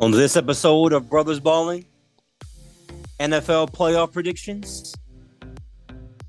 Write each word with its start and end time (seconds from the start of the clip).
On 0.00 0.12
this 0.12 0.36
episode 0.36 0.92
of 0.92 1.10
Brothers 1.10 1.40
Balling, 1.40 1.84
NFL 3.18 3.72
playoff 3.72 4.12
predictions, 4.12 4.94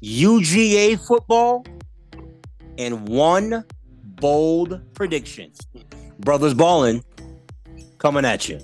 UGA 0.02 0.98
football, 1.08 1.64
and 2.80 3.08
one 3.08 3.64
bold 4.04 4.82
prediction. 4.96 5.52
Brothers 6.18 6.56
Balling 6.56 7.04
coming 8.00 8.26
at 8.26 8.50
you. 8.50 8.60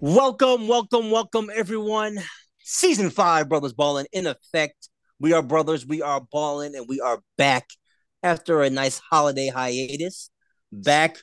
Welcome, 0.00 0.68
welcome, 0.68 1.10
welcome, 1.10 1.48
everyone. 1.54 2.18
Season 2.62 3.10
five, 3.10 3.48
Brothers 3.48 3.72
Balling 3.72 4.06
in 4.12 4.26
effect. 4.26 4.88
We 5.18 5.32
are 5.32 5.42
brothers, 5.42 5.86
we 5.86 6.02
are 6.02 6.20
balling, 6.20 6.74
and 6.74 6.86
we 6.88 7.00
are 7.00 7.20
back 7.36 7.68
after 8.22 8.62
a 8.62 8.70
nice 8.70 8.98
holiday 8.98 9.48
hiatus. 9.48 10.30
Back 10.72 11.18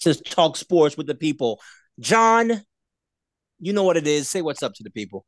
to 0.00 0.14
talk 0.14 0.56
sports 0.56 0.96
with 0.96 1.06
the 1.06 1.14
people. 1.14 1.60
John, 2.00 2.62
you 3.60 3.72
know 3.72 3.82
what 3.84 3.96
it 3.96 4.06
is. 4.06 4.28
Say 4.28 4.42
what's 4.42 4.62
up 4.62 4.74
to 4.74 4.82
the 4.82 4.90
people. 4.90 5.24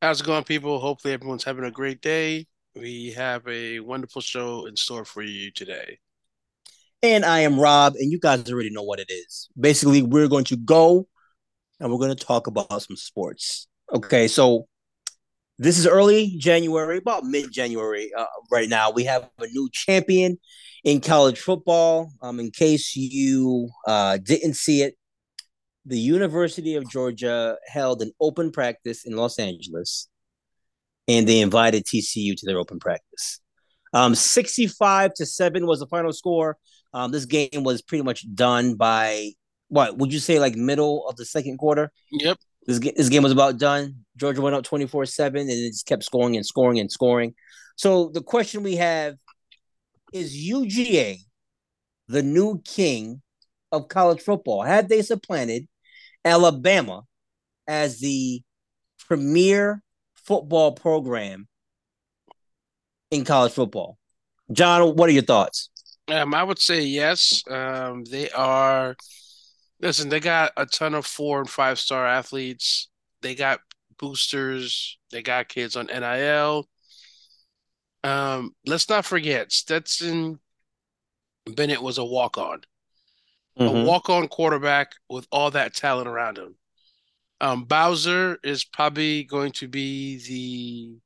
How's 0.00 0.20
it 0.20 0.26
going, 0.26 0.44
people? 0.44 0.80
Hopefully, 0.80 1.14
everyone's 1.14 1.44
having 1.44 1.64
a 1.64 1.70
great 1.70 2.00
day. 2.00 2.46
We 2.74 3.12
have 3.12 3.46
a 3.46 3.80
wonderful 3.80 4.22
show 4.22 4.66
in 4.66 4.76
store 4.76 5.04
for 5.04 5.22
you 5.22 5.50
today. 5.50 5.98
And 7.02 7.24
I 7.24 7.40
am 7.40 7.58
Rob, 7.58 7.94
and 7.96 8.10
you 8.10 8.18
guys 8.18 8.50
already 8.50 8.70
know 8.70 8.82
what 8.82 9.00
it 9.00 9.10
is. 9.10 9.48
Basically, 9.58 10.02
we're 10.02 10.28
going 10.28 10.44
to 10.44 10.56
go 10.56 11.08
and 11.80 11.90
we're 11.90 11.98
going 11.98 12.16
to 12.16 12.24
talk 12.24 12.46
about 12.46 12.82
some 12.82 12.96
sports. 12.96 13.66
Okay, 13.92 14.26
so 14.26 14.68
this 15.58 15.78
is 15.78 15.86
early 15.86 16.34
January, 16.38 16.96
about 16.96 17.24
mid 17.24 17.52
January 17.52 18.10
uh, 18.16 18.24
right 18.50 18.68
now. 18.68 18.90
We 18.90 19.04
have 19.04 19.28
a 19.38 19.46
new 19.48 19.68
champion 19.70 20.38
in 20.82 21.02
college 21.02 21.38
football. 21.38 22.10
Um, 22.22 22.40
in 22.40 22.50
case 22.50 22.96
you 22.96 23.68
uh, 23.86 24.16
didn't 24.16 24.54
see 24.54 24.82
it, 24.82 24.94
the 25.84 25.98
University 25.98 26.74
of 26.74 26.88
Georgia 26.90 27.58
held 27.66 28.00
an 28.00 28.12
open 28.18 28.50
practice 28.50 29.04
in 29.04 29.14
Los 29.14 29.38
Angeles, 29.38 30.08
and 31.06 31.28
they 31.28 31.40
invited 31.40 31.84
TCU 31.84 32.34
to 32.34 32.46
their 32.46 32.58
open 32.58 32.78
practice. 32.78 33.40
Um, 33.92 34.14
65 34.14 35.12
to 35.14 35.26
7 35.26 35.66
was 35.66 35.80
the 35.80 35.86
final 35.86 36.14
score. 36.14 36.56
Um, 36.94 37.12
this 37.12 37.26
game 37.26 37.62
was 37.62 37.82
pretty 37.82 38.04
much 38.04 38.24
done 38.34 38.74
by 38.74 39.32
what 39.68 39.98
would 39.98 40.14
you 40.14 40.18
say 40.18 40.38
like 40.38 40.54
middle 40.54 41.06
of 41.08 41.16
the 41.16 41.26
second 41.26 41.58
quarter? 41.58 41.92
Yep. 42.10 42.38
This, 42.66 42.78
this 42.78 43.08
game 43.08 43.22
was 43.22 43.32
about 43.32 43.58
done. 43.58 44.04
Georgia 44.16 44.40
went 44.40 44.54
up 44.54 44.64
24 44.64 45.06
7 45.06 45.40
and 45.40 45.50
it 45.50 45.68
just 45.70 45.86
kept 45.86 46.04
scoring 46.04 46.36
and 46.36 46.46
scoring 46.46 46.78
and 46.78 46.90
scoring. 46.90 47.34
So 47.76 48.08
the 48.08 48.22
question 48.22 48.62
we 48.62 48.76
have 48.76 49.16
is 50.12 50.36
UGA 50.36 51.18
the 52.08 52.22
new 52.22 52.60
king 52.64 53.22
of 53.70 53.88
college 53.88 54.20
football? 54.20 54.62
Had 54.62 54.88
they 54.88 55.02
supplanted 55.02 55.66
Alabama 56.24 57.02
as 57.66 58.00
the 58.00 58.42
premier 59.08 59.82
football 60.14 60.72
program 60.72 61.48
in 63.10 63.24
college 63.24 63.52
football? 63.52 63.98
John, 64.52 64.94
what 64.96 65.08
are 65.08 65.12
your 65.12 65.22
thoughts? 65.22 65.70
Um, 66.08 66.34
I 66.34 66.42
would 66.42 66.58
say 66.58 66.82
yes. 66.82 67.42
Um, 67.48 68.04
they 68.04 68.30
are 68.30 68.96
Listen, 69.82 70.08
they 70.08 70.20
got 70.20 70.52
a 70.56 70.64
ton 70.64 70.94
of 70.94 71.04
four 71.04 71.40
and 71.40 71.50
five 71.50 71.78
star 71.78 72.06
athletes. 72.06 72.88
They 73.20 73.34
got 73.34 73.60
boosters. 73.98 74.98
They 75.10 75.22
got 75.22 75.48
kids 75.48 75.76
on 75.76 75.86
NIL. 75.86 76.68
Um, 78.04 78.54
let's 78.64 78.88
not 78.88 79.04
forget 79.04 79.52
Stetson 79.52 80.38
Bennett 81.46 81.82
was 81.82 81.98
a 81.98 82.04
walk 82.04 82.38
on, 82.38 82.62
mm-hmm. 83.58 83.76
a 83.76 83.84
walk 83.84 84.08
on 84.08 84.28
quarterback 84.28 84.92
with 85.08 85.26
all 85.30 85.50
that 85.50 85.74
talent 85.74 86.08
around 86.08 86.38
him. 86.38 86.54
Um, 87.40 87.64
Bowser 87.64 88.38
is 88.44 88.64
probably 88.64 89.24
going 89.24 89.52
to 89.52 89.68
be 89.68 90.18
the. 90.28 90.98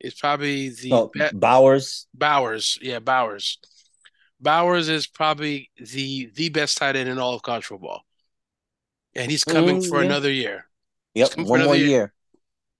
It's 0.00 0.20
probably 0.20 0.68
the 0.68 0.92
oh, 0.92 1.10
Bowers. 1.32 2.06
Bowers, 2.12 2.78
yeah, 2.82 2.98
Bowers. 2.98 3.58
Bowers 4.40 4.88
is 4.88 5.06
probably 5.06 5.70
the 5.76 6.30
the 6.34 6.48
best 6.48 6.78
tight 6.78 6.96
end 6.96 7.08
in 7.08 7.18
all 7.18 7.34
of 7.34 7.42
college 7.42 7.64
football, 7.64 8.02
and 9.14 9.30
he's 9.30 9.44
coming 9.44 9.78
mm, 9.78 9.88
for 9.88 10.00
yeah. 10.00 10.06
another 10.06 10.30
year. 10.30 10.66
Yep, 11.14 11.38
one 11.38 11.64
more 11.64 11.76
year. 11.76 11.86
year. 11.86 12.12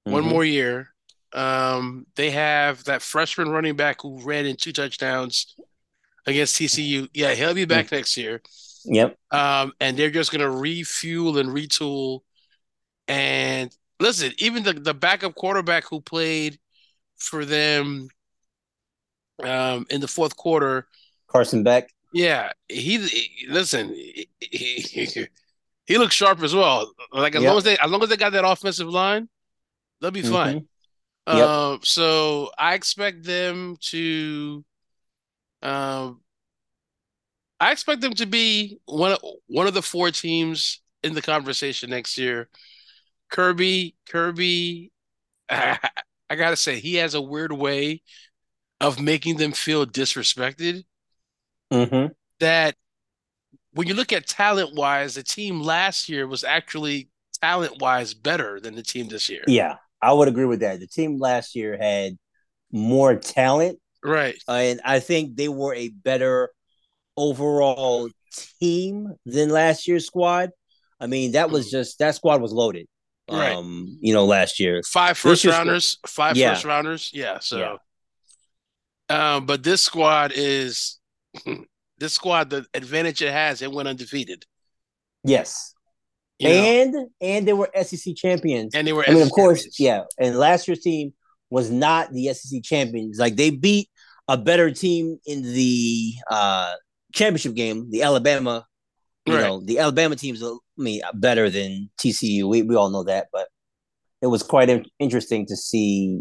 One 0.04 0.22
mm-hmm. 0.22 0.30
more 0.30 0.44
year. 0.44 0.88
Um, 1.32 2.06
they 2.16 2.30
have 2.30 2.84
that 2.84 3.02
freshman 3.02 3.48
running 3.48 3.76
back 3.76 4.02
who 4.02 4.20
ran 4.20 4.46
in 4.46 4.56
two 4.56 4.72
touchdowns 4.72 5.56
against 6.26 6.56
TCU. 6.56 7.08
Yeah, 7.14 7.34
he'll 7.34 7.54
be 7.54 7.64
back 7.64 7.86
mm-hmm. 7.86 7.96
next 7.96 8.16
year. 8.16 8.42
Yep. 8.84 9.16
Um, 9.30 9.72
and 9.80 9.96
they're 9.96 10.10
just 10.10 10.32
gonna 10.32 10.50
refuel 10.50 11.38
and 11.38 11.48
retool. 11.48 12.20
And 13.08 13.74
listen, 14.00 14.32
even 14.38 14.62
the, 14.62 14.74
the 14.74 14.94
backup 14.94 15.34
quarterback 15.34 15.84
who 15.88 16.00
played 16.00 16.58
for 17.16 17.44
them 17.44 18.08
um, 19.42 19.86
in 19.90 20.00
the 20.00 20.08
fourth 20.08 20.36
quarter 20.36 20.86
Carson 21.34 21.64
Beck. 21.64 21.88
Yeah, 22.12 22.52
he, 22.68 22.98
he 22.98 23.46
listen. 23.48 23.88
He, 23.92 24.28
he, 24.40 25.26
he, 25.86 25.98
looks 25.98 26.14
sharp 26.14 26.40
as 26.42 26.54
well. 26.54 26.92
Like 27.12 27.34
as 27.34 27.42
yep. 27.42 27.48
long 27.48 27.58
as 27.58 27.64
they 27.64 27.76
as 27.76 27.90
long 27.90 28.02
as 28.02 28.08
they 28.08 28.16
got 28.16 28.32
that 28.32 28.46
offensive 28.46 28.88
line, 28.88 29.28
they'll 30.00 30.12
be 30.12 30.22
fine. 30.22 30.66
Mm-hmm. 31.26 31.38
Yep. 31.38 31.48
Um, 31.48 31.80
so 31.82 32.50
I 32.56 32.74
expect 32.74 33.24
them 33.24 33.76
to. 33.86 34.64
Um, 35.62 36.20
I 37.58 37.72
expect 37.72 38.00
them 38.00 38.12
to 38.14 38.26
be 38.26 38.78
one 38.84 39.12
of 39.12 39.18
one 39.48 39.66
of 39.66 39.74
the 39.74 39.82
four 39.82 40.12
teams 40.12 40.82
in 41.02 41.14
the 41.14 41.22
conversation 41.22 41.90
next 41.90 42.16
year. 42.16 42.48
Kirby, 43.28 43.96
Kirby, 44.08 44.92
I, 45.48 45.78
I 46.30 46.36
gotta 46.36 46.56
say 46.56 46.78
he 46.78 46.96
has 46.96 47.14
a 47.14 47.20
weird 47.20 47.52
way 47.52 48.02
of 48.80 49.00
making 49.00 49.38
them 49.38 49.50
feel 49.50 49.84
disrespected 49.84 50.84
mm-hmm. 51.72 52.12
that 52.40 52.74
when 53.72 53.88
you 53.88 53.94
look 53.94 54.12
at 54.12 54.26
talent 54.26 54.74
wise, 54.74 55.14
the 55.14 55.22
team 55.22 55.60
last 55.60 56.08
year 56.08 56.26
was 56.26 56.44
actually 56.44 57.08
talent 57.40 57.80
wise 57.80 58.14
better 58.14 58.60
than 58.60 58.74
the 58.74 58.82
team 58.82 59.08
this 59.08 59.28
year. 59.28 59.42
Yeah, 59.46 59.76
I 60.00 60.12
would 60.12 60.28
agree 60.28 60.44
with 60.44 60.60
that. 60.60 60.80
The 60.80 60.86
team 60.86 61.18
last 61.18 61.54
year 61.56 61.76
had 61.80 62.16
more 62.70 63.16
talent. 63.16 63.78
Right. 64.02 64.36
Uh, 64.48 64.52
and 64.52 64.80
I 64.84 65.00
think 65.00 65.36
they 65.36 65.48
were 65.48 65.74
a 65.74 65.88
better 65.88 66.50
overall 67.16 68.10
team 68.60 69.14
than 69.24 69.48
last 69.48 69.88
year's 69.88 70.06
squad. 70.06 70.50
I 71.00 71.06
mean, 71.06 71.32
that 71.32 71.50
was 71.50 71.68
mm. 71.68 71.70
just 71.70 71.98
that 72.00 72.14
squad 72.14 72.42
was 72.42 72.52
loaded. 72.52 72.86
Right. 73.30 73.54
Um, 73.54 73.98
you 74.00 74.12
know, 74.12 74.26
last 74.26 74.60
year. 74.60 74.82
Five 74.86 75.16
first 75.16 75.44
rounders, 75.44 75.98
five 76.06 76.36
yeah. 76.36 76.52
first 76.52 76.64
rounders. 76.64 77.10
Yeah. 77.14 77.38
So 77.38 77.58
yeah. 77.58 77.76
Um, 79.08 79.46
but 79.46 79.62
this 79.62 79.82
squad 79.82 80.32
is 80.34 80.98
this 81.98 82.12
squad, 82.12 82.50
the 82.50 82.66
advantage 82.74 83.22
it 83.22 83.32
has, 83.32 83.62
it 83.62 83.72
went 83.72 83.88
undefeated. 83.88 84.44
Yes. 85.22 85.74
You 86.38 86.48
and 86.48 86.92
know? 86.92 87.08
and 87.20 87.46
they 87.46 87.52
were 87.52 87.70
SEC 87.82 88.14
champions. 88.16 88.74
And 88.74 88.86
they 88.86 88.92
were 88.92 89.04
I 89.08 89.12
mean, 89.12 89.22
of 89.22 89.30
course, 89.30 89.62
champions. 89.62 89.80
yeah. 89.80 90.02
And 90.26 90.36
last 90.36 90.66
year's 90.66 90.80
team 90.80 91.14
was 91.50 91.70
not 91.70 92.12
the 92.12 92.32
SEC 92.34 92.62
champions. 92.62 93.18
Like 93.18 93.36
they 93.36 93.50
beat 93.50 93.88
a 94.28 94.36
better 94.36 94.70
team 94.70 95.18
in 95.26 95.42
the 95.42 96.14
uh 96.30 96.74
championship 97.14 97.54
game, 97.54 97.90
the 97.90 98.02
Alabama. 98.02 98.66
You 99.26 99.34
right. 99.34 99.42
know, 99.42 99.60
the 99.64 99.78
Alabama 99.78 100.16
team's 100.16 100.42
I 100.42 100.52
mean 100.76 101.00
better 101.14 101.48
than 101.48 101.90
TCU. 101.98 102.44
We 102.48 102.62
we 102.62 102.74
all 102.74 102.90
know 102.90 103.04
that, 103.04 103.28
but 103.32 103.48
it 104.20 104.26
was 104.26 104.42
quite 104.42 104.86
interesting 104.98 105.46
to 105.46 105.56
see 105.56 106.20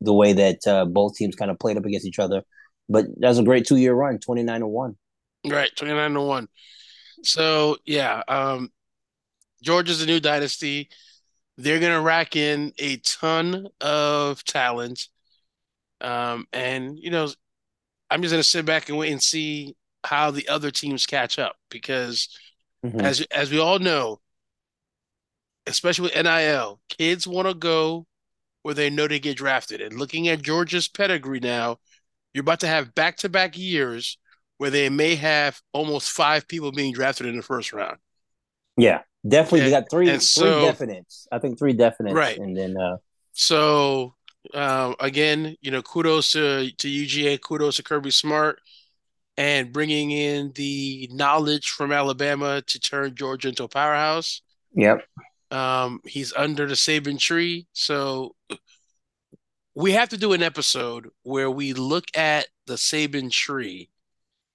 the 0.00 0.12
way 0.12 0.32
that 0.32 0.66
uh, 0.66 0.84
both 0.84 1.14
teams 1.14 1.34
kind 1.34 1.50
of 1.50 1.58
played 1.58 1.76
up 1.76 1.84
against 1.84 2.06
each 2.06 2.18
other. 2.18 2.42
But 2.88 3.06
that's 3.18 3.38
a 3.38 3.42
great 3.42 3.66
two 3.66 3.76
year 3.76 3.94
run, 3.94 4.18
29 4.18 4.60
to 4.60 4.66
1. 4.66 4.96
Right, 5.48 5.70
29 5.74 6.14
to 6.14 6.20
1. 6.20 6.48
So, 7.22 7.76
yeah, 7.84 8.22
um, 8.28 8.70
Georgia's 9.62 10.02
a 10.02 10.06
new 10.06 10.20
dynasty. 10.20 10.88
They're 11.56 11.80
going 11.80 11.92
to 11.92 12.00
rack 12.00 12.36
in 12.36 12.72
a 12.78 12.98
ton 12.98 13.68
of 13.80 14.44
talent. 14.44 15.08
Um, 16.00 16.46
and, 16.52 16.98
you 16.98 17.10
know, 17.10 17.28
I'm 18.10 18.22
just 18.22 18.32
going 18.32 18.42
to 18.42 18.48
sit 18.48 18.66
back 18.66 18.88
and 18.88 18.98
wait 18.98 19.12
and 19.12 19.22
see 19.22 19.74
how 20.04 20.30
the 20.30 20.48
other 20.48 20.70
teams 20.70 21.06
catch 21.06 21.38
up 21.38 21.56
because, 21.70 22.28
mm-hmm. 22.84 23.00
as, 23.00 23.22
as 23.32 23.50
we 23.50 23.58
all 23.58 23.78
know, 23.78 24.20
especially 25.66 26.10
with 26.10 26.24
NIL, 26.24 26.80
kids 26.88 27.26
want 27.26 27.48
to 27.48 27.54
go 27.54 28.06
where 28.62 28.74
they 28.74 28.90
know 28.90 29.08
they 29.08 29.18
get 29.18 29.36
drafted. 29.36 29.80
And 29.80 29.98
looking 29.98 30.28
at 30.28 30.42
Georgia's 30.42 30.88
pedigree 30.88 31.40
now, 31.40 31.78
you're 32.36 32.42
about 32.42 32.60
to 32.60 32.66
have 32.66 32.94
back 32.94 33.16
to 33.16 33.30
back 33.30 33.56
years 33.56 34.18
where 34.58 34.68
they 34.68 34.90
may 34.90 35.14
have 35.14 35.58
almost 35.72 36.10
five 36.10 36.46
people 36.46 36.70
being 36.70 36.92
drafted 36.92 37.24
in 37.26 37.34
the 37.34 37.42
first 37.42 37.72
round. 37.72 37.96
Yeah, 38.76 39.00
definitely. 39.26 39.60
And, 39.60 39.66
they 39.68 39.70
got 39.70 39.90
three, 39.90 40.08
three 40.08 40.18
so, 40.18 40.70
definites. 40.70 41.26
I 41.32 41.38
think 41.38 41.58
three 41.58 41.72
definites, 41.72 42.12
right? 42.12 42.36
And 42.36 42.54
then, 42.54 42.76
uh, 42.76 42.98
so 43.32 44.14
um, 44.52 44.96
again, 45.00 45.56
you 45.62 45.70
know, 45.70 45.80
kudos 45.80 46.32
to 46.32 46.70
to 46.70 46.88
UGA, 46.88 47.40
kudos 47.40 47.76
to 47.76 47.82
Kirby 47.82 48.10
Smart, 48.10 48.58
and 49.38 49.72
bringing 49.72 50.10
in 50.10 50.52
the 50.56 51.08
knowledge 51.10 51.70
from 51.70 51.90
Alabama 51.90 52.60
to 52.60 52.78
turn 52.78 53.14
Georgia 53.14 53.48
into 53.48 53.64
a 53.64 53.68
powerhouse. 53.68 54.42
Yep. 54.74 55.06
Um, 55.50 56.00
he's 56.04 56.34
under 56.34 56.66
the 56.66 56.74
Saban 56.74 57.18
tree, 57.18 57.66
so 57.72 58.34
we 59.76 59.92
have 59.92 60.08
to 60.08 60.16
do 60.16 60.32
an 60.32 60.42
episode 60.42 61.10
where 61.22 61.50
we 61.50 61.74
look 61.74 62.04
at 62.16 62.46
the 62.66 62.74
Saban 62.74 63.30
tree 63.30 63.90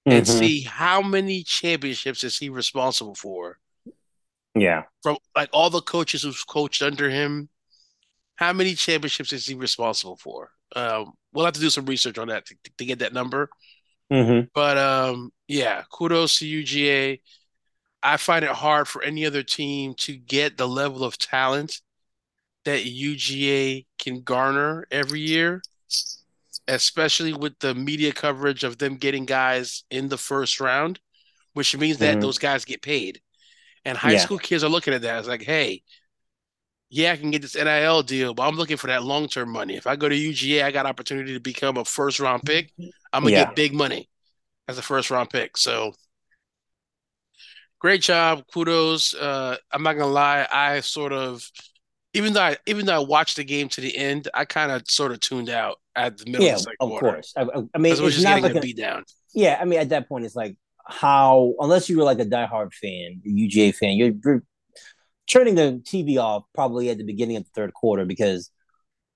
and 0.04 0.26
mm-hmm. 0.26 0.38
see 0.38 0.62
how 0.62 1.00
many 1.00 1.44
championships 1.44 2.24
is 2.24 2.36
he 2.36 2.48
responsible 2.48 3.14
for. 3.14 3.58
Yeah. 4.56 4.82
From 5.00 5.18
like 5.36 5.48
all 5.52 5.70
the 5.70 5.80
coaches 5.80 6.24
who've 6.24 6.46
coached 6.48 6.82
under 6.82 7.08
him, 7.08 7.48
how 8.34 8.52
many 8.52 8.74
championships 8.74 9.32
is 9.32 9.46
he 9.46 9.54
responsible 9.54 10.16
for? 10.16 10.50
Um, 10.74 11.12
we'll 11.32 11.44
have 11.44 11.54
to 11.54 11.60
do 11.60 11.70
some 11.70 11.86
research 11.86 12.18
on 12.18 12.26
that 12.28 12.44
to, 12.46 12.56
to 12.78 12.84
get 12.84 12.98
that 12.98 13.14
number. 13.14 13.48
Mm-hmm. 14.12 14.46
But 14.52 14.76
um, 14.76 15.32
yeah, 15.46 15.84
kudos 15.92 16.40
to 16.40 16.46
UGA. 16.46 17.20
I 18.02 18.16
find 18.16 18.44
it 18.44 18.50
hard 18.50 18.88
for 18.88 19.04
any 19.04 19.24
other 19.24 19.44
team 19.44 19.94
to 19.98 20.16
get 20.16 20.56
the 20.56 20.66
level 20.66 21.04
of 21.04 21.16
talent 21.16 21.80
that 22.64 22.84
UGA 22.84 23.86
can 23.98 24.22
garner 24.22 24.86
every 24.90 25.20
year, 25.20 25.62
especially 26.68 27.32
with 27.32 27.58
the 27.58 27.74
media 27.74 28.12
coverage 28.12 28.64
of 28.64 28.78
them 28.78 28.96
getting 28.96 29.24
guys 29.24 29.84
in 29.90 30.08
the 30.08 30.18
first 30.18 30.60
round, 30.60 31.00
which 31.54 31.76
means 31.76 31.98
that 31.98 32.12
mm-hmm. 32.12 32.20
those 32.20 32.38
guys 32.38 32.64
get 32.64 32.82
paid. 32.82 33.20
And 33.84 33.98
high 33.98 34.12
yeah. 34.12 34.18
school 34.18 34.38
kids 34.38 34.62
are 34.62 34.70
looking 34.70 34.94
at 34.94 35.02
that. 35.02 35.18
It's 35.18 35.28
like, 35.28 35.42
hey, 35.42 35.82
yeah, 36.88 37.12
I 37.12 37.16
can 37.16 37.30
get 37.30 37.42
this 37.42 37.56
NIL 37.56 38.02
deal, 38.02 38.34
but 38.34 38.46
I'm 38.46 38.56
looking 38.56 38.76
for 38.76 38.88
that 38.88 39.02
long 39.02 39.26
term 39.26 39.50
money. 39.50 39.76
If 39.76 39.86
I 39.86 39.96
go 39.96 40.08
to 40.08 40.14
UGA, 40.14 40.62
I 40.62 40.70
got 40.70 40.86
opportunity 40.86 41.32
to 41.32 41.40
become 41.40 41.78
a 41.78 41.84
first 41.84 42.20
round 42.20 42.42
pick. 42.44 42.70
I'm 43.12 43.22
gonna 43.24 43.30
yeah. 43.30 43.44
get 43.46 43.56
big 43.56 43.74
money 43.74 44.08
as 44.68 44.78
a 44.78 44.82
first 44.82 45.10
round 45.10 45.30
pick. 45.30 45.56
So 45.56 45.94
great 47.78 48.02
job, 48.02 48.44
kudos. 48.52 49.14
Uh, 49.14 49.56
I'm 49.72 49.82
not 49.82 49.94
gonna 49.94 50.12
lie, 50.12 50.46
I 50.52 50.80
sort 50.80 51.12
of 51.12 51.50
even 52.14 52.32
though 52.32 52.42
I 52.42 52.56
even 52.66 52.86
though 52.86 52.96
I 52.96 53.04
watched 53.04 53.36
the 53.36 53.44
game 53.44 53.68
to 53.70 53.80
the 53.80 53.96
end, 53.96 54.28
I 54.34 54.44
kind 54.44 54.70
of 54.70 54.82
sort 54.86 55.12
of 55.12 55.20
tuned 55.20 55.48
out 55.48 55.78
at 55.94 56.18
the 56.18 56.26
middle 56.26 56.46
yeah, 56.46 56.52
of 56.52 56.58
the 56.58 56.62
second 56.64 56.76
of 56.80 57.00
course. 57.00 57.32
I, 57.36 57.46
I 57.74 57.78
mean, 57.78 57.92
it 57.92 58.00
was 58.00 58.14
just 58.14 58.26
getting 58.26 58.44
like 58.44 58.54
a 58.54 58.60
beat 58.60 58.76
down. 58.76 59.04
Yeah, 59.34 59.58
I 59.60 59.64
mean, 59.64 59.78
at 59.78 59.88
that 59.90 60.08
point, 60.08 60.24
it's 60.24 60.36
like 60.36 60.56
how 60.86 61.54
unless 61.58 61.88
you 61.88 61.98
were 61.98 62.04
like 62.04 62.18
a 62.18 62.24
diehard 62.24 62.74
fan, 62.74 63.22
UGA 63.26 63.74
fan, 63.74 63.96
you're, 63.96 64.12
you're 64.24 64.42
turning 65.26 65.54
the 65.54 65.82
TV 65.84 66.18
off 66.18 66.44
probably 66.54 66.90
at 66.90 66.98
the 66.98 67.04
beginning 67.04 67.36
of 67.36 67.44
the 67.44 67.50
third 67.54 67.72
quarter 67.72 68.04
because 68.04 68.50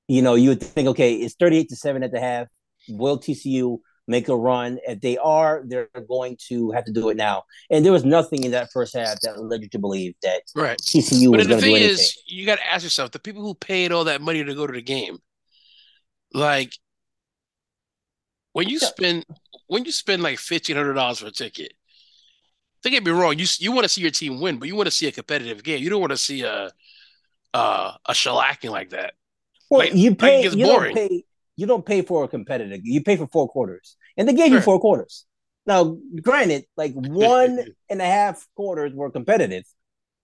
you 0.09 0.23
know 0.23 0.35
you 0.35 0.51
would 0.51 0.63
think, 0.63 0.89
okay, 0.89 1.15
it's 1.15 1.35
thirty-eight 1.35 1.69
to 1.69 1.77
seven 1.77 2.03
at 2.03 2.13
the 2.13 2.21
half. 2.21 2.49
Will 2.89 3.19
TCU 3.19 3.79
make 4.07 4.29
a 4.29 4.37
run? 4.37 4.79
If 4.87 5.01
they 5.01 5.17
are, 5.19 5.63
they're 5.67 5.89
going 6.09 6.37
to 6.49 6.71
have 6.73 6.85
to 6.85 6.93
do 6.93 7.09
it 7.09 7.17
now. 7.17 7.45
And 7.71 7.85
there 7.85 7.93
was 7.93 8.05
nothing 8.05 8.45
in 8.45 8.53
that 8.53 8.71
first 8.73 8.95
half 8.95 9.21
that 9.21 9.41
led 9.43 9.63
you 9.63 9.69
to 9.71 9.79
believe 9.79 10.15
that 10.23 10.43
right. 10.55 10.79
TCU 10.79 11.31
but 11.31 11.39
was 11.39 11.47
going 11.49 11.61
to 11.61 11.67
do 11.67 11.75
anything. 11.75 11.91
Is, 11.91 12.23
you 12.27 12.47
got 12.47 12.59
to 12.59 12.67
ask 12.67 12.85
yourself: 12.85 13.11
the 13.11 13.19
people 13.19 13.43
who 13.43 13.55
paid 13.55 13.93
all 13.93 14.05
that 14.05 14.21
money 14.21 14.43
to 14.43 14.55
go 14.55 14.67
to 14.67 14.73
the 14.73 14.83
game, 14.83 15.19
like 16.33 16.73
when 18.57 18.69
you 18.69 18.79
yeah. 18.81 18.89
spend 18.89 19.27
when 19.67 19.85
you 19.85 19.93
spend 19.93 20.23
like 20.23 20.39
fifteen 20.39 20.77
hundred 20.77 20.95
dollars 20.95 21.19
for 21.19 21.27
a 21.27 21.31
ticket, 21.31 21.75
don't 22.83 22.93
get 22.93 23.05
me 23.05 23.11
wrong. 23.11 23.39
You 23.39 23.47
you 23.59 23.71
want 23.71 23.85
to 23.85 23.89
see 23.91 24.01
your 24.01 24.11
team 24.11 24.41
win, 24.41 24.59
but 24.59 24.67
you 24.67 24.77
want 24.77 24.87
to 24.87 24.93
see 24.93 25.07
a 25.07 25.13
competitive 25.13 25.63
game. 25.63 25.83
You 25.83 25.91
don't 25.91 26.01
want 26.01 26.13
to 26.13 26.17
see 26.17 26.41
a 26.41 26.71
uh, 27.53 27.93
a 28.07 28.13
shellacking 28.13 28.71
like 28.71 28.91
that. 28.91 29.13
Well, 29.69 29.81
like, 29.81 29.95
you 29.95 30.15
pay. 30.15 30.49
Like 30.49 30.57
you 30.57 30.65
boring. 30.65 30.95
don't 30.95 31.09
pay. 31.09 31.25
You 31.57 31.67
don't 31.67 31.85
pay 31.85 32.03
for 32.03 32.25
a 32.25 32.29
competitive. 32.29 32.81
You 32.83 33.03
pay 33.03 33.17
for 33.17 33.27
four 33.27 33.49
quarters, 33.49 33.97
and 34.17 34.29
they 34.29 34.35
gave 34.35 34.49
sure. 34.49 34.57
you 34.57 34.63
four 34.63 34.81
quarters. 34.81 35.25
Now, 35.67 35.97
granted, 36.21 36.65
like 36.77 36.93
one 36.95 37.61
and 37.89 38.01
a 38.01 38.07
half 38.07 38.47
quarters 38.55 38.93
were 38.95 39.11
competitive, 39.11 39.65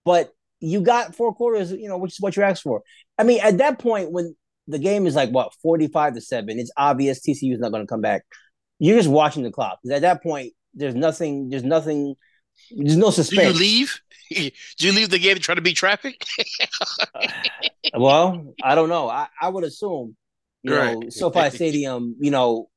but 0.05 0.33
you 0.61 0.81
got 0.81 1.15
four 1.15 1.35
quarters. 1.35 1.73
You 1.73 1.89
know, 1.89 1.99
which 1.99 2.13
is 2.13 2.21
what 2.21 2.37
you 2.37 2.43
asked 2.43 2.63
for. 2.63 2.83
I 3.19 3.25
mean, 3.25 3.41
at 3.43 3.59
that 3.59 3.79
point, 3.79 4.13
when 4.13 4.37
the 4.69 4.79
game 4.79 5.07
is 5.07 5.15
like 5.15 5.31
what 5.31 5.53
forty-five 5.63 6.15
to 6.15 6.21
seven, 6.21 6.59
it's 6.59 6.73
obvious 6.77 7.21
TCU 7.21 7.55
is 7.55 7.61
not 7.61 7.73
going 7.73 7.83
to 7.83 7.91
come 7.91 8.03
back. 8.03 8.23
You're 8.79 8.99
just 8.99 9.09
watching 9.09 9.43
the 9.43 9.53
clock 9.53 9.79
because 9.83 9.97
at 9.97 10.03
that 10.03 10.23
point, 10.23 10.53
there's 10.75 10.95
nothing. 10.95 11.49
There's 11.49 11.65
nothing 11.65 12.17
there's 12.71 12.97
no 12.97 13.11
suspense. 13.11 13.59
Do 13.59 13.65
you 13.65 13.71
leave? 13.71 14.01
Do 14.79 14.87
you 14.87 14.93
leave 14.93 15.11
the 15.11 15.19
game 15.19 15.35
to 15.35 15.41
try 15.41 15.55
to 15.55 15.61
beat 15.61 15.77
traffic? 15.77 16.25
uh, 17.15 17.29
well, 17.99 18.55
I 18.63 18.75
don't 18.75 18.89
know. 18.89 19.09
I, 19.09 19.29
I 19.41 19.49
would 19.49 19.65
assume, 19.65 20.17
you 20.63 20.77
right. 20.77 20.99
know, 20.99 21.09
SoFi 21.11 21.51
Stadium, 21.51 22.17
you 22.21 22.31
know, 22.31 22.69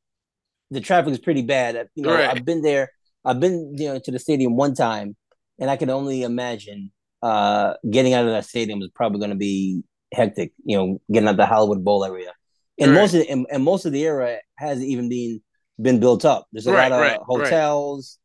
the 0.71 0.81
traffic 0.81 1.13
is 1.13 1.19
pretty 1.19 1.41
bad. 1.41 1.87
You 1.95 2.03
know, 2.03 2.13
right. 2.13 2.29
I've 2.29 2.45
been 2.45 2.61
there. 2.61 2.91
I've 3.23 3.39
been, 3.39 3.73
you 3.77 3.87
know, 3.87 3.99
to 3.99 4.11
the 4.11 4.19
stadium 4.19 4.55
one 4.55 4.75
time, 4.75 5.15
and 5.59 5.69
I 5.69 5.77
can 5.77 5.89
only 5.89 6.23
imagine 6.23 6.91
uh, 7.21 7.73
getting 7.89 8.13
out 8.13 8.25
of 8.25 8.31
that 8.31 8.45
stadium 8.45 8.81
is 8.81 8.89
probably 8.93 9.19
going 9.19 9.31
to 9.31 9.37
be 9.37 9.83
hectic. 10.13 10.53
You 10.63 10.77
know, 10.77 11.01
getting 11.11 11.29
out 11.29 11.37
the 11.37 11.45
Hollywood 11.45 11.83
Bowl 11.83 12.03
area, 12.05 12.33
and 12.79 12.91
right. 12.91 13.01
most 13.01 13.13
of 13.13 13.21
the, 13.21 13.29
and, 13.29 13.45
and, 13.51 13.63
most 13.63 13.85
of 13.85 13.91
the 13.91 14.05
area 14.05 14.39
hasn't 14.57 14.87
even 14.87 15.09
been 15.09 15.41
been 15.81 15.99
built 15.99 16.25
up. 16.25 16.47
There's 16.51 16.67
a 16.67 16.71
lot 16.71 16.91
of 16.91 17.17
hotels 17.25 18.19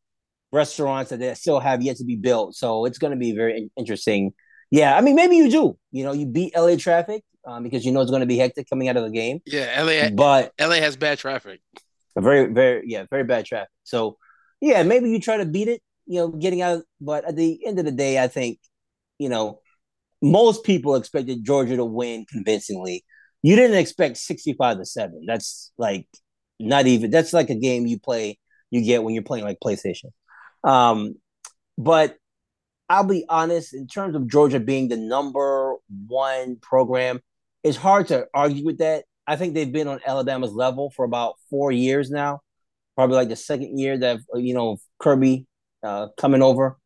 restaurants 0.51 1.09
that 1.09 1.19
they 1.19 1.33
still 1.33 1.59
have 1.59 1.81
yet 1.81 1.97
to 1.97 2.03
be 2.03 2.15
built. 2.15 2.55
So 2.55 2.85
it's 2.85 2.97
going 2.97 3.11
to 3.11 3.17
be 3.17 3.33
very 3.33 3.71
interesting. 3.77 4.33
Yeah, 4.71 4.97
I 4.97 5.01
mean, 5.01 5.15
maybe 5.15 5.35
you 5.35 5.51
do. 5.51 5.77
You 5.91 6.05
know, 6.05 6.13
you 6.13 6.25
beat 6.25 6.55
LA 6.55 6.77
traffic 6.77 7.23
um, 7.45 7.63
because 7.63 7.85
you 7.85 7.91
know 7.91 8.01
it's 8.01 8.09
going 8.09 8.21
to 8.21 8.25
be 8.27 8.37
hectic 8.37 8.69
coming 8.69 8.87
out 8.87 8.97
of 8.97 9.03
the 9.03 9.09
game. 9.09 9.41
Yeah, 9.45 9.83
LA, 9.83 10.09
but 10.09 10.53
LA 10.59 10.75
has 10.75 10.95
bad 10.95 11.19
traffic. 11.19 11.59
Very, 12.17 12.51
very, 12.51 12.83
yeah, 12.85 13.05
very 13.09 13.23
bad 13.23 13.45
traffic. 13.45 13.69
So, 13.83 14.17
yeah, 14.61 14.83
maybe 14.83 15.09
you 15.09 15.19
try 15.19 15.37
to 15.37 15.45
beat 15.45 15.67
it. 15.67 15.81
You 16.07 16.19
know, 16.19 16.27
getting 16.29 16.61
out. 16.61 16.83
But 16.99 17.25
at 17.25 17.35
the 17.35 17.65
end 17.65 17.79
of 17.79 17.85
the 17.85 17.91
day, 17.91 18.21
I 18.21 18.27
think, 18.27 18.59
you 19.19 19.29
know, 19.29 19.59
most 20.21 20.63
people 20.63 20.95
expected 20.95 21.43
Georgia 21.43 21.75
to 21.75 21.85
win 21.85 22.25
convincingly. 22.29 23.03
You 23.43 23.55
didn't 23.55 23.77
expect 23.77 24.17
sixty-five 24.17 24.77
to 24.77 24.85
seven. 24.85 25.25
That's 25.25 25.71
like 25.77 26.07
not 26.59 26.87
even. 26.87 27.11
That's 27.11 27.33
like 27.33 27.49
a 27.49 27.55
game 27.55 27.87
you 27.87 27.99
play. 27.99 28.39
You 28.69 28.83
get 28.83 29.03
when 29.03 29.13
you're 29.13 29.23
playing 29.23 29.45
like 29.45 29.59
PlayStation. 29.63 30.11
Um, 30.63 31.15
but 31.77 32.17
I'll 32.91 33.05
be 33.05 33.23
honest, 33.29 33.73
in 33.73 33.87
terms 33.87 34.17
of 34.17 34.27
Georgia 34.27 34.59
being 34.59 34.89
the 34.89 34.97
number 34.97 35.75
one 36.07 36.57
program, 36.57 37.21
it's 37.63 37.77
hard 37.77 38.09
to 38.09 38.27
argue 38.33 38.65
with 38.65 38.79
that. 38.79 39.05
I 39.25 39.37
think 39.37 39.53
they've 39.53 39.71
been 39.71 39.87
on 39.87 40.01
Alabama's 40.05 40.51
level 40.51 40.91
for 40.93 41.05
about 41.05 41.35
four 41.49 41.71
years 41.71 42.11
now, 42.11 42.41
probably 42.97 43.15
like 43.15 43.29
the 43.29 43.37
second 43.37 43.79
year 43.79 43.97
that 43.97 44.19
you 44.35 44.53
know 44.53 44.75
Kirby 44.99 45.47
uh, 45.81 46.07
coming 46.17 46.41
over. 46.41 46.77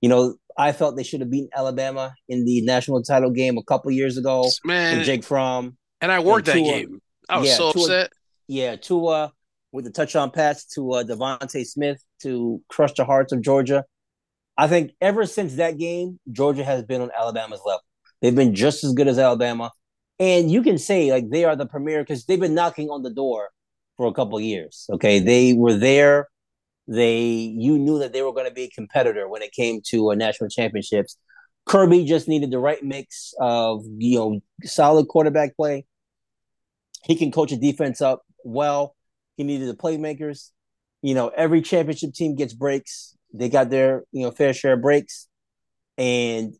You 0.00 0.08
know, 0.08 0.34
I 0.58 0.72
felt 0.72 0.96
they 0.96 1.04
should 1.04 1.20
have 1.20 1.30
beaten 1.30 1.50
Alabama 1.54 2.12
in 2.28 2.44
the 2.44 2.62
national 2.62 3.00
title 3.04 3.30
game 3.30 3.56
a 3.56 3.62
couple 3.62 3.92
years 3.92 4.18
ago. 4.18 4.50
Man, 4.64 5.04
Jake 5.04 5.22
Fromm, 5.22 5.76
and 6.00 6.10
I 6.10 6.18
worked 6.18 6.46
that 6.46 6.54
game. 6.56 7.00
I 7.28 7.38
was 7.38 7.50
yeah, 7.50 7.54
so 7.54 7.72
Tua, 7.72 7.82
upset. 7.84 8.12
Yeah, 8.48 8.74
Tua 8.74 9.32
with 9.70 9.84
the 9.84 9.92
touchdown 9.92 10.32
pass 10.32 10.64
to 10.74 10.90
uh, 10.90 11.04
DeVonta 11.04 11.64
Smith 11.64 12.02
to 12.22 12.60
crush 12.68 12.94
the 12.94 13.04
hearts 13.04 13.32
of 13.32 13.42
Georgia. 13.42 13.84
I 14.56 14.68
think 14.68 14.92
ever 15.00 15.26
since 15.26 15.56
that 15.56 15.78
game, 15.78 16.20
Georgia 16.30 16.64
has 16.64 16.82
been 16.82 17.00
on 17.00 17.10
Alabama's 17.18 17.60
level. 17.64 17.82
They've 18.20 18.34
been 18.34 18.54
just 18.54 18.84
as 18.84 18.92
good 18.92 19.08
as 19.08 19.18
Alabama, 19.18 19.72
and 20.18 20.50
you 20.50 20.62
can 20.62 20.78
say 20.78 21.10
like 21.10 21.30
they 21.30 21.44
are 21.44 21.56
the 21.56 21.66
premier 21.66 22.02
because 22.02 22.24
they've 22.24 22.38
been 22.38 22.54
knocking 22.54 22.90
on 22.90 23.02
the 23.02 23.10
door 23.10 23.50
for 23.96 24.06
a 24.06 24.12
couple 24.12 24.40
years. 24.40 24.86
Okay, 24.92 25.18
they 25.18 25.54
were 25.54 25.74
there. 25.74 26.28
They 26.86 27.20
you 27.20 27.78
knew 27.78 27.98
that 27.98 28.12
they 28.12 28.22
were 28.22 28.32
going 28.32 28.48
to 28.48 28.54
be 28.54 28.64
a 28.64 28.70
competitor 28.70 29.28
when 29.28 29.42
it 29.42 29.52
came 29.52 29.80
to 29.86 30.10
a 30.10 30.12
uh, 30.12 30.14
national 30.14 30.50
championships. 30.50 31.16
Kirby 31.64 32.04
just 32.04 32.28
needed 32.28 32.50
the 32.50 32.58
right 32.58 32.82
mix 32.82 33.34
of 33.40 33.84
you 33.98 34.18
know 34.18 34.40
solid 34.64 35.08
quarterback 35.08 35.56
play. 35.56 35.86
He 37.04 37.16
can 37.16 37.32
coach 37.32 37.50
a 37.52 37.56
defense 37.56 38.00
up 38.00 38.22
well 38.44 38.94
he 39.36 39.44
needed 39.44 39.68
the 39.68 39.74
playmakers. 39.74 40.50
You 41.02 41.14
know, 41.14 41.28
every 41.28 41.62
championship 41.62 42.14
team 42.14 42.36
gets 42.36 42.52
breaks. 42.52 43.16
They 43.32 43.48
got 43.48 43.70
their, 43.70 44.04
you 44.12 44.22
know, 44.22 44.30
fair 44.30 44.52
share 44.52 44.74
of 44.74 44.82
breaks. 44.82 45.28
And, 45.98 46.54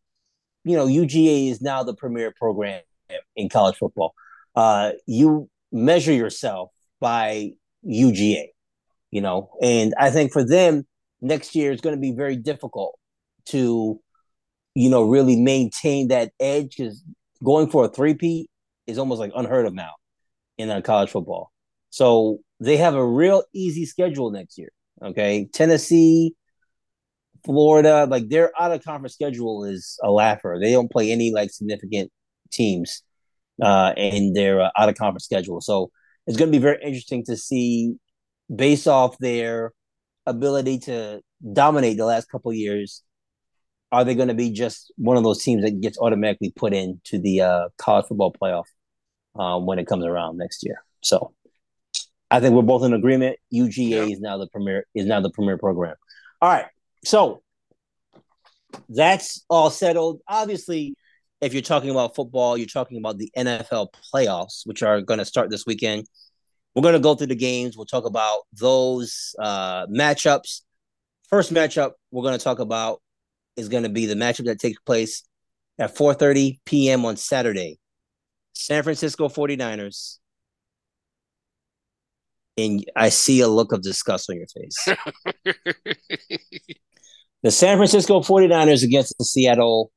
you 0.64 0.76
know, 0.76 0.86
UGA 0.86 1.50
is 1.50 1.60
now 1.60 1.82
the 1.82 1.94
premier 1.94 2.32
program 2.36 2.82
in 3.36 3.48
college 3.48 3.76
football. 3.76 4.14
Uh, 4.54 4.92
you 5.06 5.48
measure 5.70 6.12
yourself 6.12 6.70
by 7.00 7.52
UGA, 7.86 8.48
you 9.10 9.20
know, 9.20 9.50
and 9.62 9.94
I 9.98 10.10
think 10.10 10.32
for 10.32 10.44
them, 10.44 10.86
next 11.20 11.54
year 11.54 11.72
is 11.72 11.80
going 11.80 11.94
to 11.94 12.00
be 12.00 12.12
very 12.12 12.36
difficult 12.36 12.98
to, 13.46 14.00
you 14.74 14.90
know, 14.90 15.02
really 15.02 15.36
maintain 15.36 16.08
that 16.08 16.32
edge 16.38 16.76
because 16.76 17.02
going 17.42 17.68
for 17.70 17.84
a 17.84 17.88
three-peat 17.88 18.50
is 18.86 18.98
almost 18.98 19.20
like 19.20 19.32
unheard 19.34 19.66
of 19.66 19.74
now 19.74 19.92
in 20.58 20.70
uh, 20.70 20.80
college 20.80 21.10
football. 21.10 21.50
So 21.90 22.38
they 22.60 22.76
have 22.76 22.94
a 22.94 23.06
real 23.06 23.44
easy 23.52 23.86
schedule 23.86 24.30
next 24.30 24.58
year. 24.58 24.70
Okay, 25.02 25.48
Tennessee, 25.52 26.34
Florida, 27.44 28.06
like 28.08 28.28
their 28.28 28.52
out 28.60 28.72
of 28.72 28.84
conference 28.84 29.14
schedule 29.14 29.64
is 29.64 29.98
a 30.02 30.10
laugher. 30.10 30.58
They 30.60 30.72
don't 30.72 30.90
play 30.90 31.10
any 31.10 31.32
like 31.32 31.50
significant 31.50 32.10
teams 32.52 33.02
uh, 33.60 33.94
in 33.96 34.32
their 34.32 34.60
uh, 34.60 34.70
out 34.76 34.88
of 34.88 34.94
conference 34.94 35.24
schedule. 35.24 35.60
So 35.60 35.90
it's 36.26 36.36
going 36.36 36.50
to 36.50 36.56
be 36.56 36.62
very 36.62 36.78
interesting 36.82 37.24
to 37.24 37.36
see, 37.36 37.94
based 38.54 38.86
off 38.86 39.18
their 39.18 39.72
ability 40.26 40.78
to 40.80 41.20
dominate 41.52 41.96
the 41.96 42.04
last 42.04 42.30
couple 42.30 42.52
years, 42.52 43.02
are 43.90 44.04
they 44.04 44.14
going 44.14 44.28
to 44.28 44.34
be 44.34 44.50
just 44.50 44.92
one 44.96 45.16
of 45.16 45.24
those 45.24 45.42
teams 45.42 45.62
that 45.62 45.80
gets 45.80 45.98
automatically 45.98 46.52
put 46.54 46.72
into 46.72 47.18
the 47.18 47.42
uh, 47.42 47.68
college 47.76 48.06
football 48.06 48.32
playoff 48.32 48.64
uh, 49.38 49.58
when 49.58 49.78
it 49.78 49.86
comes 49.86 50.04
around 50.04 50.38
next 50.38 50.64
year? 50.64 50.76
So 51.02 51.34
I 52.30 52.40
think 52.40 52.54
we're 52.54 52.62
both 52.62 52.84
in 52.84 52.94
agreement. 52.94 53.36
UGA 53.52 53.90
yeah. 53.90 54.02
is 54.04 54.20
now 54.20 54.38
the 54.38 54.48
premier 54.48 54.86
is 54.94 55.06
now 55.06 55.20
the 55.20 55.30
premier 55.30 55.58
program. 55.58 55.96
All 56.40 56.48
right, 56.48 56.66
so 57.04 57.42
that's 58.88 59.44
all 59.48 59.70
settled. 59.70 60.20
Obviously, 60.28 60.94
if 61.40 61.52
you're 61.52 61.62
talking 61.62 61.90
about 61.90 62.14
football, 62.14 62.56
you're 62.56 62.66
talking 62.66 62.98
about 62.98 63.18
the 63.18 63.30
NFL 63.36 63.88
playoffs, 64.14 64.62
which 64.64 64.82
are 64.82 65.00
going 65.00 65.18
to 65.18 65.24
start 65.24 65.50
this 65.50 65.66
weekend. 65.66 66.06
We're 66.74 66.82
going 66.82 66.94
to 66.94 67.00
go 67.00 67.14
through 67.14 67.26
the 67.28 67.34
games. 67.34 67.76
We'll 67.76 67.86
talk 67.86 68.06
about 68.06 68.42
those 68.52 69.34
uh, 69.38 69.86
matchups. 69.86 70.62
First 71.28 71.52
matchup 71.52 71.92
we're 72.10 72.22
going 72.22 72.38
to 72.38 72.42
talk 72.42 72.60
about 72.60 73.02
is 73.56 73.68
going 73.68 73.82
to 73.82 73.88
be 73.88 74.06
the 74.06 74.14
matchup 74.14 74.46
that 74.46 74.60
takes 74.60 74.78
place 74.80 75.24
at 75.78 75.94
4:30 75.96 76.60
p.m. 76.64 77.04
on 77.04 77.16
Saturday. 77.16 77.78
San 78.54 78.82
Francisco 78.82 79.28
49ers. 79.28 80.18
And 82.58 82.84
I 82.94 83.08
see 83.08 83.40
a 83.40 83.48
look 83.48 83.72
of 83.72 83.82
disgust 83.82 84.28
on 84.30 84.36
your 84.36 84.46
face. 84.46 84.88
the 87.42 87.50
San 87.50 87.76
Francisco 87.76 88.20
49ers 88.20 88.84
against 88.84 89.16
the 89.18 89.24
Seattle 89.24 89.90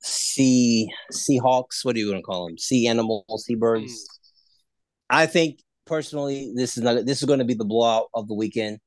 Sea 0.00 0.90
Seahawks. 1.12 1.84
What 1.84 1.96
are 1.96 1.98
you 1.98 2.08
going 2.08 2.20
to 2.20 2.24
call 2.24 2.46
them? 2.46 2.58
Sea 2.58 2.88
animals, 2.88 3.44
seabirds. 3.46 3.92
Mm. 3.92 4.06
I 5.10 5.26
think 5.26 5.60
personally, 5.86 6.52
this 6.56 6.76
is 6.76 6.82
not. 6.82 7.04
This 7.04 7.18
is 7.18 7.24
going 7.24 7.38
to 7.38 7.44
be 7.44 7.54
the 7.54 7.64
blowout 7.64 8.08
of 8.14 8.28
the 8.28 8.34
weekend. 8.34 8.78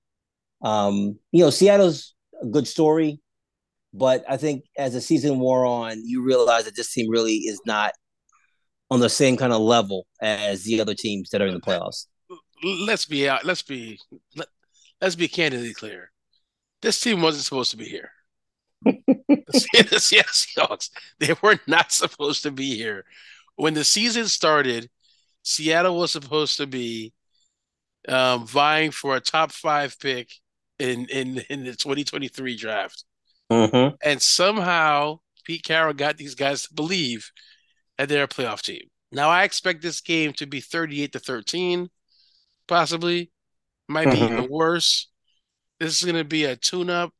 Um, 0.61 1.19
you 1.31 1.43
know, 1.43 1.51
Seattle's 1.51 2.15
a 2.41 2.47
good 2.47 2.67
story, 2.67 3.21
but 3.93 4.25
I 4.27 4.37
think 4.37 4.65
as 4.77 4.93
the 4.93 5.01
season 5.01 5.39
wore 5.39 5.65
on, 5.65 6.01
you 6.03 6.23
realize 6.23 6.65
that 6.65 6.75
this 6.75 6.91
team 6.91 7.09
really 7.09 7.35
is 7.35 7.61
not 7.65 7.93
on 8.89 8.99
the 8.99 9.09
same 9.09 9.37
kind 9.37 9.53
of 9.53 9.61
level 9.61 10.05
as 10.21 10.63
the 10.63 10.81
other 10.81 10.95
teams 10.95 11.29
that 11.29 11.41
are 11.41 11.47
in 11.47 11.53
the 11.53 11.59
playoffs. 11.59 12.07
Let's 12.63 13.05
be 13.05 13.29
out. 13.29 13.45
Let's 13.45 13.61
be 13.61 13.99
let, 14.35 14.47
let's 15.01 15.15
be 15.15 15.27
candidly 15.27 15.73
clear. 15.73 16.11
This 16.85 17.01
team 17.01 17.23
wasn't 17.23 17.45
supposed 17.45 17.71
to 17.71 17.77
be 17.77 17.85
here. 17.85 18.11
the 18.85 19.99
Seattle 19.99 20.29
Seahawks, 20.29 20.91
they 21.19 21.33
were 21.41 21.59
not 21.65 21.91
supposed 21.91 22.43
to 22.43 22.51
be 22.51 22.75
here. 22.75 23.05
When 23.55 23.73
the 23.73 23.83
season 23.83 24.27
started, 24.27 24.91
Seattle 25.41 25.97
was 25.97 26.11
supposed 26.11 26.57
to 26.57 26.67
be 26.67 27.11
um, 28.07 28.45
vying 28.45 28.91
for 28.91 29.15
a 29.15 29.19
top 29.19 29.51
five 29.51 29.99
pick 29.99 30.29
in 30.77 31.07
in 31.07 31.39
in 31.49 31.63
the 31.63 31.71
2023 31.71 32.55
draft, 32.55 33.03
mm-hmm. 33.51 33.95
and 34.03 34.21
somehow 34.21 35.17
Pete 35.43 35.63
Carroll 35.63 35.95
got 35.95 36.17
these 36.17 36.35
guys 36.35 36.67
to 36.67 36.73
believe 36.75 37.31
that 37.97 38.09
they're 38.09 38.25
a 38.25 38.27
playoff 38.27 38.61
team. 38.61 38.83
Now 39.11 39.29
I 39.29 39.41
expect 39.41 39.81
this 39.81 40.01
game 40.01 40.33
to 40.33 40.45
be 40.45 40.61
38 40.61 41.13
to 41.13 41.19
13, 41.19 41.89
possibly. 42.67 43.31
Might 43.87 44.11
be 44.11 44.17
mm-hmm. 44.17 44.33
even 44.33 44.51
worse. 44.51 45.07
This 45.79 45.97
is 45.97 46.03
going 46.03 46.15
to 46.15 46.23
be 46.23 46.45
a 46.45 46.55
tune-up 46.55 47.13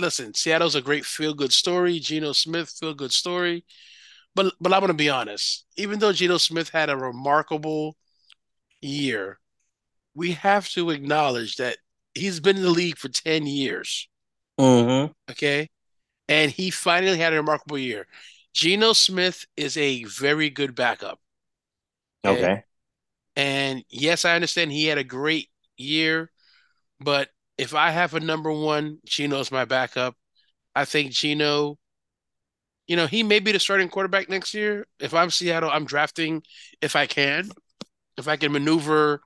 listen, 0.00 0.34
Seattle's 0.34 0.74
a 0.74 0.82
great 0.82 1.04
feel 1.04 1.34
good 1.34 1.52
story. 1.52 2.00
Geno 2.00 2.32
Smith, 2.32 2.70
feel 2.70 2.94
good 2.94 3.12
story. 3.12 3.64
But 4.34 4.54
but 4.60 4.72
I'm 4.72 4.80
gonna 4.80 4.94
be 4.94 5.10
honest. 5.10 5.66
Even 5.76 5.98
though 5.98 6.12
Geno 6.12 6.38
Smith 6.38 6.70
had 6.70 6.90
a 6.90 6.96
remarkable 6.96 7.96
year, 8.80 9.38
we 10.14 10.32
have 10.32 10.68
to 10.70 10.90
acknowledge 10.90 11.56
that 11.56 11.76
he's 12.14 12.40
been 12.40 12.56
in 12.56 12.62
the 12.62 12.70
league 12.70 12.98
for 12.98 13.08
10 13.08 13.46
years. 13.46 14.08
Mm-hmm. 14.58 15.12
Okay. 15.30 15.68
And 16.28 16.50
he 16.50 16.70
finally 16.70 17.18
had 17.18 17.32
a 17.32 17.36
remarkable 17.36 17.78
year. 17.78 18.06
Geno 18.52 18.92
Smith 18.92 19.46
is 19.56 19.76
a 19.76 20.04
very 20.04 20.50
good 20.50 20.74
backup. 20.74 21.18
Okay? 22.24 22.42
okay. 22.42 22.64
And 23.36 23.84
yes, 23.88 24.24
I 24.24 24.34
understand 24.34 24.70
he 24.70 24.86
had 24.86 24.98
a 24.98 25.04
great 25.04 25.48
year, 25.76 26.30
but 27.00 27.30
if 27.60 27.74
I 27.74 27.90
have 27.90 28.14
a 28.14 28.20
number 28.20 28.50
one, 28.50 29.00
Geno's 29.04 29.52
my 29.52 29.66
backup. 29.66 30.16
I 30.74 30.86
think 30.86 31.12
Geno, 31.12 31.76
you 32.86 32.96
know, 32.96 33.06
he 33.06 33.22
may 33.22 33.38
be 33.38 33.52
the 33.52 33.60
starting 33.60 33.90
quarterback 33.90 34.30
next 34.30 34.54
year. 34.54 34.86
If 34.98 35.12
I'm 35.12 35.28
Seattle, 35.28 35.68
I'm 35.70 35.84
drafting 35.84 36.42
if 36.80 36.96
I 36.96 37.04
can, 37.04 37.50
if 38.16 38.28
I 38.28 38.36
can 38.36 38.50
maneuver 38.50 39.20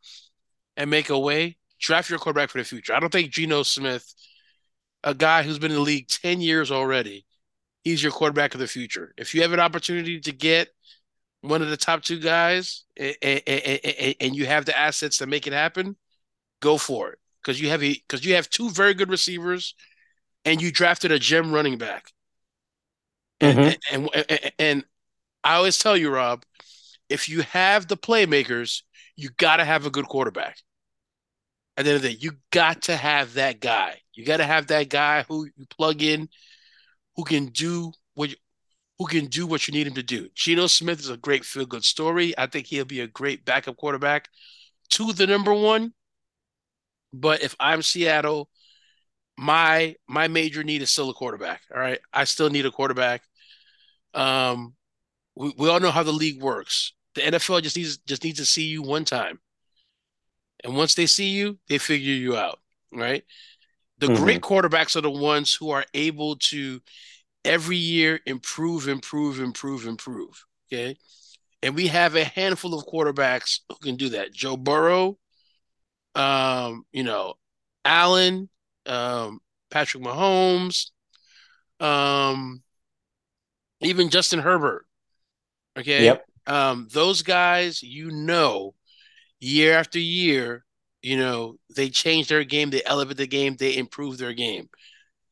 and 0.77 0.91
make 0.91 1.11
a 1.11 1.19
way, 1.19 1.59
draft 1.79 2.11
your 2.11 2.19
quarterback 2.19 2.51
for 2.51 2.59
the 2.59 2.65
future. 2.65 2.93
I 2.93 2.99
don't 2.99 3.13
think 3.13 3.31
Geno 3.31 3.63
Smith, 3.63 4.13
a 5.05 5.15
guy 5.15 5.45
who's 5.45 5.61
been 5.61 5.71
in 5.71 5.77
the 5.77 5.83
league 5.83 6.09
10 6.09 6.41
years 6.41 6.73
already, 6.73 7.25
he's 7.85 8.03
your 8.03 8.11
quarterback 8.11 8.55
of 8.55 8.59
the 8.59 8.67
future. 8.67 9.15
If 9.17 9.33
you 9.33 9.43
have 9.43 9.53
an 9.53 9.61
opportunity 9.61 10.19
to 10.19 10.33
get 10.33 10.71
one 11.41 11.63
of 11.63 11.71
the 11.71 11.77
top 11.77 12.03
two 12.03 12.19
guys 12.19 12.83
and, 12.97 13.15
and, 13.23 14.17
and 14.21 14.35
you 14.35 14.47
have 14.47 14.65
the 14.65 14.77
assets 14.77 15.19
to 15.19 15.29
make 15.29 15.47
it 15.47 15.53
happen, 15.53 15.97
go 16.61 16.79
for 16.79 17.11
it 17.13 17.21
because 17.45 17.61
you 17.61 17.69
have 17.69 17.83
a 17.83 17.93
because 17.93 18.25
you 18.25 18.35
have 18.35 18.49
two 18.49 18.71
very 18.71 18.95
good 18.95 19.11
receivers, 19.11 19.75
and 20.45 20.63
you 20.63 20.73
drafted 20.73 21.13
a 21.13 21.19
gem 21.19 21.53
running 21.53 21.79
back. 21.79 22.11
Mm-hmm. 23.41 23.59
And, 23.59 23.77
and, 23.93 24.27
and, 24.31 24.53
and 24.59 24.85
I 25.43 25.57
always 25.57 25.79
tell 25.79 25.97
you, 25.97 26.11
Rob, 26.11 26.45
if 27.09 27.29
you 27.29 27.43
have 27.43 27.87
the 27.87 27.97
playmakers, 27.97 28.83
you 29.17 29.29
got 29.37 29.57
to 29.57 29.65
have 29.65 29.85
a 29.85 29.91
good 29.91 30.07
quarterback. 30.07 30.59
At 31.77 31.85
the 31.85 31.91
end 31.91 31.97
of 31.97 32.03
the 32.03 32.11
day, 32.11 32.19
you 32.21 32.33
got 32.53 32.83
to 32.83 32.97
have 32.97 33.35
that 33.35 33.61
guy. 33.61 34.01
You 34.15 34.25
got 34.25 34.37
to 34.39 34.45
have 34.45 34.69
that 34.69 34.89
guy 34.89 35.25
who 35.29 35.45
you 35.45 35.67
plug 35.69 36.03
in, 36.03 36.29
who 37.17 37.25
can 37.25 37.47
do 37.47 37.93
what 38.15 38.31
you, 38.31 38.37
who 38.99 39.07
can 39.07 39.27
do 39.27 39.47
what 39.47 39.67
you 39.67 39.75
need 39.75 39.89
him 39.89 39.95
to 39.95 40.03
do. 40.03 40.29
Geno 40.35 40.69
Smith 40.69 41.01
is 41.01 41.11
a 41.11 41.17
great 41.17 41.45
feel 41.45 41.67
good 41.67 41.85
story. 41.85 42.33
I 42.39 42.47
think 42.47 42.67
he'll 42.67 42.85
be 42.85 43.01
a 43.01 43.09
great 43.09 43.45
backup 43.45 43.77
quarterback 43.77 44.29
to 44.91 45.13
the 45.13 45.27
number 45.27 45.53
one. 45.53 45.93
But 47.15 47.43
if 47.43 47.55
I'm 47.61 47.83
Seattle, 47.83 48.49
my 49.37 49.95
my 50.09 50.29
major 50.29 50.65
need 50.65 50.83
is 50.83 50.91
still 50.91 51.11
a 51.11 51.15
quarterback. 51.15 51.63
All 51.73 51.81
right, 51.81 52.01
I 52.13 52.25
still 52.25 52.51
need 52.51 52.67
a 52.67 52.71
quarterback. 52.71 53.23
Um, 54.15 54.75
we, 55.37 55.55
we 55.57 55.69
all 55.69 55.81
know 55.81 55.91
how 55.91 56.03
the 56.03 56.13
league 56.13 56.43
works. 56.43 56.93
The 57.15 57.23
NFL 57.23 57.63
just 57.63 57.77
needs 57.77 57.99
just 57.99 58.25
needs 58.25 58.39
to 58.41 58.45
see 58.45 58.65
you 58.65 58.83
one 58.83 59.05
time, 59.05 59.39
and 60.65 60.77
once 60.77 60.95
they 60.95 61.07
see 61.07 61.29
you, 61.29 61.59
they 61.69 61.79
figure 61.79 62.13
you 62.13 62.37
out. 62.37 62.59
Right. 62.93 63.25
The 63.99 64.09
mm-hmm. 64.09 64.25
great 64.25 64.41
quarterbacks 64.43 64.97
are 64.97 65.01
the 65.01 65.11
ones 65.11 65.55
who 65.55 65.71
are 65.71 65.85
able 65.95 66.37
to 66.37 66.81
every 67.45 67.77
year 67.77 68.21
improve, 68.27 68.89
improve, 68.89 69.41
improve, 69.41 69.87
improve. 69.87 70.45
Okay. 70.69 70.97
And 71.63 71.75
we 71.75 71.87
have 71.87 72.17
a 72.17 72.25
handful 72.25 72.75
of 72.75 72.87
quarterbacks 72.87 73.61
who 73.69 73.77
can 73.77 73.97
do 73.97 74.11
that. 74.11 74.33
Joe 74.33 74.57
Burrow, 74.57 75.17
um, 76.15 76.85
you 76.93 77.03
know, 77.03 77.35
Allen, 77.85 78.49
um, 78.87 79.41
Patrick 79.71 80.03
Mahomes, 80.03 80.91
um, 81.81 82.63
even 83.81 84.11
Justin 84.11 84.41
Herbert. 84.41 84.87
Okay. 85.79 86.05
Yep. 86.05 86.27
Um, 86.47 86.89
those 86.93 87.23
guys, 87.23 87.83
you 87.83 88.11
know, 88.11 88.75
year 89.41 89.75
after 89.75 89.99
year, 89.99 90.65
you 91.03 91.17
know, 91.17 91.57
they 91.75 91.91
change 91.91 92.29
their 92.29 92.45
game, 92.45 92.71
they 92.71 92.83
elevate 92.85 93.17
the 93.17 93.27
game, 93.27 93.57
they 93.57 93.77
improve 93.77 94.19
their 94.19 94.33
game. 94.33 94.69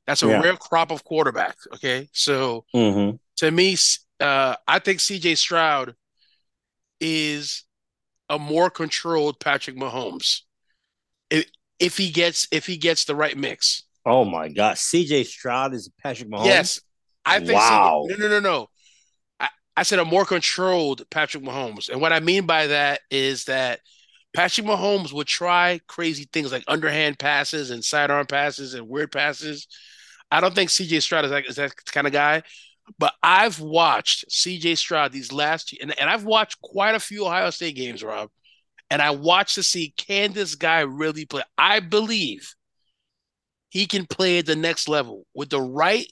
That's 0.06 0.22
a 0.22 0.26
yeah. 0.26 0.40
rare 0.40 0.56
crop 0.56 0.90
of 0.90 1.04
quarterbacks. 1.04 1.66
Okay. 1.74 2.08
So 2.12 2.64
mm-hmm. 2.74 3.16
to 3.36 3.50
me, 3.50 3.76
uh, 4.20 4.56
I 4.66 4.78
think 4.80 4.98
CJ 4.98 5.38
Stroud 5.38 5.94
is 7.00 7.64
a 8.28 8.38
more 8.38 8.70
controlled 8.70 9.38
Patrick 9.38 9.76
Mahomes 9.76 10.40
if, 11.32 11.46
if 11.80 11.96
he 11.96 12.10
gets 12.10 12.46
if 12.52 12.66
he 12.66 12.76
gets 12.76 13.04
the 13.04 13.16
right 13.16 13.36
mix. 13.36 13.84
Oh 14.04 14.24
my 14.24 14.48
God, 14.48 14.78
C.J. 14.78 15.24
Stroud 15.24 15.74
is 15.74 15.90
Patrick 16.02 16.28
Mahomes. 16.28 16.46
Yes, 16.46 16.80
I 17.24 17.38
think. 17.38 17.52
Wow. 17.52 18.04
no, 18.08 18.16
no, 18.16 18.28
no, 18.28 18.40
no. 18.40 18.68
I, 19.40 19.48
I 19.76 19.82
said 19.84 19.98
a 19.98 20.04
more 20.04 20.24
controlled 20.24 21.08
Patrick 21.10 21.42
Mahomes, 21.42 21.88
and 21.88 22.00
what 22.00 22.12
I 22.12 22.20
mean 22.20 22.46
by 22.46 22.68
that 22.68 23.00
is 23.10 23.44
that 23.44 23.80
Patrick 24.34 24.66
Mahomes 24.66 25.12
would 25.12 25.26
try 25.26 25.80
crazy 25.86 26.28
things 26.32 26.52
like 26.52 26.64
underhand 26.66 27.18
passes 27.18 27.70
and 27.70 27.84
sidearm 27.84 28.26
passes 28.26 28.74
and 28.74 28.88
weird 28.88 29.12
passes. 29.12 29.66
I 30.30 30.40
don't 30.40 30.54
think 30.54 30.70
C.J. 30.70 31.00
Stroud 31.00 31.24
is 31.24 31.30
that, 31.30 31.46
is 31.46 31.56
that 31.56 31.72
kind 31.86 32.06
of 32.06 32.12
guy. 32.12 32.42
But 32.98 33.14
I've 33.22 33.60
watched 33.60 34.28
CJ 34.28 34.76
Stroud 34.76 35.12
these 35.12 35.30
last, 35.30 35.72
and, 35.80 35.98
and 36.00 36.10
I've 36.10 36.24
watched 36.24 36.60
quite 36.60 36.96
a 36.96 37.00
few 37.00 37.24
Ohio 37.24 37.50
State 37.50 37.76
games, 37.76 38.02
Rob 38.02 38.28
and 38.90 39.00
I 39.00 39.10
watch 39.10 39.54
to 39.54 39.62
see 39.62 39.94
can 39.96 40.32
this 40.32 40.54
guy 40.54 40.80
really 40.80 41.24
play. 41.24 41.42
I 41.56 41.80
believe 41.80 42.54
he 43.68 43.86
can 43.86 44.06
play 44.06 44.38
at 44.38 44.46
the 44.46 44.56
next 44.56 44.88
level 44.88 45.26
with 45.34 45.50
the 45.50 45.60
right. 45.60 46.06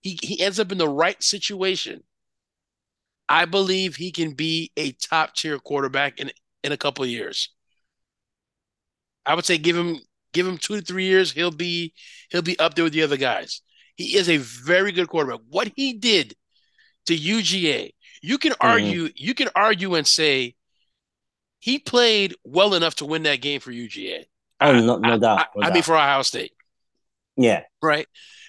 He 0.00 0.18
he 0.22 0.40
ends 0.40 0.60
up 0.60 0.70
in 0.70 0.78
the 0.78 0.88
right 0.88 1.20
situation. 1.22 2.02
I 3.28 3.46
believe 3.46 3.96
he 3.96 4.12
can 4.12 4.34
be 4.34 4.70
a 4.76 4.92
top 4.92 5.34
tier 5.34 5.58
quarterback 5.58 6.20
in 6.20 6.30
in 6.62 6.72
a 6.72 6.76
couple 6.76 7.04
of 7.04 7.10
years. 7.10 7.50
I 9.26 9.34
would 9.34 9.44
say 9.44 9.58
give 9.58 9.76
him 9.76 9.98
give 10.32 10.46
him 10.46 10.58
two 10.58 10.76
to 10.76 10.82
three 10.82 11.06
years. 11.06 11.32
He'll 11.32 11.50
be 11.50 11.94
he'll 12.30 12.42
be 12.42 12.58
up 12.58 12.74
there 12.74 12.84
with 12.84 12.92
the 12.92 13.02
other 13.02 13.16
guys. 13.16 13.62
He 13.96 14.16
is 14.16 14.28
a 14.28 14.36
very 14.36 14.92
good 14.92 15.08
quarterback. 15.08 15.40
What 15.48 15.72
he 15.76 15.94
did 15.94 16.34
to 17.06 17.16
UGA, 17.16 17.90
you 18.22 18.38
can 18.38 18.52
mm-hmm. 18.52 18.66
argue 18.66 19.08
you 19.14 19.34
can 19.34 19.48
argue 19.54 19.94
and 19.94 20.06
say 20.06 20.54
he 21.64 21.78
played 21.78 22.34
well 22.44 22.74
enough 22.74 22.96
to 22.96 23.06
win 23.06 23.22
that 23.22 23.40
game 23.40 23.58
for 23.58 23.72
UGA. 23.72 24.26
Oh, 24.60 24.78
no, 24.78 24.98
no 24.98 25.18
doubt. 25.18 25.38
I, 25.38 25.64
I, 25.64 25.68
I 25.68 25.72
mean, 25.72 25.82
for 25.82 25.96
Ohio 25.96 26.20
State. 26.20 26.52
Yeah. 27.38 27.62
Right. 27.80 28.06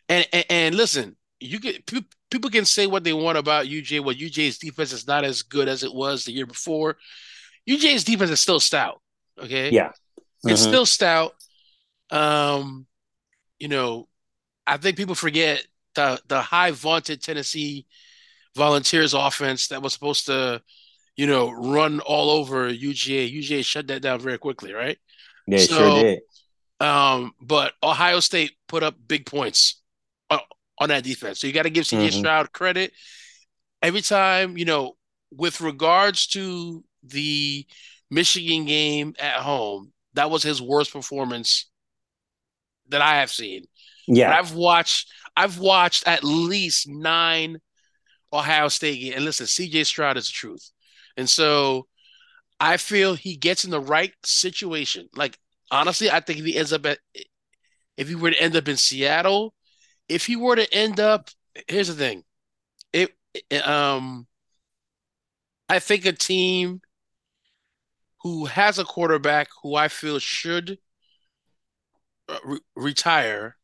And 0.10 0.27
and, 0.34 0.45
and 0.50 0.75
listen, 0.75 1.15
you 1.39 1.62
get 1.62 1.86
people 1.86 2.50
can 2.50 2.65
say 2.65 2.88
what 2.88 3.05
they 3.05 3.13
want 3.13 3.38
about 3.38 3.67
UJ. 3.67 4.03
Well, 4.03 4.13
UJ's 4.13 4.57
defense 4.57 4.91
is 4.91 5.07
not 5.07 5.24
as 5.24 5.43
good 5.43 5.69
as 5.69 5.81
it 5.81 5.93
was 5.93 6.25
the 6.25 6.34
year 6.34 6.45
before. 6.45 6.98
UJ's 7.69 8.03
defense 8.03 8.31
is 8.31 8.41
still 8.41 8.60
stout. 8.60 9.01
Okay. 9.41 9.69
Yeah. 9.69 9.88
Mm-hmm. 9.88 10.50
It's 10.50 10.62
still 10.62 10.86
stout. 10.86 11.36
Um, 12.12 12.86
you 13.60 13.69
know, 13.69 14.10
I 14.67 14.75
think 14.75 14.98
people 14.98 15.15
forget 15.15 15.65
the 15.95 16.19
the 16.27 16.41
high 16.41 16.72
vaunted 16.72 17.24
Tennessee 17.24 17.86
Volunteers 18.57 19.13
offense 19.13 19.69
that 19.69 19.81
was 19.81 19.93
supposed 19.93 20.25
to, 20.25 20.62
you 21.15 21.27
know, 21.27 21.51
run 21.51 22.00
all 22.01 22.29
over 22.29 22.72
UGA. 22.72 23.34
UGA 23.34 23.63
shut 23.63 23.88
that 23.88 24.01
down 24.01 24.19
very 24.19 24.38
quickly, 24.38 24.74
right? 24.74 24.98
Yeah, 25.48 25.60
so, 25.60 25.77
sure 25.77 26.03
did. 26.03 26.19
Um, 26.79 27.34
but 27.41 27.74
Ohio 27.81 28.19
State 28.19 28.51
put 28.67 28.84
up 28.84 28.95
big 29.07 29.25
points 29.25 29.81
on, 30.29 30.39
on 30.79 30.89
that 30.89 31.03
defense. 31.03 31.39
So 31.39 31.48
you 31.48 31.53
got 31.53 31.63
to 31.63 31.69
give 31.69 31.86
CJ 31.86 32.10
mm-hmm. 32.10 32.19
Stroud 32.19 32.51
credit. 32.51 32.91
Every 33.81 34.01
time, 34.01 34.57
you 34.57 34.65
know, 34.65 34.98
with 35.31 35.62
regards 35.62 36.27
to 36.27 36.84
the 37.03 37.65
Michigan 38.10 38.65
game 38.65 39.13
at 39.19 39.36
home, 39.36 39.93
that 40.13 40.29
was 40.29 40.43
his 40.43 40.62
worst 40.62 40.91
performance 40.91 41.69
that 42.89 43.01
I 43.01 43.15
have 43.15 43.31
seen. 43.31 43.65
Yeah. 44.07 44.29
But 44.29 44.39
I've 44.39 44.55
watched 44.55 45.12
I've 45.38 45.60
watched 45.60 46.07
at 46.07 46.24
least 46.24 46.88
nine 46.88 47.60
Ohio 48.31 48.67
State 48.69 49.00
games. 49.00 49.15
And 49.15 49.25
listen, 49.25 49.45
CJ 49.45 49.86
Stroud 49.86 50.17
is 50.17 50.27
the 50.27 50.34
truth. 50.34 50.72
And 51.17 51.29
so 51.29 51.88
I 52.60 52.77
feel 52.77 53.15
he 53.15 53.38
gets 53.38 53.65
in 53.65 53.72
the 53.72 53.81
right 53.81 54.13
situation. 54.25 55.10
Like 55.15 55.38
honestly, 55.72 56.12
I 56.12 56.22
think 56.22 56.39
if 56.39 56.45
he 56.45 56.57
ends 56.57 56.74
up 56.74 56.86
at 56.86 57.00
if 57.98 58.07
he 58.07 58.15
were 58.15 58.31
to 58.31 58.41
end 58.41 58.55
up 58.55 58.67
in 58.67 58.77
Seattle, 58.77 59.53
if 60.10 60.27
he 60.27 60.36
were 60.36 60.55
to 60.57 60.74
end 60.74 61.00
up, 61.00 61.29
here's 61.67 61.89
the 61.89 61.95
thing. 61.95 62.24
It, 62.93 63.15
um 63.67 64.27
I 65.69 65.79
think 65.79 66.05
a 66.05 66.12
team 66.13 66.81
who 68.24 68.45
has 68.45 68.77
a 68.79 68.84
quarterback 68.84 69.48
who 69.62 69.75
I 69.75 69.88
feel 69.88 70.19
should 70.19 70.79
uh, 72.29 72.38
re- 72.43 72.60
retire, 72.75 73.57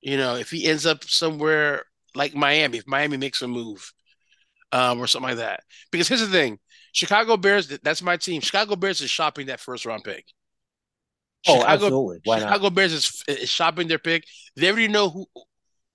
you 0.00 0.16
know, 0.16 0.36
if 0.36 0.50
he 0.50 0.66
ends 0.66 0.86
up 0.86 1.04
somewhere 1.04 1.84
like 2.14 2.34
Miami, 2.34 2.78
if 2.78 2.88
Miami 2.88 3.16
makes 3.16 3.42
a 3.42 3.48
move, 3.48 3.92
um, 4.72 5.00
or 5.00 5.06
something 5.06 5.30
like 5.30 5.38
that. 5.38 5.62
Because 5.92 6.08
here's 6.08 6.20
the 6.20 6.28
thing: 6.28 6.58
Chicago 6.96 7.36
Bears, 7.36 7.68
that's 7.82 8.00
my 8.00 8.16
team. 8.16 8.40
Chicago 8.40 8.74
Bears 8.74 9.02
is 9.02 9.10
shopping 9.10 9.48
that 9.48 9.60
first 9.60 9.84
round 9.84 10.02
pick. 10.02 10.24
Oh, 11.46 11.56
Chicago, 11.58 11.70
absolutely. 11.70 12.20
Why 12.24 12.38
Chicago 12.38 12.62
not? 12.62 12.74
Bears 12.74 12.92
is, 12.94 13.22
is 13.28 13.50
shopping 13.50 13.86
their 13.86 13.98
pick. 13.98 14.24
They 14.56 14.68
already 14.68 14.88
know 14.88 15.10
who 15.10 15.26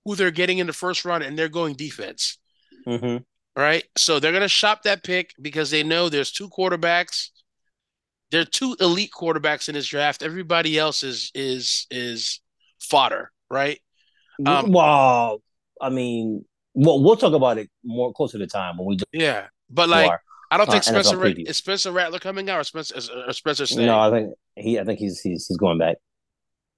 who 0.04 0.14
they're 0.14 0.30
getting 0.30 0.58
in 0.58 0.68
the 0.68 0.72
first 0.72 1.04
round, 1.04 1.24
and 1.24 1.36
they're 1.36 1.48
going 1.48 1.74
defense. 1.74 2.38
Mm-hmm. 2.86 3.24
Right, 3.60 3.82
so 3.96 4.20
they're 4.20 4.32
gonna 4.32 4.46
shop 4.46 4.84
that 4.84 5.02
pick 5.02 5.34
because 5.42 5.72
they 5.72 5.82
know 5.82 6.08
there's 6.08 6.30
two 6.30 6.48
quarterbacks. 6.48 7.30
There 8.30 8.42
are 8.42 8.46
two 8.46 8.76
elite 8.80 9.10
quarterbacks 9.12 9.68
in 9.68 9.74
this 9.74 9.88
draft. 9.88 10.22
Everybody 10.22 10.78
else 10.78 11.02
is 11.02 11.32
is 11.34 11.88
is 11.90 12.40
fodder, 12.80 13.32
right? 13.50 13.80
Um, 14.46 14.70
well, 14.70 15.42
I 15.80 15.90
mean, 15.90 16.44
well, 16.74 17.02
we'll 17.02 17.16
talk 17.16 17.34
about 17.34 17.58
it 17.58 17.68
more 17.84 18.12
closer 18.12 18.38
to 18.38 18.46
time 18.46 18.78
when 18.78 18.86
we 18.86 18.96
do. 18.96 19.04
Yeah, 19.12 19.48
but 19.68 19.88
like 19.88 20.12
I 20.52 20.58
don't 20.58 20.70
think 20.70 20.86
uh, 20.86 21.02
Spencer 21.02 21.24
is 21.24 21.56
Spencer 21.56 21.92
Rattler 21.92 22.18
coming 22.18 22.50
out 22.50 22.60
or 22.60 22.64
Spencer 22.64 23.00
or 23.26 23.32
Spencer 23.32 23.64
staying. 23.64 23.86
No, 23.86 23.98
I 23.98 24.10
think 24.10 24.34
he. 24.54 24.78
I 24.78 24.84
think 24.84 24.98
he's 24.98 25.18
he's 25.18 25.46
he's 25.46 25.56
going 25.56 25.78
back. 25.78 25.96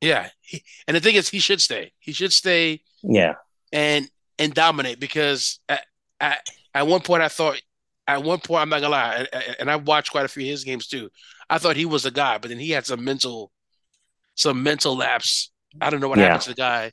Yeah, 0.00 0.28
he, 0.42 0.62
and 0.87 0.96
the 0.96 1.00
thing 1.00 1.16
is, 1.16 1.28
he 1.28 1.40
should 1.40 1.60
stay. 1.60 1.90
He 1.98 2.12
should 2.12 2.32
stay. 2.32 2.82
Yeah, 3.02 3.34
and 3.72 4.08
and 4.38 4.54
dominate 4.54 5.00
because 5.00 5.58
at, 5.68 5.84
at, 6.20 6.46
at 6.72 6.87
one 6.87 7.00
point 7.00 7.24
I 7.24 7.28
thought 7.28 7.60
at 8.06 8.22
one 8.22 8.38
point 8.38 8.62
I'm 8.62 8.68
not 8.68 8.80
gonna 8.80 8.92
lie, 8.92 9.26
and, 9.32 9.56
and 9.58 9.70
I 9.72 9.74
watched 9.74 10.12
quite 10.12 10.24
a 10.24 10.28
few 10.28 10.44
of 10.44 10.50
his 10.50 10.62
games 10.62 10.87
too. 10.87 11.10
I 11.50 11.58
thought 11.58 11.74
he 11.74 11.84
was 11.84 12.06
a 12.06 12.12
guy, 12.12 12.38
but 12.38 12.50
then 12.50 12.60
he 12.60 12.70
had 12.70 12.87
some 12.87 13.02
mental 13.02 13.50
some 14.37 14.62
mental 14.62 14.96
lapse. 14.96 15.50
I 15.80 15.90
don't 15.90 15.98
know 15.98 16.08
what 16.08 16.18
yeah. 16.18 16.26
happened 16.26 16.42
to 16.42 16.50
the 16.50 16.54
guy 16.54 16.92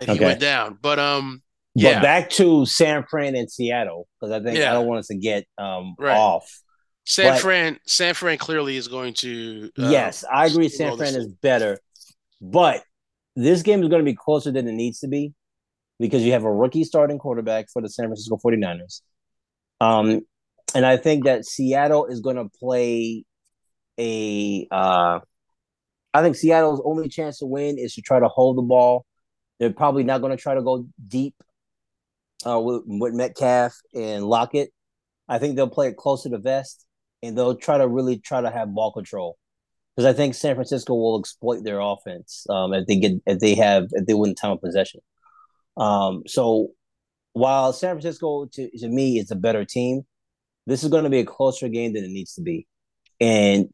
that 0.00 0.08
okay. 0.08 0.14
he 0.18 0.24
went 0.24 0.40
down, 0.40 0.78
but 0.82 0.98
um, 0.98 1.42
yeah. 1.74 1.94
But 1.94 2.02
back 2.02 2.30
to 2.30 2.66
San 2.66 3.04
Fran 3.04 3.34
and 3.34 3.50
Seattle 3.50 4.08
because 4.20 4.32
I 4.32 4.42
think 4.42 4.58
yeah. 4.58 4.70
I 4.70 4.74
don't 4.74 4.86
want 4.86 5.00
us 5.00 5.06
to 5.08 5.16
get 5.16 5.44
um 5.58 5.94
right. 5.98 6.16
off. 6.16 6.48
San 7.04 7.34
but, 7.34 7.40
Fran, 7.40 7.78
San 7.86 8.14
Fran 8.14 8.38
clearly 8.38 8.76
is 8.76 8.88
going 8.88 9.14
to. 9.14 9.70
Uh, 9.78 9.88
yes, 9.88 10.24
I 10.30 10.46
agree. 10.46 10.68
San 10.68 10.96
Fran 10.96 11.14
is 11.14 11.26
better, 11.26 11.78
but 12.40 12.82
this 13.36 13.62
game 13.62 13.82
is 13.82 13.88
going 13.88 14.04
to 14.04 14.10
be 14.10 14.16
closer 14.16 14.52
than 14.52 14.68
it 14.68 14.72
needs 14.72 15.00
to 15.00 15.08
be 15.08 15.32
because 15.98 16.22
you 16.22 16.32
have 16.32 16.44
a 16.44 16.52
rookie 16.52 16.84
starting 16.84 17.18
quarterback 17.18 17.66
for 17.72 17.82
the 17.82 17.88
San 17.88 18.06
Francisco 18.06 18.38
49ers. 18.44 19.02
Um, 19.80 20.22
and 20.74 20.86
I 20.86 20.96
think 20.96 21.24
that 21.24 21.44
Seattle 21.46 22.06
is 22.06 22.20
going 22.20 22.36
to 22.36 22.48
play 22.58 23.24
a. 23.98 24.66
Uh, 24.70 25.20
I 26.12 26.22
think 26.22 26.36
Seattle's 26.36 26.82
only 26.84 27.08
chance 27.08 27.38
to 27.38 27.46
win 27.46 27.78
is 27.78 27.94
to 27.94 28.02
try 28.02 28.18
to 28.18 28.28
hold 28.28 28.58
the 28.58 28.62
ball. 28.62 29.04
They're 29.58 29.72
probably 29.72 30.04
not 30.04 30.20
going 30.20 30.36
to 30.36 30.42
try 30.42 30.54
to 30.54 30.62
go 30.62 30.86
deep 31.06 31.34
uh, 32.46 32.60
with, 32.60 32.82
with 32.86 33.14
Metcalf 33.14 33.76
and 33.94 34.24
Lockett. 34.24 34.72
I 35.28 35.38
think 35.38 35.56
they'll 35.56 35.68
play 35.68 35.88
it 35.88 35.96
closer 35.96 36.28
to 36.28 36.38
vest 36.38 36.86
and 37.22 37.36
they'll 37.36 37.56
try 37.56 37.78
to 37.78 37.86
really 37.86 38.18
try 38.18 38.40
to 38.40 38.50
have 38.50 38.74
ball 38.74 38.92
control 38.92 39.38
because 39.94 40.12
I 40.12 40.16
think 40.16 40.34
San 40.34 40.54
Francisco 40.54 40.94
will 40.94 41.18
exploit 41.18 41.62
their 41.62 41.80
offense 41.80 42.46
um, 42.48 42.72
if 42.72 42.86
they 42.86 42.96
get 42.96 43.12
if 43.26 43.38
they 43.38 43.54
have 43.54 43.88
if 43.92 44.06
they 44.06 44.14
win 44.14 44.34
time 44.34 44.52
of 44.52 44.60
possession. 44.60 45.00
Um, 45.76 46.22
so 46.26 46.68
while 47.32 47.72
San 47.72 47.94
Francisco 47.94 48.46
to, 48.52 48.70
to 48.78 48.88
me 48.88 49.18
is 49.18 49.30
a 49.30 49.36
better 49.36 49.64
team, 49.64 50.02
this 50.66 50.82
is 50.82 50.90
going 50.90 51.04
to 51.04 51.10
be 51.10 51.20
a 51.20 51.24
closer 51.24 51.68
game 51.68 51.92
than 51.92 52.04
it 52.04 52.10
needs 52.10 52.34
to 52.34 52.42
be, 52.42 52.66
and 53.20 53.68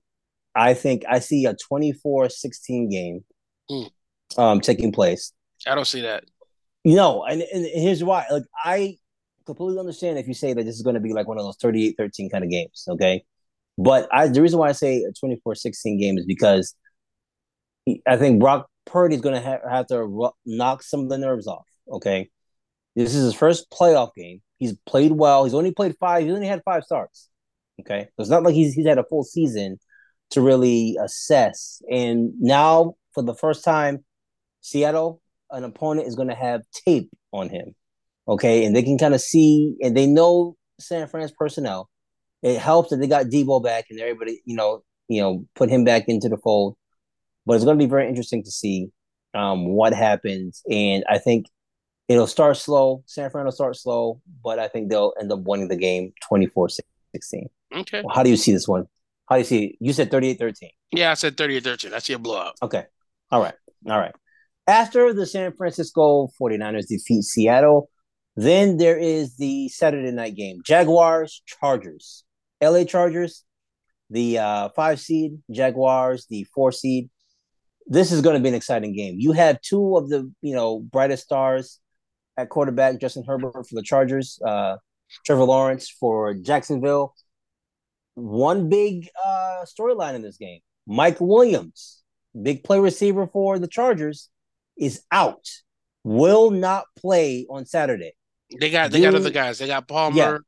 I 0.54 0.74
think 0.74 1.04
I 1.08 1.18
see 1.18 1.44
a 1.44 1.54
24-16 1.54 2.90
game 2.90 3.24
mm. 3.70 3.90
um, 4.38 4.60
taking 4.60 4.90
place. 4.90 5.32
I 5.66 5.74
don't 5.74 5.86
see 5.86 6.02
that. 6.02 6.24
Know, 6.94 7.24
and, 7.24 7.42
and 7.42 7.66
here's 7.66 8.04
why. 8.04 8.26
Like 8.30 8.44
I 8.64 8.96
completely 9.44 9.80
understand 9.80 10.18
if 10.18 10.28
you 10.28 10.34
say 10.34 10.52
that 10.52 10.64
this 10.64 10.76
is 10.76 10.82
going 10.82 10.94
to 10.94 11.00
be 11.00 11.12
like 11.12 11.26
one 11.26 11.36
of 11.36 11.44
those 11.44 11.56
38-13 11.58 12.30
kind 12.30 12.44
of 12.44 12.50
games, 12.50 12.84
okay? 12.88 13.24
But 13.76 14.08
I 14.12 14.28
the 14.28 14.40
reason 14.40 14.60
why 14.60 14.68
I 14.68 14.72
say 14.72 15.02
a 15.02 15.12
24-16 15.12 15.98
game 15.98 16.16
is 16.16 16.24
because 16.26 16.76
I 18.06 18.16
think 18.16 18.40
Brock 18.40 18.68
Purdy 18.84 19.16
is 19.16 19.20
going 19.20 19.34
to 19.34 19.40
ha- 19.40 19.68
have 19.68 19.88
to 19.88 20.04
ru- 20.04 20.30
knock 20.44 20.84
some 20.84 21.00
of 21.00 21.08
the 21.08 21.18
nerves 21.18 21.48
off, 21.48 21.66
okay? 21.90 22.30
This 22.94 23.16
is 23.16 23.24
his 23.24 23.34
first 23.34 23.68
playoff 23.70 24.10
game. 24.14 24.40
He's 24.58 24.74
played 24.86 25.10
well. 25.10 25.44
He's 25.44 25.54
only 25.54 25.72
played 25.72 25.96
five. 25.98 26.22
He's 26.22 26.32
only 26.32 26.46
had 26.46 26.62
five 26.64 26.84
starts. 26.84 27.28
Okay, 27.80 28.04
so 28.04 28.20
it's 28.20 28.30
not 28.30 28.44
like 28.44 28.54
he's 28.54 28.72
he's 28.72 28.86
had 28.86 28.98
a 28.98 29.04
full 29.04 29.24
season 29.24 29.78
to 30.30 30.40
really 30.40 30.96
assess. 31.02 31.82
And 31.90 32.32
now, 32.40 32.94
for 33.12 33.22
the 33.22 33.34
first 33.34 33.64
time, 33.64 34.04
Seattle 34.60 35.20
an 35.50 35.64
opponent 35.64 36.08
is 36.08 36.14
going 36.14 36.28
to 36.28 36.34
have 36.34 36.62
tape 36.86 37.10
on 37.32 37.48
him. 37.48 37.74
Okay. 38.28 38.64
And 38.64 38.74
they 38.74 38.82
can 38.82 38.98
kind 38.98 39.14
of 39.14 39.20
see 39.20 39.76
and 39.80 39.96
they 39.96 40.06
know 40.06 40.56
San 40.80 41.08
Fran's 41.08 41.32
personnel. 41.32 41.88
It 42.42 42.58
helps 42.58 42.90
that 42.90 42.96
they 42.96 43.06
got 43.06 43.26
Debo 43.26 43.62
back 43.62 43.86
and 43.90 43.98
everybody, 44.00 44.42
you 44.44 44.56
know, 44.56 44.82
you 45.08 45.20
know, 45.20 45.46
put 45.54 45.70
him 45.70 45.84
back 45.84 46.04
into 46.08 46.28
the 46.28 46.36
fold. 46.36 46.76
But 47.44 47.54
it's 47.54 47.64
going 47.64 47.78
to 47.78 47.84
be 47.84 47.88
very 47.88 48.08
interesting 48.08 48.42
to 48.42 48.50
see 48.50 48.88
um, 49.34 49.66
what 49.68 49.92
happens. 49.92 50.62
And 50.70 51.04
I 51.08 51.18
think 51.18 51.46
it'll 52.08 52.26
start 52.26 52.56
slow. 52.56 53.02
San 53.06 53.30
Fran 53.30 53.44
will 53.44 53.52
start 53.52 53.76
slow, 53.76 54.20
but 54.42 54.58
I 54.58 54.68
think 54.68 54.90
they'll 54.90 55.12
end 55.20 55.32
up 55.32 55.40
winning 55.40 55.68
the 55.68 55.76
game 55.76 56.12
24 56.28 56.70
16. 57.14 57.48
Okay. 57.74 58.02
Well, 58.04 58.14
how 58.14 58.22
do 58.22 58.30
you 58.30 58.36
see 58.36 58.52
this 58.52 58.66
one? 58.66 58.86
How 59.28 59.36
do 59.36 59.40
you 59.40 59.44
see 59.44 59.64
it? 59.64 59.76
You 59.80 59.92
said 59.92 60.10
38 60.10 60.38
13. 60.38 60.70
Yeah, 60.92 61.10
I 61.10 61.14
said 61.14 61.36
38 61.36 61.64
13. 61.64 61.94
I 61.94 61.98
see 61.98 62.12
a 62.12 62.18
blowout. 62.18 62.54
Okay. 62.62 62.84
All 63.30 63.40
right. 63.40 63.54
All 63.88 63.98
right. 63.98 64.14
After 64.66 65.12
the 65.12 65.26
San 65.26 65.52
Francisco 65.52 66.28
49ers 66.40 66.88
defeat 66.88 67.22
Seattle, 67.22 67.88
then 68.34 68.76
there 68.76 68.98
is 68.98 69.36
the 69.36 69.68
Saturday 69.68 70.10
night 70.10 70.34
game 70.34 70.60
Jaguars, 70.64 71.42
Chargers. 71.46 72.24
LA 72.62 72.84
Chargers, 72.84 73.44
the 74.10 74.38
uh, 74.38 74.68
five 74.70 74.98
seed, 75.00 75.38
Jaguars, 75.50 76.26
the 76.28 76.44
four 76.54 76.72
seed. 76.72 77.10
this 77.86 78.10
is 78.12 78.22
going 78.22 78.34
to 78.34 78.42
be 78.42 78.48
an 78.48 78.54
exciting 78.54 78.94
game. 78.94 79.16
You 79.18 79.32
have 79.32 79.60
two 79.60 79.96
of 79.96 80.08
the 80.08 80.30
you 80.42 80.54
know 80.54 80.80
brightest 80.80 81.24
stars 81.24 81.80
at 82.36 82.48
quarterback, 82.48 83.00
Justin 83.00 83.24
Herbert 83.26 83.52
for 83.52 83.74
the 83.74 83.82
Chargers, 83.82 84.38
uh, 84.44 84.76
Trevor 85.24 85.44
Lawrence 85.44 85.88
for 85.88 86.34
Jacksonville. 86.34 87.14
One 88.14 88.68
big 88.68 89.08
uh, 89.24 89.64
storyline 89.66 90.14
in 90.14 90.22
this 90.22 90.38
game: 90.38 90.60
Mike 90.86 91.20
Williams, 91.20 92.02
big 92.40 92.64
play 92.64 92.80
receiver 92.80 93.26
for 93.26 93.58
the 93.58 93.68
Chargers, 93.68 94.30
is 94.76 95.02
out. 95.10 95.46
Will 96.04 96.50
not 96.50 96.84
play 96.96 97.46
on 97.50 97.66
Saturday. 97.66 98.12
They 98.60 98.70
got 98.70 98.92
they 98.92 98.98
due, 98.98 99.10
got 99.10 99.14
other 99.14 99.30
guys. 99.30 99.58
They 99.58 99.66
got 99.66 99.88
Palmer. 99.88 100.16
Yeah, 100.16 100.38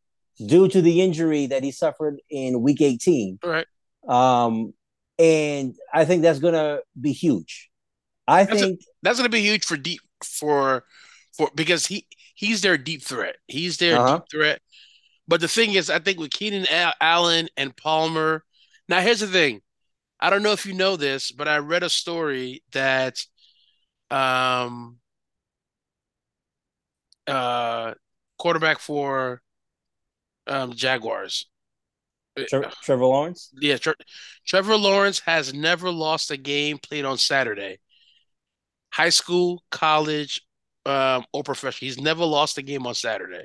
due 0.47 0.69
to 0.69 0.81
the 0.81 1.03
injury 1.03 1.47
that 1.47 1.65
he 1.65 1.73
suffered 1.73 2.21
in 2.31 2.63
Week 2.63 2.81
18. 2.81 3.41
Right. 3.45 3.67
Um, 4.07 4.73
and 5.19 5.75
I 5.93 6.05
think 6.05 6.23
that's 6.23 6.39
gonna 6.39 6.81
be 6.99 7.13
huge. 7.13 7.71
I 8.27 8.45
that's 8.45 8.61
think 8.61 8.81
a, 8.81 8.85
that's 9.03 9.19
gonna 9.19 9.29
be 9.29 9.41
huge 9.41 9.65
for 9.65 9.77
deep 9.77 10.01
for 10.25 10.85
for 11.37 11.51
because 11.55 11.87
he 11.87 12.07
he's 12.35 12.63
their 12.63 12.79
deep 12.79 13.03
threat. 13.03 13.37
He's 13.47 13.79
their 13.79 13.99
uh-huh. 13.99 14.19
deep 14.19 14.25
threat. 14.31 14.61
But 15.27 15.41
the 15.41 15.49
thing 15.49 15.75
is, 15.75 15.91
I 15.91 15.99
think 15.99 16.19
with 16.19 16.31
Keenan 16.31 16.67
Allen 17.01 17.49
and 17.57 17.77
Palmer. 17.77 18.45
Now, 18.89 19.01
here's 19.01 19.21
the 19.21 19.27
thing. 19.27 19.61
I 20.19 20.31
don't 20.31 20.43
know 20.43 20.53
if 20.53 20.65
you 20.65 20.73
know 20.73 20.97
this, 20.97 21.31
but 21.31 21.47
I 21.47 21.59
read 21.59 21.83
a 21.83 21.91
story 21.91 22.63
that 22.73 23.19
um 24.11 24.99
uh 27.27 27.95
quarterback 28.39 28.79
for 28.79 29.43
um 30.47 30.73
Jaguars 30.73 31.47
Tre- 32.47 32.65
Trevor 32.83 33.05
Lawrence? 33.05 33.51
Yeah, 33.61 33.77
Tre- 33.79 33.95
Trevor 34.47 34.77
Lawrence 34.77 35.21
has 35.21 35.53
never 35.53 35.91
lost 35.91 36.31
a 36.31 36.37
game 36.37 36.79
played 36.79 37.05
on 37.05 37.19
Saturday. 37.19 37.79
High 38.93 39.09
school, 39.11 39.63
college, 39.71 40.43
um, 40.87 41.25
or 41.33 41.43
professional. 41.43 41.87
He's 41.87 42.01
never 42.01 42.25
lost 42.25 42.59
a 42.59 42.63
game 42.63 42.87
on 42.87 42.95
Saturday. 42.95 43.45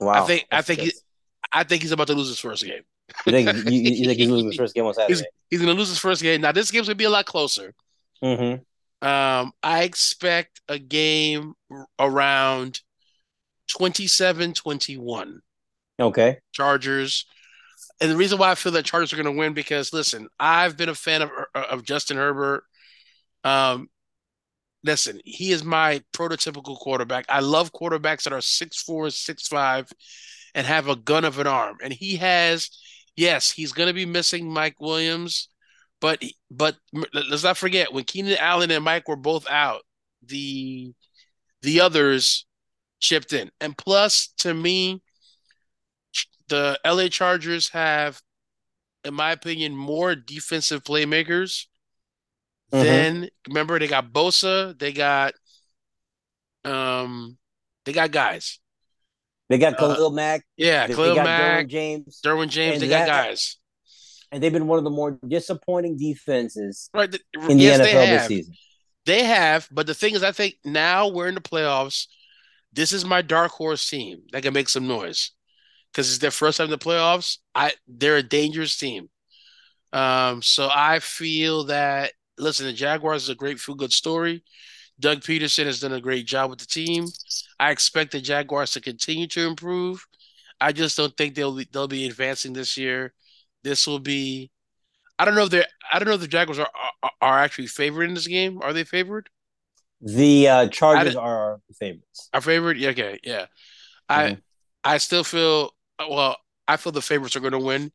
Wow. 0.00 0.24
I 0.24 0.26
think 0.26 0.46
I 0.50 0.62
think 0.62 0.80
he, 0.80 0.92
I 1.52 1.64
think 1.64 1.82
he's 1.82 1.92
about 1.92 2.08
to 2.08 2.14
lose 2.14 2.28
his 2.28 2.40
first 2.40 2.64
game. 2.64 2.82
You 3.26 3.32
think 3.32 3.70
you, 3.70 3.80
you 3.80 4.06
think 4.06 4.18
he's 4.18 4.28
losing 4.28 4.48
his 4.48 4.56
first 4.58 4.74
game 4.74 4.84
on 4.84 4.94
Saturday? 4.94 5.14
He's, 5.14 5.24
he's 5.50 5.60
going 5.60 5.74
to 5.74 5.78
lose 5.78 5.88
his 5.88 5.98
first 5.98 6.22
game. 6.22 6.40
Now 6.40 6.52
this 6.52 6.70
game's 6.70 6.88
going 6.88 6.94
to 6.94 6.98
be 6.98 7.04
a 7.04 7.10
lot 7.10 7.26
closer. 7.26 7.74
Mm-hmm. 8.22 8.62
Um, 9.02 9.52
I 9.62 9.82
expect 9.82 10.60
a 10.68 10.78
game 10.78 11.54
around 11.98 12.80
27-21. 13.68 15.40
Okay. 16.00 16.38
Chargers 16.52 17.26
and 18.02 18.10
the 18.10 18.16
reason 18.16 18.38
why 18.38 18.50
I 18.50 18.56
feel 18.56 18.72
that 18.72 18.84
Chargers 18.84 19.12
are 19.12 19.16
going 19.16 19.32
to 19.32 19.38
win 19.38 19.54
because 19.54 19.92
listen, 19.92 20.28
I've 20.38 20.76
been 20.76 20.88
a 20.88 20.94
fan 20.94 21.22
of 21.22 21.30
of 21.54 21.84
Justin 21.84 22.16
Herbert. 22.16 22.64
Um, 23.44 23.88
listen, 24.82 25.20
he 25.24 25.52
is 25.52 25.62
my 25.62 26.02
prototypical 26.12 26.76
quarterback. 26.76 27.26
I 27.28 27.40
love 27.40 27.72
quarterbacks 27.72 28.24
that 28.24 28.32
are 28.32 28.40
six 28.40 28.82
four, 28.82 29.08
six 29.10 29.46
five, 29.46 29.88
and 30.54 30.66
have 30.66 30.88
a 30.88 30.96
gun 30.96 31.24
of 31.24 31.38
an 31.38 31.46
arm. 31.46 31.76
And 31.80 31.92
he 31.92 32.16
has, 32.16 32.70
yes, 33.14 33.52
he's 33.52 33.72
going 33.72 33.86
to 33.86 33.94
be 33.94 34.06
missing 34.06 34.52
Mike 34.52 34.80
Williams, 34.80 35.48
but 36.02 36.20
but 36.50 36.76
let's 37.14 37.44
not 37.44 37.56
forget 37.56 37.92
when 37.92 38.02
Keenan 38.02 38.36
Allen 38.38 38.72
and 38.72 38.84
Mike 38.84 39.06
were 39.06 39.16
both 39.16 39.48
out, 39.48 39.82
the 40.26 40.92
the 41.62 41.80
others 41.80 42.44
chipped 42.98 43.32
in. 43.32 43.50
And 43.60 43.78
plus, 43.78 44.34
to 44.38 44.52
me, 44.52 45.00
the 46.48 46.76
LA 46.84 47.06
Chargers 47.06 47.68
have, 47.68 48.20
in 49.04 49.14
my 49.14 49.30
opinion, 49.30 49.76
more 49.76 50.16
defensive 50.16 50.82
playmakers 50.82 51.66
mm-hmm. 52.72 52.82
than 52.82 53.28
remember 53.46 53.78
they 53.78 53.86
got 53.86 54.12
Bosa, 54.12 54.76
they 54.76 54.92
got 54.92 55.34
um 56.64 57.38
they 57.84 57.92
got 57.92 58.10
guys. 58.10 58.58
They 59.48 59.58
got 59.58 59.74
uh, 59.74 59.94
Khalil 59.94 60.06
uh, 60.08 60.10
Mack. 60.10 60.44
Yeah, 60.56 60.88
Khalil 60.88 61.14
Mack, 61.14 61.66
Derwin 61.66 61.68
James. 61.68 62.20
Derwin 62.24 62.48
James, 62.48 62.80
they 62.80 62.88
got 62.88 63.06
guys. 63.06 63.56
And 64.32 64.42
they've 64.42 64.52
been 64.52 64.66
one 64.66 64.78
of 64.78 64.84
the 64.84 64.90
more 64.90 65.18
disappointing 65.28 65.96
defenses 65.96 66.90
right. 66.92 67.10
The, 67.10 67.20
in 67.48 67.58
the 67.58 67.64
yes, 67.64 67.80
NFL 67.80 67.92
this 67.92 68.26
season. 68.26 68.54
They 69.04 69.24
have, 69.24 69.68
but 69.70 69.86
the 69.86 69.94
thing 69.94 70.14
is, 70.14 70.22
I 70.22 70.32
think 70.32 70.56
now 70.64 71.08
we're 71.08 71.28
in 71.28 71.34
the 71.34 71.40
playoffs. 71.40 72.06
This 72.72 72.92
is 72.92 73.04
my 73.04 73.20
dark 73.20 73.52
horse 73.52 73.88
team 73.88 74.22
that 74.32 74.42
can 74.42 74.54
make 74.54 74.68
some 74.68 74.88
noise 74.88 75.32
because 75.92 76.08
it's 76.08 76.18
their 76.18 76.30
first 76.30 76.58
time 76.58 76.64
in 76.64 76.70
the 76.70 76.78
playoffs. 76.78 77.38
I 77.54 77.72
they're 77.86 78.16
a 78.16 78.22
dangerous 78.22 78.76
team. 78.76 79.10
Um, 79.92 80.40
so 80.40 80.70
I 80.72 81.00
feel 81.00 81.64
that 81.64 82.12
listen, 82.38 82.66
the 82.66 82.72
Jaguars 82.72 83.24
is 83.24 83.28
a 83.28 83.34
great 83.34 83.60
feel 83.60 83.74
good 83.74 83.92
story. 83.92 84.42
Doug 85.00 85.20
Pederson 85.20 85.66
has 85.66 85.80
done 85.80 85.92
a 85.92 86.00
great 86.00 86.26
job 86.26 86.48
with 86.48 86.60
the 86.60 86.66
team. 86.66 87.06
I 87.58 87.70
expect 87.70 88.12
the 88.12 88.20
Jaguars 88.20 88.72
to 88.72 88.80
continue 88.80 89.26
to 89.28 89.46
improve. 89.46 90.06
I 90.60 90.72
just 90.72 90.96
don't 90.96 91.16
think 91.16 91.34
they'll 91.34 91.54
be 91.54 91.68
they'll 91.70 91.88
be 91.88 92.06
advancing 92.06 92.52
this 92.52 92.76
year. 92.76 93.12
This 93.62 93.86
will 93.86 93.98
be 93.98 94.50
I 95.18 95.24
don't 95.24 95.34
know 95.34 95.44
if 95.44 95.50
they're 95.50 95.66
I 95.92 95.98
don't 95.98 96.08
know 96.08 96.14
if 96.14 96.20
the 96.20 96.28
Jaguars 96.28 96.58
are 96.58 96.68
are, 97.02 97.10
are 97.20 97.38
actually 97.38 97.68
favored 97.68 98.04
in 98.04 98.14
this 98.14 98.26
game. 98.26 98.60
Are 98.62 98.72
they 98.72 98.84
favored? 98.84 99.28
The 100.00 100.48
uh, 100.48 100.68
Chargers 100.68 101.14
are 101.14 101.60
favorites. 101.78 102.28
Our 102.34 102.40
favorite? 102.40 102.76
Yeah, 102.76 102.90
okay, 102.90 103.20
yeah. 103.22 103.46
Mm-hmm. 104.10 104.34
I 104.84 104.94
I 104.94 104.98
still 104.98 105.22
feel 105.22 105.70
well, 105.98 106.36
I 106.66 106.76
feel 106.76 106.92
the 106.92 107.02
favorites 107.02 107.36
are 107.36 107.40
going 107.40 107.52
to 107.52 107.58
win, 107.58 107.92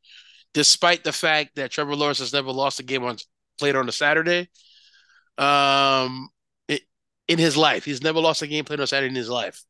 despite 0.54 1.04
the 1.04 1.12
fact 1.12 1.56
that 1.56 1.72
Trevor 1.72 1.96
Lawrence 1.96 2.20
has 2.20 2.32
never 2.32 2.52
lost 2.52 2.80
a 2.80 2.84
game 2.84 3.04
on 3.04 3.18
played 3.58 3.76
on 3.76 3.90
a 3.90 3.92
Saturday. 3.92 4.50
Um, 5.38 6.30
it, 6.68 6.84
in 7.28 7.40
his 7.40 7.58
life, 7.58 7.84
he's 7.84 8.02
never 8.02 8.20
lost 8.20 8.42
a 8.42 8.48
game 8.48 8.64
played 8.64 8.80
on 8.80 8.86
a 8.86 8.88
Saturday 8.88 9.10
in 9.10 9.16
his 9.16 9.30
life. 9.30 9.64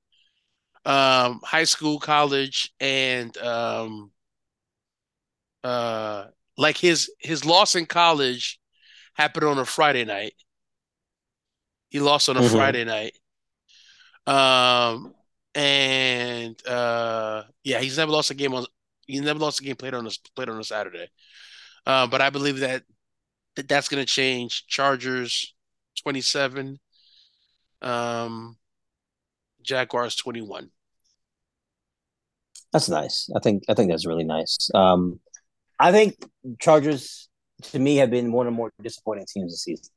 Um, 0.85 1.41
high 1.43 1.63
school, 1.63 1.99
college, 1.99 2.71
and 2.79 3.35
um, 3.39 4.11
uh, 5.63 6.25
like 6.57 6.77
his 6.77 7.11
his 7.19 7.45
loss 7.45 7.75
in 7.75 7.85
college 7.85 8.59
happened 9.13 9.45
on 9.45 9.57
a 9.57 9.65
Friday 9.65 10.05
night. 10.05 10.33
He 11.89 11.99
lost 11.99 12.29
on 12.29 12.37
a 12.37 12.41
mm-hmm. 12.41 12.55
Friday 12.55 12.83
night. 12.83 13.17
Um, 14.27 15.13
and 15.55 16.67
uh, 16.67 17.43
yeah, 17.63 17.79
he's 17.79 17.97
never 17.97 18.11
lost 18.11 18.31
a 18.31 18.35
game 18.35 18.53
on. 18.53 18.65
He's 19.07 19.21
never 19.21 19.39
lost 19.39 19.61
a 19.61 19.63
game 19.63 19.75
played 19.75 19.93
on 19.93 20.05
a 20.05 20.11
played 20.35 20.49
on 20.49 20.59
a 20.59 20.63
Saturday. 20.63 21.07
Uh, 21.85 22.07
but 22.07 22.21
I 22.21 22.29
believe 22.29 22.59
that, 22.59 22.83
that 23.55 23.67
that's 23.69 23.87
going 23.87 24.05
to 24.05 24.11
change. 24.11 24.67
Chargers 24.67 25.55
twenty 26.01 26.21
seven, 26.21 26.79
um, 27.81 28.57
Jaguars 29.61 30.15
twenty 30.15 30.41
one. 30.41 30.69
That's 32.73 32.89
nice. 32.89 33.29
I 33.35 33.39
think 33.39 33.63
I 33.69 33.73
think 33.73 33.89
that's 33.89 34.05
really 34.05 34.25
nice. 34.25 34.69
Um, 34.75 35.21
I 35.79 35.91
think 35.91 36.15
Chargers 36.59 37.29
to 37.63 37.79
me 37.79 37.97
have 37.97 38.09
been 38.11 38.31
one 38.31 38.47
of 38.47 38.53
the 38.53 38.57
more 38.57 38.71
disappointing 38.81 39.25
teams 39.31 39.53
this 39.53 39.63
season. 39.63 39.91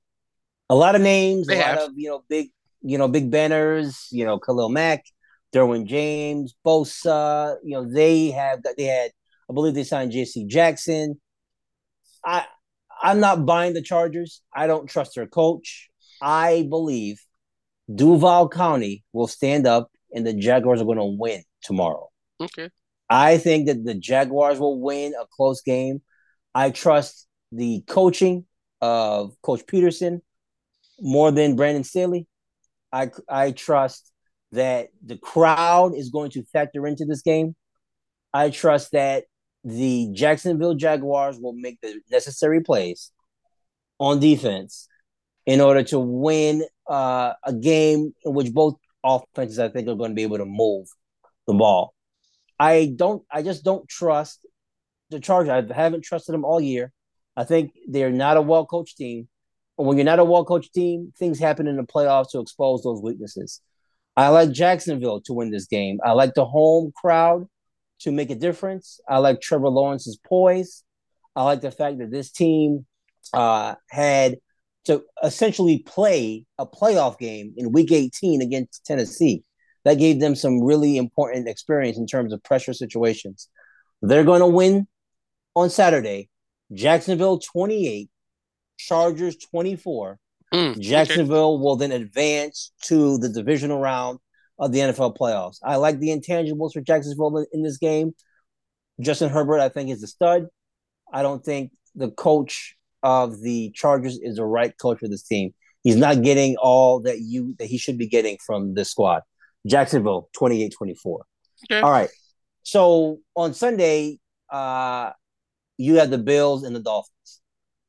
A 0.69 0.75
lot 0.75 0.95
of 0.95 1.01
names, 1.01 1.47
they 1.47 1.59
a 1.59 1.63
have. 1.63 1.79
lot 1.79 1.89
of 1.91 1.95
you 1.97 2.09
know 2.09 2.23
big 2.29 2.49
you 2.83 2.99
know 2.99 3.09
big 3.09 3.31
banners. 3.31 4.09
You 4.11 4.25
know 4.25 4.39
Khalil 4.39 4.69
Mack. 4.69 5.05
Derwin 5.53 5.87
James, 5.87 6.55
Bosa. 6.65 7.57
You 7.65 7.77
know, 7.77 7.93
they 7.93 8.31
have 8.31 8.61
they 8.77 8.85
had, 8.85 9.11
I 9.49 9.53
believe 9.53 9.75
they 9.75 9.85
signed 9.85 10.13
J.C. 10.13 10.47
Jackson. 10.47 11.21
I 12.25 12.47
I'm 13.03 13.21
not 13.21 13.47
buying 13.47 13.73
the 13.73 13.83
Chargers. 13.83 14.43
I 14.55 14.67
don't 14.67 14.89
trust 14.89 15.15
their 15.15 15.27
coach. 15.27 15.89
I 16.23 16.67
believe 16.69 17.21
Duval 17.93 18.49
County 18.49 19.05
will 19.13 19.27
stand 19.27 19.67
up 19.67 19.91
and 20.15 20.27
the 20.27 20.35
Jaguars 20.35 20.81
are 20.81 20.85
going 20.85 20.99
to 20.99 21.17
win 21.19 21.43
tomorrow. 21.63 22.11
Okay. 22.41 22.69
I 23.11 23.39
think 23.39 23.67
that 23.67 23.85
the 23.85 23.95
Jaguars 23.95 24.61
will 24.61 24.81
win 24.81 25.15
a 25.21 25.27
close 25.37 25.63
game. 25.63 26.01
I 26.55 26.71
trust 26.71 27.27
the 27.51 27.83
coaching 27.89 28.47
of 28.81 29.35
Coach 29.43 29.67
Pederson 29.67 30.21
more 31.01 31.33
than 31.33 31.57
Brandon 31.57 31.85
Staley. 31.85 32.29
I 32.93 33.11
I 33.29 33.51
trust 33.51 34.13
that 34.53 34.89
the 35.05 35.17
crowd 35.17 35.95
is 35.97 36.11
going 36.11 36.31
to 36.33 36.45
factor 36.53 36.87
into 36.87 37.05
this 37.05 37.23
game. 37.23 37.57
I 38.33 38.51
trust 38.51 38.93
that 38.93 39.25
the 39.65 40.09
Jacksonville 40.13 40.75
Jaguars 40.75 41.39
will 41.39 41.53
make 41.53 41.81
the 41.81 42.01
necessary 42.11 42.61
plays 42.61 43.11
on 43.99 44.21
defense 44.21 44.89
in 45.47 45.61
order 45.61 45.83
to 45.83 45.99
win 45.99 46.65
uh, 46.89 47.33
a 47.45 47.53
game 47.53 48.15
in 48.25 48.35
which 48.35 48.53
both 48.53 48.77
offenses, 49.05 49.59
I 49.59 49.69
think, 49.69 49.89
are 49.89 49.95
going 49.95 50.13
to 50.13 50.15
be 50.15 50.23
able 50.23 50.39
to 50.39 50.47
move 50.47 50.87
the 51.47 51.55
ball. 51.55 51.95
I 52.61 52.93
don't. 52.95 53.25
I 53.33 53.43
just 53.43 53.65
don't 53.65 53.89
trust 53.89 54.47
the 55.09 55.19
Chargers. 55.19 55.71
I 55.71 55.75
haven't 55.75 56.05
trusted 56.05 56.35
them 56.35 56.45
all 56.45 56.61
year. 56.61 56.93
I 57.35 57.45
think 57.45 57.73
they're 57.89 58.13
not 58.13 58.37
a 58.37 58.43
well 58.43 58.67
coached 58.67 58.99
team. 58.99 59.29
And 59.79 59.87
when 59.89 59.97
you're 59.97 60.05
not 60.05 60.19
a 60.19 60.25
well 60.25 60.45
coached 60.45 60.75
team, 60.75 61.13
things 61.19 61.39
happen 61.39 61.67
in 61.67 61.77
the 61.77 61.85
playoffs 61.85 62.33
to 62.33 62.41
expose 62.41 62.83
those 62.83 63.01
weaknesses. 63.01 63.63
I 64.15 64.29
like 64.29 64.53
Jacksonville 64.53 65.23
to 65.23 65.33
win 65.33 65.51
this 65.51 65.67
game. 65.67 66.01
I 66.05 66.13
like 66.13 66.35
the 66.35 66.45
home 66.45 66.93
crowd 66.95 67.47
to 68.01 68.13
make 68.13 68.29
a 68.29 68.35
difference. 68.35 69.01
I 69.09 69.19
like 69.19 69.41
Trevor 69.41 69.71
Lawrence's 69.71 70.19
poise. 70.19 70.85
I 71.35 71.45
like 71.45 71.63
the 71.63 71.71
fact 71.71 71.99
that 71.99 72.11
this 72.11 72.31
team 72.31 72.85
uh, 73.33 73.77
had 73.89 74.37
to 74.85 75.03
essentially 75.23 75.79
play 75.79 76.45
a 76.59 76.67
playoff 76.67 77.19
game 77.19 77.55
in 77.57 77.73
Week 77.73 77.91
18 77.91 78.43
against 78.43 78.85
Tennessee. 78.85 79.45
That 79.85 79.99
gave 79.99 80.21
them 80.21 80.35
some 80.35 80.63
really 80.63 80.97
important 80.97 81.49
experience 81.49 81.97
in 81.97 82.07
terms 82.07 82.33
of 82.33 82.43
pressure 82.43 82.75
situations. 82.75 83.49
They're 84.03 84.25
going 84.25 84.41
to 84.41 84.47
win 84.47 84.87
on 85.57 85.71
Saturday. 85.71 86.29
Jacksonville 86.73 87.39
28, 87.39 88.09
Chargers 88.79 89.37
24. 89.37 90.19
Mm, 90.53 90.79
Jacksonville 90.81 91.55
okay. 91.55 91.63
will 91.63 91.77
then 91.77 91.93
advance 91.93 92.73
to 92.85 93.19
the 93.19 93.29
divisional 93.29 93.79
round 93.79 94.19
of 94.59 94.73
the 94.73 94.81
NFL 94.81 95.17
playoffs. 95.17 95.59
I 95.65 95.77
like 95.77 95.99
the 95.99 96.09
intangibles 96.09 96.73
for 96.73 96.81
Jacksonville 96.81 97.47
in 97.53 97.63
this 97.63 97.79
game. 97.79 98.15
Justin 99.01 99.31
Herbert, 99.31 99.61
I 99.61 99.69
think, 99.69 99.91
is 99.91 100.03
a 100.03 100.07
stud. 100.07 100.47
I 101.13 101.23
don't 101.23 101.45
think 101.45 101.73
the 101.95 102.11
coach 102.11 102.77
of 103.03 103.41
the 103.41 103.71
Chargers 103.75 104.19
is 104.23 104.37
the 104.37 104.45
right 104.45 104.77
coach 104.77 104.99
for 104.99 105.09
this 105.09 105.23
team. 105.23 105.55
He's 105.83 105.97
not 105.97 106.23
getting 106.23 106.57
all 106.57 107.01
that 107.01 107.21
you 107.21 107.55
that 107.59 107.67
he 107.67 107.79
should 107.79 107.97
be 107.97 108.07
getting 108.07 108.37
from 108.45 108.75
this 108.75 108.91
squad. 108.91 109.23
Jacksonville 109.67 110.29
28-24. 110.37 110.71
Okay. 111.71 111.81
All 111.81 111.91
right. 111.91 112.11
So 112.63 113.19
on 113.35 113.55
Sunday, 113.55 114.19
uh 114.51 115.11
you 115.79 115.97
have 115.97 116.11
the 116.11 116.19
Bills 116.19 116.63
and 116.63 116.77
the 116.77 116.81
Dolphins. 116.81 117.41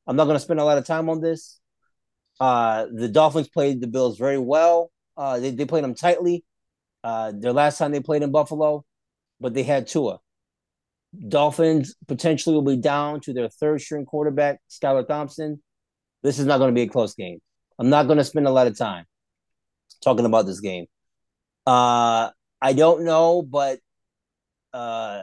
I'm 0.06 0.16
not 0.16 0.24
going 0.24 0.36
to 0.36 0.40
spend 0.40 0.60
a 0.60 0.64
lot 0.64 0.78
of 0.78 0.86
time 0.86 1.08
on 1.08 1.20
this. 1.20 1.60
Uh 2.40 2.86
the 2.92 3.08
Dolphins 3.08 3.48
played 3.48 3.80
the 3.80 3.86
Bills 3.86 4.18
very 4.18 4.38
well. 4.38 4.90
Uh 5.16 5.38
they, 5.40 5.50
they 5.50 5.66
played 5.66 5.84
them 5.84 5.94
tightly. 5.94 6.44
Uh 7.04 7.32
their 7.34 7.52
last 7.52 7.78
time 7.78 7.92
they 7.92 8.00
played 8.00 8.22
in 8.22 8.30
Buffalo, 8.30 8.84
but 9.40 9.54
they 9.54 9.62
had 9.62 9.86
Tua. 9.86 10.20
Dolphins 11.28 11.94
potentially 12.08 12.54
will 12.54 12.62
be 12.62 12.76
down 12.76 13.20
to 13.20 13.32
their 13.32 13.48
third 13.48 13.80
string 13.80 14.06
quarterback, 14.06 14.60
Skylar 14.70 15.06
Thompson. 15.06 15.62
This 16.22 16.38
is 16.38 16.46
not 16.46 16.58
going 16.58 16.70
to 16.70 16.74
be 16.74 16.82
a 16.82 16.88
close 16.88 17.14
game. 17.14 17.40
I'm 17.78 17.90
not 17.90 18.06
going 18.06 18.18
to 18.18 18.24
spend 18.24 18.46
a 18.46 18.50
lot 18.50 18.66
of 18.66 18.78
time 18.78 19.04
talking 20.02 20.24
about 20.24 20.46
this 20.46 20.60
game. 20.60 20.86
Uh, 21.66 22.30
I 22.60 22.72
don't 22.72 23.04
know, 23.04 23.42
but 23.42 23.78
uh, 24.72 25.22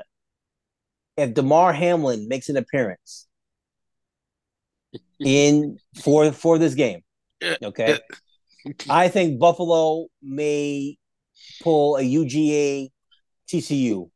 if 1.17 1.33
Damar 1.33 1.73
Hamlin 1.73 2.27
makes 2.27 2.49
an 2.49 2.57
appearance 2.57 3.27
in 5.19 5.79
for 6.03 6.31
for 6.31 6.57
this 6.57 6.75
game, 6.75 7.01
okay, 7.63 7.99
I 8.89 9.07
think 9.09 9.39
Buffalo 9.39 10.07
may 10.21 10.97
pull 11.61 11.97
a 11.97 12.01
UGA 12.01 12.89
TCU 13.47 14.09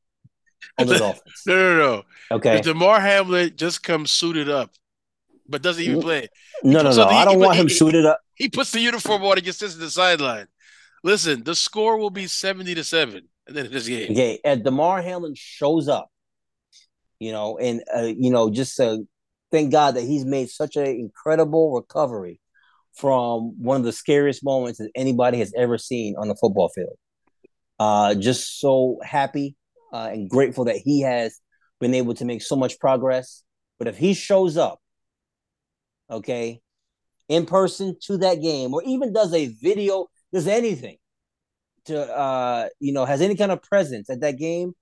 on 0.77 0.87
the 0.87 0.97
Dolphins. 0.99 1.43
No, 1.45 1.55
no, 1.55 1.77
no. 1.77 2.03
Okay. 2.31 2.57
If 2.57 2.65
Damar 2.65 2.99
Hamlin 2.99 3.53
just 3.55 3.83
comes 3.83 4.11
suited 4.11 4.49
up, 4.49 4.71
but 5.47 5.61
doesn't 5.61 5.83
even 5.83 6.01
play. 6.01 6.29
No, 6.63 6.81
no, 6.81 6.91
no. 6.91 7.03
I 7.05 7.25
don't 7.25 7.39
want 7.39 7.57
him 7.57 7.69
suited 7.69 8.05
up. 8.05 8.19
He 8.35 8.49
puts 8.49 8.71
the 8.71 8.79
uniform 8.79 9.23
on 9.23 9.37
and 9.37 9.43
just 9.43 9.59
sits 9.59 9.75
at 9.75 9.79
the 9.79 9.89
sideline. 9.89 10.47
Listen, 11.03 11.43
the 11.43 11.55
score 11.55 11.97
will 11.97 12.09
be 12.09 12.27
70 12.27 12.75
to 12.75 12.83
7 12.83 13.27
at 13.47 13.53
the 13.53 13.59
end 13.59 13.67
of 13.67 13.73
this 13.73 13.87
game. 13.87 14.11
Okay. 14.11 14.39
And 14.43 14.63
Damar 14.63 15.01
Hamlin 15.01 15.33
shows 15.35 15.87
up, 15.89 16.09
you 17.19 17.31
know, 17.31 17.57
and, 17.57 17.83
uh, 17.95 18.03
you 18.03 18.31
know, 18.31 18.49
just 18.49 18.79
uh, 18.79 18.97
thank 19.51 19.71
God 19.71 19.95
that 19.95 20.03
he's 20.03 20.25
made 20.25 20.49
such 20.49 20.77
an 20.77 20.87
incredible 20.87 21.73
recovery 21.73 22.39
from 22.93 23.61
one 23.61 23.77
of 23.77 23.83
the 23.83 23.91
scariest 23.91 24.43
moments 24.43 24.79
that 24.79 24.91
anybody 24.95 25.39
has 25.39 25.53
ever 25.57 25.77
seen 25.77 26.15
on 26.17 26.27
the 26.27 26.35
football 26.35 26.69
field. 26.69 26.95
Uh, 27.79 28.15
just 28.15 28.59
so 28.59 28.99
happy 29.03 29.55
uh, 29.91 30.09
and 30.11 30.29
grateful 30.29 30.65
that 30.65 30.77
he 30.77 31.01
has 31.01 31.39
been 31.79 31.93
able 31.93 32.13
to 32.13 32.23
make 32.25 32.41
so 32.41 32.55
much 32.55 32.79
progress. 32.79 33.43
But 33.77 33.87
if 33.87 33.97
he 33.97 34.13
shows 34.13 34.57
up, 34.57 34.79
okay, 36.09 36.61
in 37.27 37.45
person 37.45 37.97
to 38.03 38.17
that 38.17 38.41
game, 38.41 38.73
or 38.73 38.83
even 38.85 39.11
does 39.11 39.33
a 39.33 39.47
video, 39.47 40.07
does 40.33 40.47
anything 40.47 40.97
to, 41.85 42.01
uh, 42.01 42.67
you 42.79 42.91
know, 42.91 43.05
has 43.05 43.21
any 43.21 43.35
kind 43.35 43.51
of 43.51 43.61
presence 43.61 44.09
at 44.09 44.21
that 44.21 44.37
game, 44.37 44.73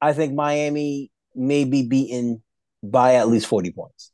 I 0.00 0.12
think 0.12 0.34
Miami 0.34 1.10
may 1.34 1.64
be 1.64 1.86
beaten 1.86 2.42
by 2.82 3.14
at 3.14 3.28
least 3.28 3.46
40 3.46 3.72
points. 3.72 4.12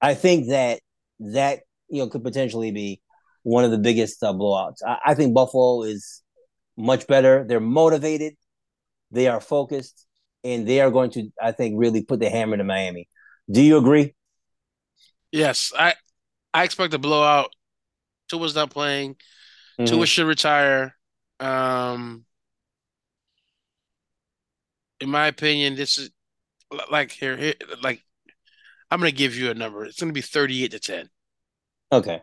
I 0.00 0.14
think 0.14 0.48
that 0.48 0.80
that, 1.20 1.60
you 1.88 2.02
know, 2.02 2.08
could 2.08 2.24
potentially 2.24 2.70
be 2.70 3.00
one 3.42 3.64
of 3.64 3.70
the 3.70 3.78
biggest 3.78 4.22
uh, 4.22 4.32
blowouts. 4.32 4.78
I, 4.86 4.98
I 5.06 5.14
think 5.14 5.34
Buffalo 5.34 5.82
is 5.82 6.22
much 6.76 7.06
better. 7.06 7.44
They're 7.46 7.60
motivated. 7.60 8.34
They 9.10 9.28
are 9.28 9.40
focused 9.40 10.06
and 10.44 10.66
they 10.66 10.80
are 10.80 10.90
going 10.90 11.10
to, 11.12 11.30
I 11.40 11.52
think, 11.52 11.74
really 11.76 12.02
put 12.02 12.20
the 12.20 12.30
hammer 12.30 12.56
to 12.56 12.64
Miami. 12.64 13.08
Do 13.50 13.60
you 13.60 13.76
agree? 13.76 14.14
Yes, 15.32 15.72
I 15.78 15.94
I 16.54 16.64
expect 16.64 16.94
a 16.94 16.98
blowout. 16.98 17.50
Tua's 18.30 18.54
not 18.54 18.70
playing. 18.70 19.16
Mm-hmm. 19.78 19.86
Tua 19.86 20.06
should 20.06 20.26
retire. 20.26 20.94
Um, 21.38 22.24
in 25.00 25.08
my 25.08 25.26
opinion, 25.26 25.74
this 25.74 25.98
is 25.98 26.10
like 26.90 27.10
here, 27.10 27.36
here 27.36 27.54
like 27.82 28.02
I'm 28.90 29.00
gonna 29.00 29.12
give 29.12 29.34
you 29.34 29.50
a 29.50 29.54
number. 29.54 29.84
It's 29.84 29.98
gonna 30.00 30.12
be 30.12 30.20
38 30.20 30.70
to 30.72 30.78
10. 30.78 31.08
Okay. 31.92 32.20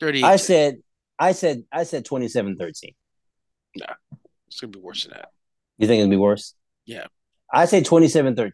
38. 0.00 0.24
I 0.24 0.36
said 0.36 0.76
I 1.18 1.32
said 1.32 1.64
I 1.72 1.84
said 1.84 2.06
27-13. 2.06 2.94
Nah, 3.76 3.86
it's 4.46 4.60
gonna 4.60 4.70
be 4.70 4.80
worse 4.80 5.04
than 5.04 5.12
that. 5.12 5.30
You 5.78 5.86
think 5.86 6.00
it'll 6.00 6.10
be 6.10 6.16
worse? 6.16 6.54
Yeah. 6.86 7.06
I 7.52 7.64
say 7.66 7.82
27-13. 7.82 8.50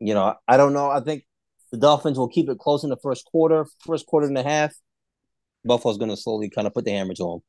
You 0.00 0.14
know, 0.14 0.34
I 0.46 0.56
don't 0.56 0.72
know. 0.72 0.90
I 0.90 1.00
think 1.00 1.24
the 1.70 1.78
Dolphins 1.78 2.18
will 2.18 2.28
keep 2.28 2.48
it 2.48 2.58
close 2.58 2.84
in 2.84 2.90
the 2.90 2.96
first 2.96 3.24
quarter, 3.24 3.66
first 3.80 4.06
quarter 4.06 4.26
and 4.26 4.36
a 4.36 4.42
half. 4.42 4.72
Buffalo's 5.64 5.98
going 5.98 6.10
to 6.10 6.16
slowly 6.16 6.50
kind 6.50 6.66
of 6.66 6.74
put 6.74 6.84
the 6.84 6.92
hammer 6.92 7.14
to 7.14 7.22
them. 7.24 7.40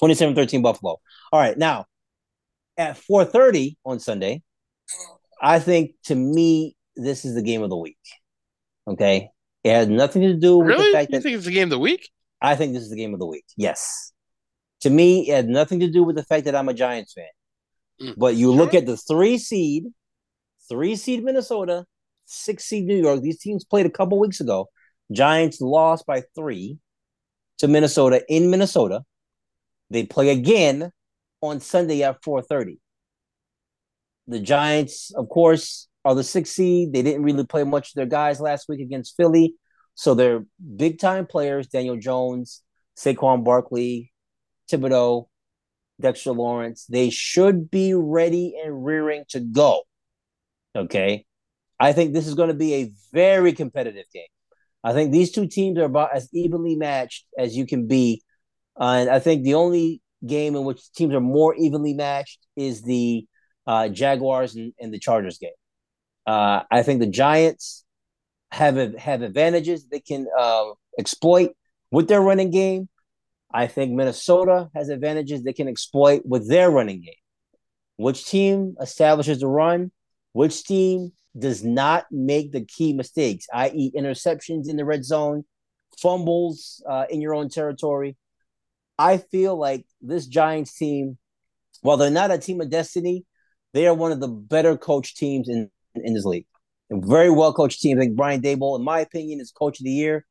27-13 0.00 0.62
Buffalo. 0.62 0.98
All 1.32 1.40
right, 1.40 1.56
now 1.56 1.86
at 2.76 2.96
4:30 2.96 3.76
on 3.84 4.00
Sunday, 4.00 4.42
I 5.40 5.58
think 5.58 5.92
to 6.04 6.14
me 6.14 6.76
this 6.96 7.24
is 7.24 7.34
the 7.34 7.42
game 7.42 7.62
of 7.62 7.70
the 7.70 7.76
week. 7.76 7.98
Okay? 8.86 9.30
It 9.62 9.72
has 9.72 9.88
nothing 9.88 10.22
to 10.22 10.34
do 10.34 10.58
with 10.58 10.68
really? 10.68 10.86
the 10.86 10.92
fact 10.92 11.10
that 11.10 11.16
you 11.16 11.18
that 11.18 11.22
think 11.22 11.36
it's 11.36 11.46
the 11.46 11.52
game 11.52 11.64
of 11.64 11.70
the 11.70 11.78
week? 11.78 12.10
I 12.40 12.56
think 12.56 12.74
this 12.74 12.82
is 12.82 12.90
the 12.90 12.96
game 12.96 13.14
of 13.14 13.20
the 13.20 13.26
week. 13.26 13.44
Yes. 13.56 14.12
To 14.82 14.90
me, 14.90 15.30
it 15.30 15.34
had 15.34 15.48
nothing 15.48 15.80
to 15.80 15.90
do 15.90 16.04
with 16.04 16.16
the 16.16 16.22
fact 16.22 16.44
that 16.44 16.54
I'm 16.54 16.68
a 16.68 16.74
Giants 16.74 17.14
fan. 17.14 17.24
Mm. 18.02 18.14
But 18.18 18.34
you 18.36 18.52
look 18.52 18.74
at 18.74 18.84
the 18.84 18.98
three 18.98 19.38
seed, 19.38 19.84
three 20.68 20.96
seed 20.96 21.24
Minnesota, 21.24 21.86
six 22.26 22.64
seed 22.64 22.84
New 22.84 22.96
York. 22.96 23.22
These 23.22 23.38
teams 23.38 23.64
played 23.64 23.86
a 23.86 23.90
couple 23.90 24.18
weeks 24.18 24.40
ago. 24.40 24.68
Giants 25.10 25.60
lost 25.60 26.04
by 26.06 26.22
three 26.34 26.78
to 27.58 27.68
Minnesota 27.68 28.22
in 28.28 28.50
Minnesota. 28.50 29.02
They 29.90 30.04
play 30.04 30.30
again 30.30 30.90
on 31.40 31.60
Sunday 31.60 32.02
at 32.02 32.22
4:30. 32.22 32.78
The 34.26 34.40
Giants, 34.40 35.12
of 35.14 35.28
course, 35.28 35.88
are 36.04 36.14
the 36.14 36.24
six 36.24 36.50
seed. 36.50 36.92
They 36.92 37.02
didn't 37.02 37.22
really 37.22 37.44
play 37.44 37.64
much 37.64 37.88
of 37.88 37.94
their 37.94 38.06
guys 38.06 38.40
last 38.40 38.68
week 38.68 38.80
against 38.80 39.16
Philly. 39.16 39.54
So 39.94 40.14
they're 40.14 40.44
big 40.76 40.98
time 40.98 41.26
players, 41.26 41.68
Daniel 41.68 41.96
Jones, 41.96 42.62
Saquon 42.96 43.44
Barkley, 43.44 44.12
Thibodeaux, 44.70 45.28
Dexter 46.00 46.32
Lawrence. 46.32 46.86
They 46.86 47.10
should 47.10 47.70
be 47.70 47.94
ready 47.94 48.54
and 48.62 48.84
rearing 48.84 49.24
to 49.30 49.40
go. 49.40 49.82
Okay. 50.74 51.26
I 51.78 51.92
think 51.92 52.12
this 52.12 52.26
is 52.26 52.34
going 52.34 52.48
to 52.48 52.54
be 52.54 52.74
a 52.74 52.92
very 53.12 53.52
competitive 53.52 54.06
game. 54.12 54.24
I 54.84 54.92
think 54.92 55.12
these 55.12 55.32
two 55.32 55.48
teams 55.48 55.78
are 55.78 55.84
about 55.84 56.14
as 56.14 56.28
evenly 56.34 56.76
matched 56.76 57.24
as 57.38 57.56
you 57.56 57.66
can 57.66 57.86
be. 57.86 58.22
Uh, 58.78 58.98
and 59.00 59.10
I 59.10 59.18
think 59.18 59.42
the 59.42 59.54
only 59.54 60.02
game 60.26 60.54
in 60.54 60.64
which 60.64 60.92
teams 60.92 61.14
are 61.14 61.20
more 61.20 61.54
evenly 61.56 61.94
matched 61.94 62.46
is 62.54 62.82
the 62.82 63.26
uh, 63.66 63.88
Jaguars 63.88 64.54
and, 64.54 64.74
and, 64.78 64.92
the 64.92 64.98
Chargers 64.98 65.38
game. 65.38 65.50
Uh, 66.26 66.62
I 66.70 66.82
think 66.82 67.00
the 67.00 67.06
Giants 67.06 67.84
have 68.52 68.76
have 68.96 69.22
advantages 69.22 69.86
they 69.86 70.00
can 70.00 70.26
uh, 70.38 70.66
exploit 70.98 71.52
with 71.90 72.08
their 72.08 72.20
running 72.20 72.50
game. 72.50 72.88
I 73.52 73.66
think 73.66 73.92
Minnesota 73.92 74.68
has 74.74 74.90
advantages 74.90 75.42
they 75.42 75.52
can 75.52 75.68
exploit 75.68 76.22
with 76.26 76.48
their 76.48 76.70
running 76.70 77.00
game. 77.00 77.14
Which 77.96 78.26
team 78.26 78.74
establishes 78.80 79.40
the 79.40 79.46
run? 79.46 79.92
Which 80.32 80.64
team 80.64 81.12
does 81.38 81.64
not 81.64 82.06
make 82.10 82.52
the 82.52 82.64
key 82.64 82.92
mistakes, 82.92 83.46
i.e., 83.52 83.92
interceptions 83.96 84.68
in 84.68 84.76
the 84.76 84.84
red 84.84 85.04
zone, 85.04 85.44
fumbles 85.98 86.82
uh, 86.88 87.06
in 87.10 87.20
your 87.20 87.34
own 87.34 87.48
territory? 87.48 88.16
I 88.98 89.18
feel 89.18 89.56
like 89.56 89.86
this 90.00 90.26
Giants 90.26 90.76
team, 90.76 91.18
while 91.82 91.96
they're 91.96 92.10
not 92.10 92.30
a 92.30 92.38
team 92.38 92.60
of 92.60 92.70
destiny, 92.70 93.24
they 93.72 93.86
are 93.86 93.94
one 93.94 94.12
of 94.12 94.20
the 94.20 94.28
better 94.28 94.76
coach 94.76 95.16
teams 95.16 95.48
in, 95.48 95.70
in 95.96 96.14
this 96.14 96.24
league. 96.24 96.46
A 96.92 97.00
very 97.00 97.30
well 97.30 97.52
coached 97.52 97.80
team. 97.80 97.98
I 97.98 98.02
think 98.02 98.16
Brian 98.16 98.40
Daboll, 98.40 98.78
in 98.78 98.84
my 98.84 99.00
opinion, 99.00 99.40
is 99.40 99.50
coach 99.50 99.80
of 99.80 99.84
the 99.84 99.90
year. 99.90 100.24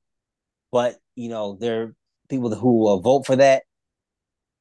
But 0.71 0.97
you 1.15 1.29
know, 1.29 1.57
there 1.59 1.81
are 1.81 1.95
people 2.29 2.53
who 2.55 2.87
uh, 2.87 2.97
vote 2.97 3.25
for 3.25 3.35
that. 3.35 3.63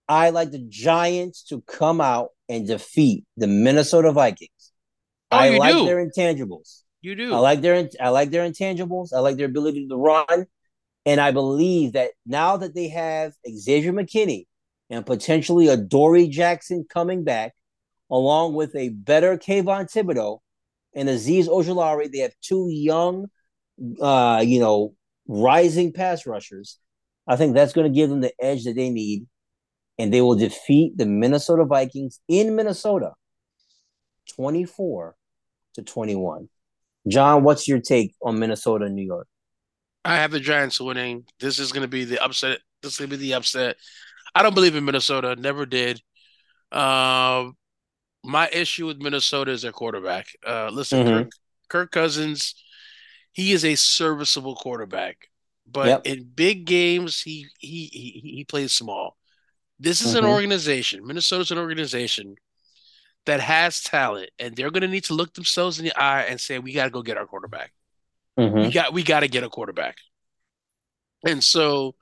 I 0.08 0.30
like 0.30 0.50
the 0.50 0.66
Giants 0.68 1.44
to 1.44 1.62
come 1.62 2.00
out 2.00 2.30
and 2.48 2.66
defeat 2.66 3.24
the 3.36 3.46
Minnesota 3.46 4.12
Vikings. 4.12 4.71
Oh, 5.32 5.36
I 5.36 5.50
like 5.58 5.74
do. 5.74 5.84
their 5.86 6.06
intangibles. 6.06 6.82
You 7.00 7.16
do. 7.16 7.34
I 7.34 7.38
like 7.38 7.60
their 7.62 7.88
I 8.00 8.10
like 8.10 8.30
their 8.30 8.48
intangibles. 8.48 9.12
I 9.12 9.18
like 9.18 9.36
their 9.36 9.46
ability 9.46 9.88
to 9.88 9.96
run 9.96 10.46
And 11.04 11.20
I 11.20 11.30
believe 11.32 11.92
that 11.92 12.12
now 12.26 12.56
that 12.56 12.74
they 12.74 12.88
have 12.88 13.32
Xavier 13.48 13.92
McKinney 13.92 14.46
and 14.90 15.04
potentially 15.04 15.68
Adoree' 15.68 16.28
Jackson 16.28 16.84
coming 16.88 17.24
back, 17.24 17.54
along 18.10 18.54
with 18.54 18.74
a 18.76 18.90
better 18.90 19.36
Kayvon 19.36 19.90
Thibodeaux 19.90 20.38
and 20.94 21.08
Azeez 21.08 21.48
Ojulari, 21.48 22.10
they 22.12 22.18
have 22.18 22.34
two 22.42 22.68
young, 22.70 23.26
uh, 24.00 24.44
you 24.46 24.60
know, 24.60 24.94
rising 25.26 25.92
pass 25.92 26.26
rushers. 26.26 26.78
I 27.26 27.36
think 27.36 27.54
that's 27.54 27.72
going 27.72 27.90
to 27.90 27.94
give 27.94 28.10
them 28.10 28.20
the 28.20 28.32
edge 28.40 28.64
that 28.64 28.76
they 28.76 28.90
need, 28.90 29.26
and 29.98 30.12
they 30.12 30.20
will 30.20 30.36
defeat 30.36 30.96
the 30.96 31.06
Minnesota 31.06 31.64
Vikings 31.64 32.20
in 32.28 32.54
Minnesota, 32.54 33.12
twenty-four 34.36 35.16
to 35.74 35.82
twenty-one. 35.82 36.48
John, 37.08 37.42
what's 37.42 37.66
your 37.66 37.80
take 37.80 38.14
on 38.22 38.38
Minnesota 38.38 38.84
and 38.84 38.94
New 38.94 39.04
York? 39.04 39.26
I 40.04 40.16
have 40.16 40.30
the 40.30 40.40
Giants 40.40 40.80
winning. 40.80 41.24
This 41.40 41.58
is 41.58 41.72
going 41.72 41.82
to 41.82 41.88
be 41.88 42.04
the 42.04 42.22
upset. 42.22 42.58
This 42.82 42.92
is 42.92 42.98
going 42.98 43.10
to 43.10 43.16
be 43.16 43.22
the 43.22 43.34
upset. 43.34 43.76
I 44.34 44.42
don't 44.42 44.54
believe 44.54 44.76
in 44.76 44.84
Minnesota. 44.84 45.36
Never 45.36 45.66
did. 45.66 46.00
Um, 46.70 47.56
my 48.24 48.48
issue 48.52 48.86
with 48.86 48.98
Minnesota 48.98 49.50
is 49.50 49.62
their 49.62 49.72
quarterback. 49.72 50.26
Uh, 50.46 50.70
listen, 50.72 51.04
mm-hmm. 51.04 51.22
Kirk, 51.22 51.30
Kirk, 51.68 51.90
Cousins, 51.92 52.54
he 53.32 53.52
is 53.52 53.64
a 53.64 53.74
serviceable 53.74 54.56
quarterback, 54.56 55.28
but 55.70 55.86
yep. 55.86 56.06
in 56.06 56.24
big 56.24 56.64
games, 56.64 57.20
he 57.20 57.46
he 57.58 57.86
he, 57.92 58.20
he 58.36 58.44
plays 58.44 58.72
small. 58.72 59.16
This 59.78 60.00
is 60.00 60.14
mm-hmm. 60.14 60.24
an 60.24 60.30
organization. 60.30 61.06
Minnesota's 61.06 61.50
an 61.50 61.58
organization 61.58 62.36
that 63.26 63.40
has 63.40 63.80
talent, 63.80 64.30
and 64.38 64.56
they're 64.56 64.70
going 64.70 64.82
to 64.82 64.88
need 64.88 65.04
to 65.04 65.14
look 65.14 65.34
themselves 65.34 65.78
in 65.78 65.84
the 65.84 66.00
eye 66.00 66.22
and 66.22 66.40
say, 66.40 66.58
"We 66.58 66.72
got 66.72 66.84
to 66.84 66.90
go 66.90 67.02
get 67.02 67.16
our 67.16 67.26
quarterback. 67.26 67.72
Mm-hmm. 68.38 68.58
We 68.58 68.70
got 68.70 68.92
we 68.92 69.02
got 69.02 69.20
to 69.20 69.28
get 69.28 69.44
a 69.44 69.48
quarterback." 69.48 69.96
And 71.24 71.42
so, 71.42 71.94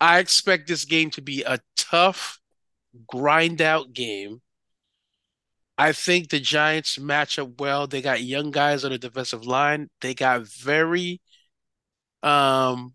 I 0.00 0.18
expect 0.18 0.68
this 0.68 0.84
game 0.84 1.10
to 1.10 1.22
be 1.22 1.42
a 1.42 1.58
tough, 1.76 2.40
grind 3.06 3.60
out 3.60 3.92
game. 3.92 4.40
I 5.78 5.92
think 5.92 6.28
the 6.28 6.38
Giants 6.38 6.98
match 6.98 7.38
up 7.38 7.60
well. 7.60 7.86
They 7.86 8.02
got 8.02 8.22
young 8.22 8.50
guys 8.50 8.84
on 8.84 8.92
the 8.92 8.98
defensive 8.98 9.44
line. 9.44 9.88
They 10.00 10.14
got 10.14 10.46
very, 10.46 11.20
um, 12.22 12.92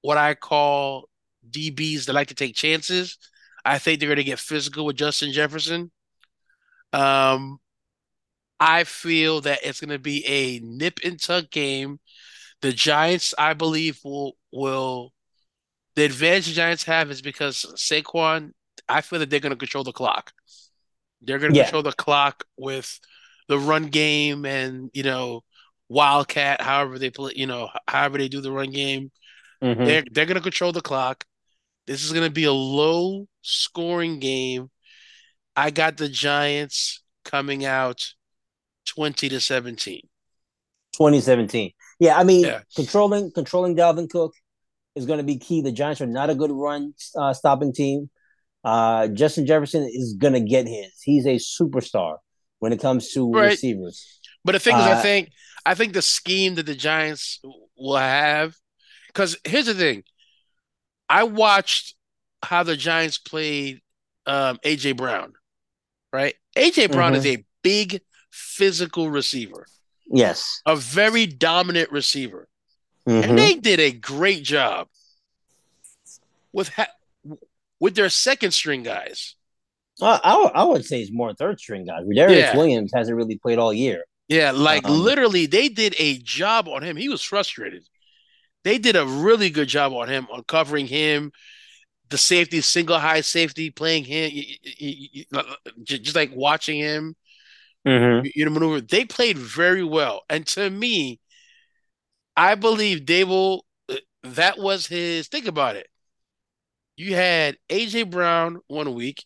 what 0.00 0.16
I 0.16 0.34
call 0.34 1.08
DBs 1.50 2.06
that 2.06 2.14
like 2.14 2.28
to 2.28 2.34
take 2.34 2.54
chances. 2.54 3.18
I 3.64 3.78
think 3.78 4.00
they're 4.00 4.08
going 4.08 4.16
to 4.16 4.24
get 4.24 4.38
physical 4.38 4.86
with 4.86 4.96
Justin 4.96 5.32
Jefferson. 5.32 5.90
Um, 6.92 7.58
I 8.60 8.84
feel 8.84 9.40
that 9.42 9.60
it's 9.62 9.80
going 9.80 9.90
to 9.90 9.98
be 9.98 10.24
a 10.26 10.60
nip 10.60 11.00
and 11.04 11.20
tuck 11.20 11.50
game. 11.50 12.00
The 12.60 12.72
Giants, 12.72 13.34
I 13.38 13.54
believe, 13.54 14.00
will 14.04 14.36
will 14.52 15.12
the 15.94 16.04
advantage 16.04 16.48
the 16.48 16.54
Giants 16.54 16.84
have 16.84 17.10
is 17.10 17.22
because 17.22 17.64
Saquon. 17.76 18.52
I 18.88 19.00
feel 19.00 19.18
that 19.18 19.28
they're 19.28 19.40
going 19.40 19.50
to 19.50 19.56
control 19.56 19.84
the 19.84 19.92
clock. 19.92 20.32
They're 21.20 21.38
going 21.38 21.52
to 21.52 21.58
yeah. 21.58 21.64
control 21.64 21.82
the 21.82 21.92
clock 21.92 22.44
with 22.56 22.98
the 23.48 23.58
run 23.58 23.86
game 23.86 24.44
and 24.44 24.90
you 24.92 25.02
know 25.02 25.42
wildcat. 25.88 26.60
However 26.60 26.98
they 26.98 27.10
play, 27.10 27.32
you 27.36 27.46
know, 27.46 27.68
however 27.86 28.18
they 28.18 28.28
do 28.28 28.40
the 28.40 28.52
run 28.52 28.70
game. 28.70 29.10
Mm-hmm. 29.62 29.84
They're 29.84 30.04
they're 30.10 30.26
going 30.26 30.36
to 30.36 30.40
control 30.40 30.72
the 30.72 30.80
clock. 30.80 31.24
This 31.86 32.04
is 32.04 32.12
going 32.12 32.26
to 32.26 32.32
be 32.32 32.44
a 32.44 32.52
low 32.52 33.26
scoring 33.42 34.20
game. 34.20 34.70
I 35.58 35.70
got 35.70 35.96
the 35.96 36.08
Giants 36.08 37.02
coming 37.24 37.64
out 37.64 38.14
20 38.94 39.28
to 39.28 39.40
17. 39.40 40.02
2017. 40.92 41.72
Yeah, 41.98 42.16
I 42.16 42.22
mean, 42.22 42.44
yeah. 42.44 42.60
controlling 42.76 43.32
controlling 43.32 43.74
Dalvin 43.74 44.08
Cook 44.08 44.34
is 44.94 45.04
going 45.04 45.18
to 45.18 45.24
be 45.24 45.36
key. 45.36 45.60
The 45.60 45.72
Giants 45.72 46.00
are 46.00 46.06
not 46.06 46.30
a 46.30 46.36
good 46.36 46.52
run 46.52 46.94
uh, 47.16 47.34
stopping 47.34 47.72
team. 47.72 48.08
Uh, 48.62 49.08
Justin 49.08 49.46
Jefferson 49.46 49.82
is 49.82 50.14
going 50.16 50.34
to 50.34 50.40
get 50.40 50.68
his. 50.68 50.92
He's 51.02 51.26
a 51.26 51.40
superstar 51.40 52.18
when 52.60 52.72
it 52.72 52.80
comes 52.80 53.10
to 53.14 53.28
right. 53.28 53.46
receivers. 53.46 54.20
But 54.44 54.52
the 54.52 54.60
thing 54.60 54.76
uh, 54.76 54.78
is, 54.78 54.84
I 54.84 54.92
uh, 54.92 55.02
think 55.02 55.30
I 55.66 55.74
think 55.74 55.92
the 55.92 56.02
scheme 56.02 56.54
that 56.54 56.66
the 56.66 56.76
Giants 56.76 57.40
will 57.76 57.96
have, 57.96 58.54
because 59.08 59.36
here's 59.42 59.66
the 59.66 59.74
thing, 59.74 60.04
I 61.08 61.24
watched 61.24 61.96
how 62.44 62.62
the 62.62 62.76
Giants 62.76 63.18
played 63.18 63.80
um, 64.24 64.58
AJ 64.64 64.96
Brown 64.96 65.32
right? 66.12 66.34
AJ 66.56 66.92
Brown 66.92 67.12
mm-hmm. 67.12 67.18
is 67.18 67.26
a 67.26 67.44
big 67.62 68.00
physical 68.30 69.10
receiver. 69.10 69.66
Yes. 70.06 70.62
A 70.66 70.76
very 70.76 71.26
dominant 71.26 71.90
receiver. 71.92 72.48
Mm-hmm. 73.08 73.30
And 73.30 73.38
they 73.38 73.54
did 73.54 73.80
a 73.80 73.92
great 73.92 74.42
job 74.42 74.88
with 76.52 76.68
ha- 76.70 76.92
with 77.80 77.94
their 77.94 78.10
second 78.10 78.52
string 78.52 78.82
guys. 78.82 79.34
Uh, 80.00 80.18
I, 80.22 80.34
I 80.54 80.64
would 80.64 80.84
say 80.84 81.00
it's 81.00 81.12
more 81.12 81.34
third 81.34 81.58
string 81.58 81.84
guys. 81.84 82.04
Darius 82.14 82.38
yeah. 82.38 82.56
Williams 82.56 82.92
hasn't 82.94 83.16
really 83.16 83.36
played 83.36 83.58
all 83.58 83.72
year. 83.72 84.04
Yeah, 84.28 84.50
like 84.50 84.84
um, 84.86 85.00
literally, 85.00 85.46
they 85.46 85.68
did 85.68 85.94
a 85.98 86.18
job 86.18 86.68
on 86.68 86.82
him. 86.82 86.96
He 86.96 87.08
was 87.08 87.22
frustrated. 87.22 87.84
They 88.62 88.78
did 88.78 88.94
a 88.94 89.06
really 89.06 89.48
good 89.48 89.68
job 89.68 89.92
on 89.94 90.08
him, 90.08 90.28
on 90.30 90.44
covering 90.44 90.86
him, 90.86 91.32
the 92.10 92.18
safety, 92.18 92.60
single 92.60 92.98
high 92.98 93.20
safety, 93.20 93.70
playing 93.70 94.04
him, 94.04 94.30
you, 94.32 95.24
just 95.82 96.16
like 96.16 96.30
watching 96.34 96.78
him, 96.78 97.14
mm-hmm. 97.86 98.26
you 98.34 98.44
know, 98.44 98.50
maneuver. 98.50 98.80
They 98.80 99.04
played 99.04 99.38
very 99.38 99.84
well, 99.84 100.22
and 100.28 100.46
to 100.48 100.70
me, 100.70 101.20
I 102.36 102.54
believe 102.54 103.08
will. 103.28 103.64
Uh, 103.88 103.96
that 104.22 104.58
was 104.58 104.86
his. 104.86 105.28
Think 105.28 105.46
about 105.46 105.76
it. 105.76 105.88
You 106.96 107.14
had 107.14 107.56
AJ 107.68 108.10
Brown 108.10 108.58
one 108.68 108.94
week, 108.94 109.24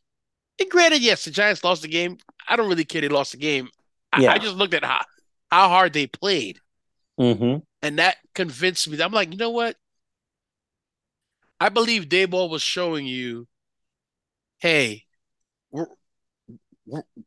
and 0.61 0.71
granted, 0.71 1.03
yes, 1.03 1.25
the 1.25 1.31
Giants 1.31 1.64
lost 1.64 1.83
the 1.83 1.88
game. 1.88 2.18
I 2.49 2.57
don't 2.57 2.68
really 2.68 2.85
care 2.85 3.01
they 3.01 3.09
lost 3.09 3.33
the 3.33 3.38
game. 3.38 3.68
Yeah. 4.18 4.33
I, 4.33 4.35
I 4.35 4.38
just 4.38 4.57
looked 4.57 4.75
at 4.75 4.85
how 4.85 5.05
how 5.51 5.68
hard 5.68 5.92
they 5.92 6.07
played, 6.07 6.59
mm-hmm. 7.18 7.59
and 7.83 7.99
that 7.99 8.16
convinced 8.35 8.88
me. 8.88 8.97
That 8.97 9.05
I'm 9.05 9.12
like, 9.12 9.31
you 9.33 9.38
know 9.38 9.51
what? 9.51 9.77
I 11.62 11.68
believe 11.68 12.09
Daboll 12.09 12.51
was 12.51 12.61
showing 12.61 13.07
you, 13.07 13.46
hey, 14.59 15.05
we're 15.70 15.87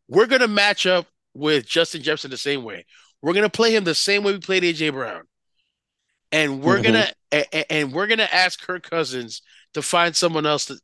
we're 0.10 0.26
gonna 0.26 0.50
match 0.50 0.86
up 0.86 1.08
with 1.34 1.66
Justin 1.66 2.02
Jefferson 2.02 2.32
the 2.32 2.38
same 2.38 2.66
way. 2.66 2.86
We're 3.22 3.32
gonna 3.32 3.48
play 3.48 3.74
him 3.74 3.86
the 3.86 3.96
same 3.96 4.24
way 4.24 4.34
we 4.34 4.40
played 4.40 4.64
AJ 4.64 4.92
Brown, 4.92 5.22
and 6.34 6.62
we're 6.62 6.82
mm-hmm. 6.82 6.84
gonna 6.84 7.08
and, 7.32 7.66
and 7.70 7.94
we're 7.94 8.08
gonna 8.08 8.28
ask 8.30 8.60
Kirk 8.60 8.90
Cousins 8.90 9.42
to 9.74 9.82
find 9.82 10.14
someone 10.14 10.46
else 10.46 10.66
to 10.66 10.78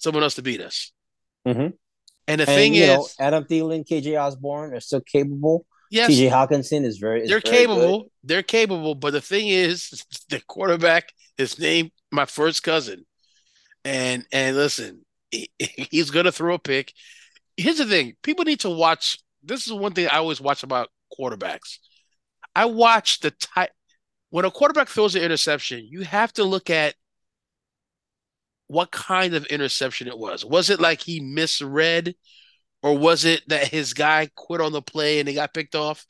someone 0.00 0.24
else 0.24 0.34
to 0.34 0.42
beat 0.42 0.60
us. 0.60 0.90
Mm-hmm. 1.46 1.68
And 2.26 2.40
the 2.40 2.50
and, 2.50 2.58
thing 2.58 2.74
is, 2.74 2.88
know, 2.88 3.06
Adam 3.20 3.44
Thielen, 3.44 3.86
KJ 3.88 4.20
Osborn 4.20 4.74
are 4.74 4.80
still 4.80 5.00
capable. 5.00 5.64
Yes, 5.92 6.10
TJ 6.10 6.28
Hockenson 6.28 6.84
is 6.84 6.98
very. 6.98 7.22
Is 7.22 7.28
they're 7.28 7.38
very 7.38 7.56
capable. 7.56 8.00
Good. 8.00 8.10
They're 8.24 8.42
capable, 8.42 8.96
but 8.96 9.12
the 9.12 9.20
thing 9.20 9.46
is, 9.46 10.04
the 10.28 10.40
quarterback 10.48 11.12
is 11.38 11.56
named 11.56 11.92
my 12.16 12.26
first 12.26 12.62
cousin, 12.62 13.06
and 13.84 14.26
and 14.32 14.56
listen, 14.56 15.04
he, 15.30 15.50
he's 15.58 16.10
gonna 16.10 16.32
throw 16.32 16.54
a 16.54 16.58
pick. 16.58 16.92
Here's 17.56 17.78
the 17.78 17.86
thing: 17.86 18.14
people 18.22 18.44
need 18.44 18.60
to 18.60 18.70
watch. 18.70 19.18
This 19.44 19.66
is 19.66 19.72
one 19.72 19.92
thing 19.92 20.08
I 20.08 20.16
always 20.16 20.40
watch 20.40 20.64
about 20.64 20.88
quarterbacks. 21.16 21.78
I 22.54 22.64
watch 22.64 23.20
the 23.20 23.30
type 23.30 23.70
when 24.30 24.44
a 24.44 24.50
quarterback 24.50 24.88
throws 24.88 25.14
an 25.14 25.22
interception. 25.22 25.86
You 25.88 26.02
have 26.02 26.32
to 26.34 26.44
look 26.44 26.70
at 26.70 26.94
what 28.66 28.90
kind 28.90 29.34
of 29.34 29.46
interception 29.46 30.08
it 30.08 30.18
was. 30.18 30.44
Was 30.44 30.70
it 30.70 30.80
like 30.80 31.00
he 31.00 31.20
misread, 31.20 32.16
or 32.82 32.98
was 32.98 33.24
it 33.24 33.42
that 33.48 33.68
his 33.68 33.94
guy 33.94 34.28
quit 34.34 34.60
on 34.60 34.72
the 34.72 34.82
play 34.82 35.20
and 35.20 35.28
he 35.28 35.34
got 35.34 35.54
picked 35.54 35.76
off? 35.76 36.04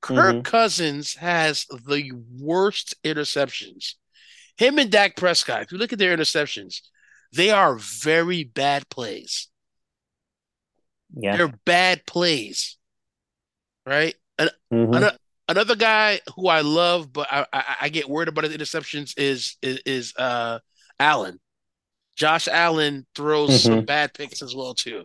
Kirk 0.00 0.36
mm-hmm. 0.36 0.40
Cousins 0.42 1.14
has 1.14 1.66
the 1.66 2.12
worst 2.38 2.94
interceptions 3.04 3.94
him 4.58 4.78
and 4.78 4.90
Dak 4.90 5.16
Prescott, 5.16 5.62
if 5.62 5.72
you 5.72 5.78
look 5.78 5.92
at 5.92 5.98
their 5.98 6.16
interceptions, 6.16 6.80
they 7.32 7.50
are 7.50 7.76
very 7.76 8.44
bad 8.44 8.88
plays. 8.88 9.48
Yeah. 11.16 11.36
They're 11.36 11.54
bad 11.64 12.04
plays. 12.06 12.76
Right? 13.86 14.14
mm-hmm. 14.38 14.92
another, 14.92 15.16
another, 15.48 15.76
guy 15.76 16.20
who 16.36 16.48
I 16.48 16.60
love, 16.60 17.12
but 17.12 17.26
I, 17.30 17.46
I, 17.52 17.64
I, 17.82 17.88
get 17.88 18.08
worried 18.08 18.28
about 18.28 18.44
his 18.44 18.54
interceptions 18.54 19.14
is 19.16 19.56
is, 19.62 19.80
is 19.86 20.14
uh, 20.18 20.58
Allen. 21.00 21.40
Josh 22.14 22.48
Allen 22.48 23.06
throws 23.14 23.50
mm-hmm. 23.50 23.74
some 23.76 23.84
bad 23.84 24.12
picks 24.12 24.42
as 24.42 24.54
well 24.54 24.74
too. 24.74 25.04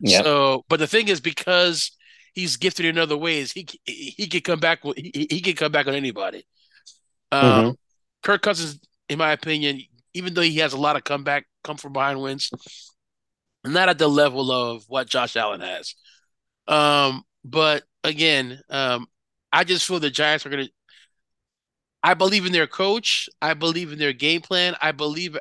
Yep. 0.00 0.24
So, 0.24 0.64
but 0.68 0.78
the 0.78 0.86
thing 0.86 1.08
is, 1.08 1.20
because 1.20 1.92
he's 2.34 2.56
gifted 2.56 2.84
in 2.84 2.98
other 2.98 3.16
ways, 3.16 3.52
he 3.52 3.66
he 3.84 4.26
can 4.26 4.42
come 4.42 4.60
back. 4.60 4.80
He, 4.96 5.26
he 5.30 5.40
can 5.40 5.54
come 5.54 5.72
back 5.72 5.86
on 5.86 5.94
anybody. 5.94 6.44
Um, 7.32 7.42
mm-hmm. 7.42 7.70
Kirk 8.28 8.42
Cousins 8.42 8.78
in 9.08 9.16
my 9.16 9.32
opinion, 9.32 9.80
even 10.12 10.34
though 10.34 10.42
he 10.42 10.58
has 10.58 10.74
a 10.74 10.78
lot 10.78 10.96
of 10.96 11.04
comeback, 11.04 11.46
come 11.64 11.78
from 11.78 11.94
behind 11.94 12.20
wins, 12.20 12.50
not 13.64 13.88
at 13.88 13.96
the 13.96 14.06
level 14.06 14.52
of 14.52 14.84
what 14.86 15.08
Josh 15.08 15.34
Allen 15.34 15.62
has. 15.62 15.94
Um, 16.66 17.22
but 17.42 17.84
again, 18.04 18.60
um, 18.68 19.06
I 19.50 19.64
just 19.64 19.86
feel 19.86 19.98
the 19.98 20.10
Giants 20.10 20.44
are 20.44 20.50
going 20.50 20.66
to. 20.66 20.72
I 22.02 22.12
believe 22.12 22.44
in 22.44 22.52
their 22.52 22.66
coach. 22.66 23.30
I 23.40 23.54
believe 23.54 23.92
in 23.92 23.98
their 23.98 24.12
game 24.12 24.42
plan. 24.42 24.74
I 24.82 24.92
believe. 24.92 25.38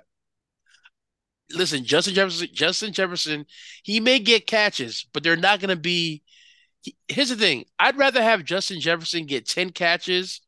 Listen, 1.51 1.83
Justin 1.83 2.13
Jefferson. 2.13 2.47
Justin 2.53 2.93
Jefferson. 2.93 3.45
He 3.83 3.99
may 3.99 4.19
get 4.19 4.47
catches, 4.47 5.05
but 5.11 5.23
they're 5.23 5.35
not 5.35 5.59
going 5.59 5.75
to 5.75 5.75
be. 5.75 6.23
Here's 7.09 7.29
the 7.29 7.35
thing. 7.35 7.65
I'd 7.77 7.97
rather 7.97 8.23
have 8.23 8.45
Justin 8.45 8.79
Jefferson 8.79 9.25
get 9.25 9.45
ten 9.45 9.71
catches 9.71 10.39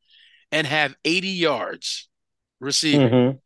and 0.53 0.65
have 0.65 0.95
eighty 1.03 1.27
yards 1.27 2.08
receiving. 2.59 3.09
Mm-hmm. 3.09 3.37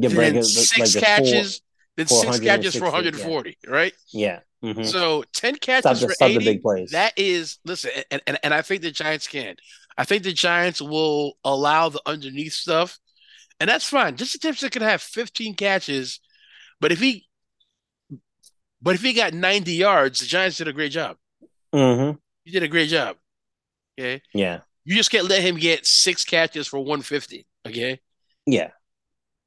Than 0.00 0.42
six 0.42 0.94
like 0.94 1.04
catches. 1.04 1.58
Four, 1.58 1.64
then 1.96 2.06
six 2.06 2.40
catches 2.40 2.74
for 2.74 2.84
140, 2.84 3.58
yeah. 3.62 3.70
right? 3.70 3.92
Yeah. 4.12 4.40
Mm-hmm. 4.64 4.84
So 4.84 5.24
10 5.34 5.56
catches 5.56 5.98
stop, 5.98 6.08
for 6.08 6.14
stop 6.14 6.30
80, 6.30 6.86
that 6.92 7.12
is 7.16 7.58
listen, 7.64 7.90
and, 8.10 8.22
and, 8.26 8.38
and 8.44 8.54
I 8.54 8.62
think 8.62 8.82
the 8.82 8.92
Giants 8.92 9.26
can. 9.26 9.56
I 9.98 10.04
think 10.04 10.22
the 10.22 10.32
Giants 10.32 10.80
will 10.80 11.36
allow 11.44 11.88
the 11.88 12.00
underneath 12.06 12.52
stuff, 12.52 12.98
and 13.58 13.68
that's 13.68 13.88
fine. 13.88 14.16
Just 14.16 14.40
Jefferson 14.40 14.70
can 14.70 14.82
have 14.82 15.02
15 15.02 15.54
catches, 15.56 16.20
but 16.80 16.92
if 16.92 17.00
he 17.00 17.26
but 18.80 18.94
if 18.94 19.02
he 19.02 19.12
got 19.12 19.34
90 19.34 19.72
yards, 19.72 20.20
the 20.20 20.26
Giants 20.26 20.58
did 20.58 20.68
a 20.68 20.72
great 20.72 20.92
job. 20.92 21.16
Mm-hmm. 21.74 22.16
You 22.44 22.52
did 22.52 22.62
a 22.62 22.68
great 22.68 22.88
job. 22.88 23.16
Okay. 23.98 24.22
Yeah. 24.34 24.60
You 24.84 24.96
just 24.96 25.10
can't 25.10 25.28
let 25.28 25.42
him 25.42 25.56
get 25.56 25.86
six 25.86 26.24
catches 26.24 26.66
for 26.66 26.78
150. 26.78 27.46
Okay. 27.66 28.00
Yeah. 28.46 28.70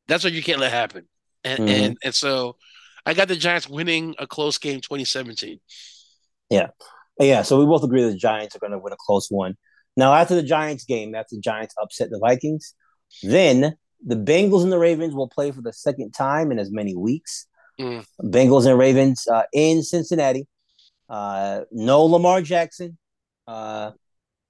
That's 0.07 0.23
what 0.23 0.33
you 0.33 0.43
can't 0.43 0.59
let 0.59 0.71
happen. 0.71 1.07
And 1.43 1.59
mm-hmm. 1.59 1.83
and 1.83 1.97
and 2.03 2.15
so 2.15 2.57
I 3.05 3.13
got 3.13 3.27
the 3.27 3.35
Giants 3.35 3.69
winning 3.69 4.15
a 4.17 4.27
close 4.27 4.57
game 4.57 4.81
2017. 4.81 5.59
Yeah. 6.49 6.67
Yeah. 7.19 7.43
So 7.43 7.59
we 7.59 7.65
both 7.65 7.83
agree 7.83 8.03
that 8.03 8.11
the 8.11 8.17
Giants 8.17 8.55
are 8.55 8.59
going 8.59 8.71
to 8.71 8.79
win 8.79 8.93
a 8.93 8.97
close 8.99 9.29
one. 9.29 9.55
Now, 9.97 10.13
after 10.13 10.35
the 10.35 10.43
Giants 10.43 10.83
game, 10.85 11.15
after 11.15 11.35
the 11.35 11.41
Giants 11.41 11.73
upset 11.81 12.09
the 12.09 12.19
Vikings, 12.19 12.73
then 13.23 13.77
the 14.05 14.15
Bengals 14.15 14.63
and 14.63 14.71
the 14.71 14.79
Ravens 14.79 15.13
will 15.13 15.29
play 15.29 15.51
for 15.51 15.61
the 15.61 15.73
second 15.73 16.11
time 16.11 16.51
in 16.51 16.59
as 16.59 16.71
many 16.71 16.95
weeks. 16.95 17.47
Mm. 17.79 18.05
Bengals 18.21 18.65
and 18.65 18.77
Ravens 18.77 19.27
uh, 19.27 19.43
in 19.53 19.83
Cincinnati. 19.83 20.47
Uh, 21.09 21.61
no 21.71 22.03
Lamar 22.03 22.41
Jackson. 22.41 22.97
Uh, 23.47 23.91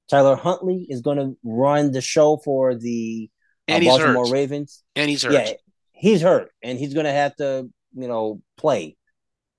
Tyler 0.09 0.35
Huntley 0.35 0.85
is 0.89 1.01
going 1.01 1.17
to 1.17 1.37
run 1.43 1.91
the 1.91 2.01
show 2.01 2.37
for 2.37 2.75
the 2.75 3.29
uh, 3.67 3.79
Baltimore 3.79 4.25
hurt. 4.25 4.31
Ravens. 4.31 4.83
And 4.95 5.09
he's 5.09 5.23
hurt. 5.23 5.33
Yeah, 5.33 5.51
he's 5.91 6.21
hurt, 6.21 6.51
and 6.61 6.77
he's 6.77 6.93
going 6.93 7.05
to 7.05 7.11
have 7.11 7.35
to, 7.37 7.69
you 7.93 8.07
know, 8.07 8.41
play. 8.57 8.95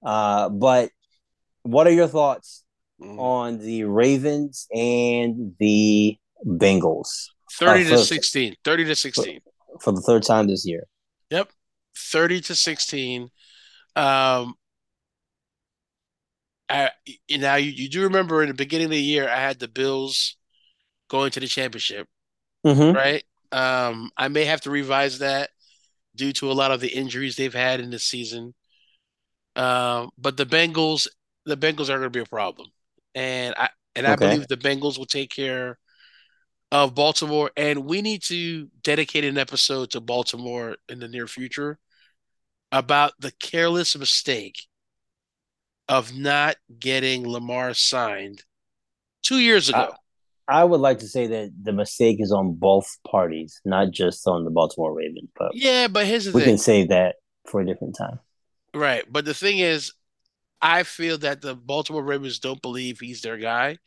Uh, 0.05 0.49
but 0.49 0.91
what 1.63 1.87
are 1.87 1.93
your 1.93 2.09
thoughts 2.09 2.65
mm. 3.01 3.19
on 3.19 3.59
the 3.59 3.85
Ravens 3.85 4.67
and 4.73 5.55
the 5.59 6.19
Bengals. 6.45 7.29
30 7.53 7.87
uh, 7.87 7.89
to 7.91 7.99
16. 7.99 8.55
30 8.65 8.85
to 8.85 8.97
16. 8.97 9.41
For, 9.45 9.81
for, 9.81 9.93
the 9.93 10.01
third 10.01 10.23
time 10.23 10.47
this 10.47 10.67
year. 10.67 10.85
Yep. 11.31 11.51
30 11.97 12.41
to 12.43 12.55
16. 12.55 13.23
Um, 13.95 14.55
I, 16.69 16.91
now 17.31 17.55
you, 17.55 17.71
you 17.71 17.89
do 17.89 18.03
remember 18.03 18.43
in 18.43 18.49
the 18.49 18.55
beginning 18.55 18.87
of 18.87 18.91
the 18.91 19.01
year 19.01 19.29
I 19.29 19.39
had 19.39 19.59
the 19.59 19.69
Bills 19.69 20.37
going 21.09 21.31
to 21.31 21.41
the 21.41 21.47
championship, 21.47 22.09
mm-hmm. 22.67 22.95
right? 22.95 23.25
Um, 23.57 24.11
I 24.17 24.29
may 24.29 24.45
have 24.45 24.61
to 24.63 24.71
revise 24.71 25.21
that 25.21 25.51
due 26.15 26.33
to 26.35 26.51
a 26.51 26.55
lot 26.55 26.71
of 26.71 26.81
the 26.81 26.89
injuries 26.89 27.37
they've 27.37 27.55
had 27.55 27.81
in 27.81 27.91
the 27.91 27.99
season. 27.99 28.55
Um, 29.57 30.11
but 30.19 30.37
the 30.37 30.47
Bengals, 30.47 31.09
the 31.47 31.57
Bengals 31.57 31.89
are 31.89 31.99
going 31.99 32.03
to 32.03 32.11
be 32.11 32.21
a 32.21 32.27
problem 32.27 32.69
and 33.17 33.55
I 33.57 33.71
and 33.97 34.07
I 34.07 34.15
believe 34.15 34.47
the 34.47 34.59
Bengals 34.59 34.99
will 34.99 35.07
take 35.07 35.31
care 35.31 35.79
of 36.71 36.95
Baltimore. 36.95 37.51
And 37.57 37.87
we 37.87 38.03
need 38.03 38.23
to 38.25 38.69
dedicate 38.83 39.25
an 39.25 39.39
episode 39.39 39.91
to 39.93 40.01
Baltimore 40.01 40.77
in 40.89 41.01
the 41.01 41.09
near 41.09 41.27
future 41.27 41.79
about 42.71 43.13
the 43.19 43.33
careless 43.33 43.97
mistake 43.97 44.67
of 45.89 46.15
not 46.15 46.57
getting 46.79 47.27
Lamar 47.27 47.73
signed 47.73 48.45
two 49.23 49.39
years 49.39 49.69
ago. 49.71 49.89
I, 49.93 49.97
I 50.49 50.65
would 50.65 50.81
like 50.81 51.01
to 51.01 51.09
say 51.09 51.27
that 51.27 51.53
the 51.61 51.73
mistake 51.73 52.19
is 52.21 52.33
on 52.33 52.55
both 52.55 52.99
parties, 53.07 53.61
not 53.65 53.91
just 53.91 54.27
on 54.29 54.45
the 54.45 54.51
Baltimore 54.51 54.95
Ravens. 54.95 55.29
But 55.37 55.53
yeah, 55.55 55.89
but 55.89 56.07
here's 56.07 56.27
the 56.27 56.33
we 56.33 56.43
thing. 56.43 56.51
can 56.51 56.59
save 56.59 56.89
that 56.89 57.17
for 57.47 57.61
a 57.61 57.67
different 57.67 57.97
time. 57.97 58.21
Right, 58.75 59.05
but 59.11 59.25
the 59.25 59.35
thing 59.35 59.59
is, 59.59 59.93
I 60.63 60.83
feel 60.85 61.19
that 61.19 61.43
the 61.43 61.55
Baltimore 61.55 62.05
Ravens 62.05 62.39
don't 62.39 62.63
believe 62.63 63.01
he's 63.01 63.23
their 63.23 63.39
guy. 63.39 63.79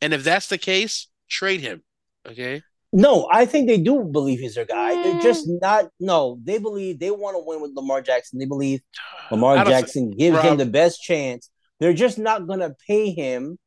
And 0.00 0.12
if 0.12 0.24
that's 0.24 0.48
the 0.48 0.58
case, 0.58 1.08
trade 1.28 1.60
him. 1.60 1.82
Okay. 2.26 2.62
No, 2.92 3.28
I 3.30 3.44
think 3.46 3.66
they 3.66 3.78
do 3.78 4.04
believe 4.04 4.38
he's 4.38 4.54
their 4.54 4.64
guy. 4.64 5.02
They're 5.02 5.20
just 5.20 5.48
mm. 5.48 5.60
not. 5.60 5.90
No, 5.98 6.38
they 6.44 6.58
believe 6.58 7.00
they 7.00 7.10
want 7.10 7.34
to 7.34 7.42
win 7.44 7.60
with 7.60 7.72
Lamar 7.74 8.00
Jackson. 8.00 8.38
They 8.38 8.44
believe 8.44 8.80
Lamar 9.30 9.64
Jackson 9.64 10.10
gives 10.10 10.36
Rob, 10.36 10.44
him 10.44 10.56
the 10.58 10.66
best 10.66 11.02
chance. 11.02 11.50
They're 11.80 11.92
just 11.92 12.18
not 12.18 12.46
going 12.46 12.60
to 12.60 12.74
pay 12.86 13.10
him 13.10 13.58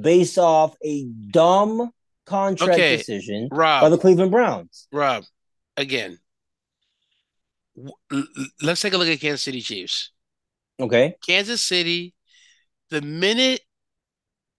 based 0.00 0.38
off 0.38 0.76
a 0.84 1.04
dumb 1.30 1.90
contract 2.26 2.74
okay, 2.74 2.96
decision 2.96 3.48
Rob, 3.50 3.82
by 3.82 3.88
the 3.88 3.98
Cleveland 3.98 4.30
Browns. 4.30 4.88
Rob, 4.92 5.24
again, 5.76 6.18
let's 8.62 8.80
take 8.80 8.92
a 8.92 8.98
look 8.98 9.08
at 9.08 9.20
Kansas 9.20 9.42
City 9.42 9.60
Chiefs. 9.60 10.10
Okay. 10.80 11.14
Kansas 11.26 11.62
City, 11.62 12.14
the 12.90 13.00
minute 13.00 13.60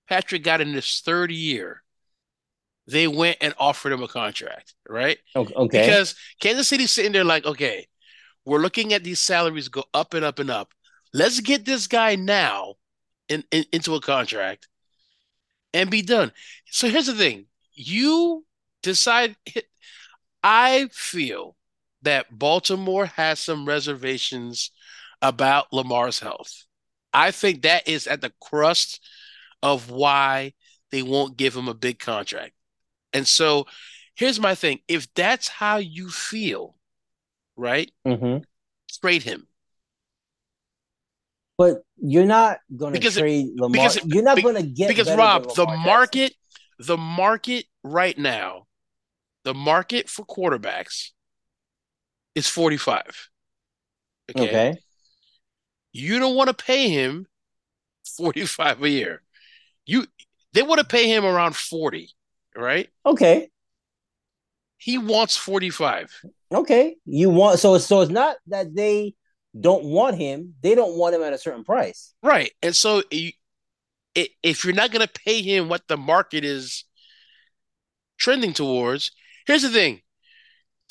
Patrick 0.07 0.43
got 0.43 0.61
in 0.61 0.73
his 0.73 1.01
third 1.03 1.31
year, 1.31 1.81
they 2.87 3.07
went 3.07 3.37
and 3.41 3.53
offered 3.57 3.91
him 3.91 4.03
a 4.03 4.07
contract, 4.07 4.75
right? 4.87 5.17
Okay. 5.35 5.81
Because 5.81 6.15
Kansas 6.39 6.67
City's 6.67 6.91
sitting 6.91 7.11
there 7.11 7.23
like, 7.23 7.45
okay, 7.45 7.87
we're 8.45 8.59
looking 8.59 8.93
at 8.93 9.03
these 9.03 9.19
salaries 9.19 9.69
go 9.69 9.83
up 9.93 10.13
and 10.13 10.23
up 10.23 10.39
and 10.39 10.51
up. 10.51 10.71
Let's 11.13 11.39
get 11.39 11.65
this 11.65 11.87
guy 11.87 12.15
now 12.15 12.75
in, 13.27 13.43
in, 13.51 13.65
into 13.71 13.95
a 13.95 14.01
contract 14.01 14.67
and 15.75 15.91
be 15.91 16.01
done. 16.01 16.31
So 16.71 16.87
here's 16.87 17.07
the 17.07 17.13
thing. 17.13 17.47
You 17.73 18.45
decide 18.81 19.35
I 20.41 20.87
feel 20.91 21.55
that 22.03 22.27
Baltimore 22.31 23.07
has 23.07 23.39
some 23.39 23.67
reservations 23.67 24.71
about 25.21 25.73
Lamar's 25.73 26.19
health. 26.19 26.65
I 27.13 27.31
think 27.31 27.63
that 27.63 27.87
is 27.87 28.07
at 28.07 28.21
the 28.21 28.31
crust 28.41 29.01
of 29.61 29.89
why 29.89 30.53
they 30.91 31.01
won't 31.01 31.37
give 31.37 31.55
him 31.55 31.67
a 31.67 31.73
big 31.73 31.99
contract. 31.99 32.53
And 33.11 33.27
so 33.27 33.65
here's 34.15 34.39
my 34.39 34.55
thing 34.55 34.79
if 34.87 35.13
that's 35.13 35.47
how 35.47 35.77
you 35.77 36.09
feel, 36.09 36.75
right? 37.57 37.91
Mm-hmm. 38.07 38.43
Trade 39.01 39.23
him. 39.23 39.47
But 41.57 41.83
you're 41.97 42.25
not 42.25 42.59
going 42.75 42.93
to 42.93 43.11
trade 43.11 43.47
Lamar. 43.55 43.71
Because, 43.71 43.99
you're 44.05 44.23
not 44.23 44.41
going 44.41 44.55
to 44.55 44.63
get 44.63 44.89
because 44.89 45.13
Rob, 45.15 45.55
the 45.55 45.65
market, 45.65 46.33
the 46.79 46.97
market 46.97 47.65
right 47.83 48.17
now, 48.17 48.65
the 49.45 49.53
market 49.53 50.09
for 50.09 50.25
quarterbacks 50.25 51.11
is 52.33 52.47
45. 52.47 53.29
Okay. 54.31 54.47
okay. 54.47 54.77
You 55.93 56.19
don't 56.19 56.35
want 56.35 56.49
to 56.49 56.65
pay 56.65 56.89
him 56.89 57.25
45 58.17 58.83
a 58.83 58.89
year. 58.89 59.21
You 59.85 60.05
they 60.53 60.61
want 60.61 60.79
to 60.79 60.85
pay 60.85 61.07
him 61.07 61.25
around 61.25 61.55
40, 61.55 62.09
right? 62.55 62.89
Okay. 63.05 63.49
He 64.77 64.97
wants 64.97 65.37
45. 65.37 66.11
Okay. 66.53 66.95
You 67.05 67.29
want 67.29 67.59
so 67.59 67.77
so 67.77 68.01
it's 68.01 68.11
not 68.11 68.35
that 68.47 68.75
they 68.75 69.15
don't 69.59 69.85
want 69.85 70.17
him, 70.17 70.53
they 70.61 70.75
don't 70.75 70.97
want 70.97 71.15
him 71.15 71.23
at 71.23 71.33
a 71.33 71.37
certain 71.37 71.63
price. 71.63 72.13
Right. 72.21 72.51
And 72.61 72.75
so 72.75 73.03
you, 73.11 73.31
if 74.15 74.63
you're 74.63 74.73
not 74.73 74.91
going 74.91 75.05
to 75.05 75.21
pay 75.25 75.41
him 75.41 75.69
what 75.69 75.87
the 75.87 75.97
market 75.97 76.43
is 76.43 76.83
trending 78.17 78.53
towards, 78.53 79.11
here's 79.45 79.61
the 79.61 79.69
thing. 79.69 80.01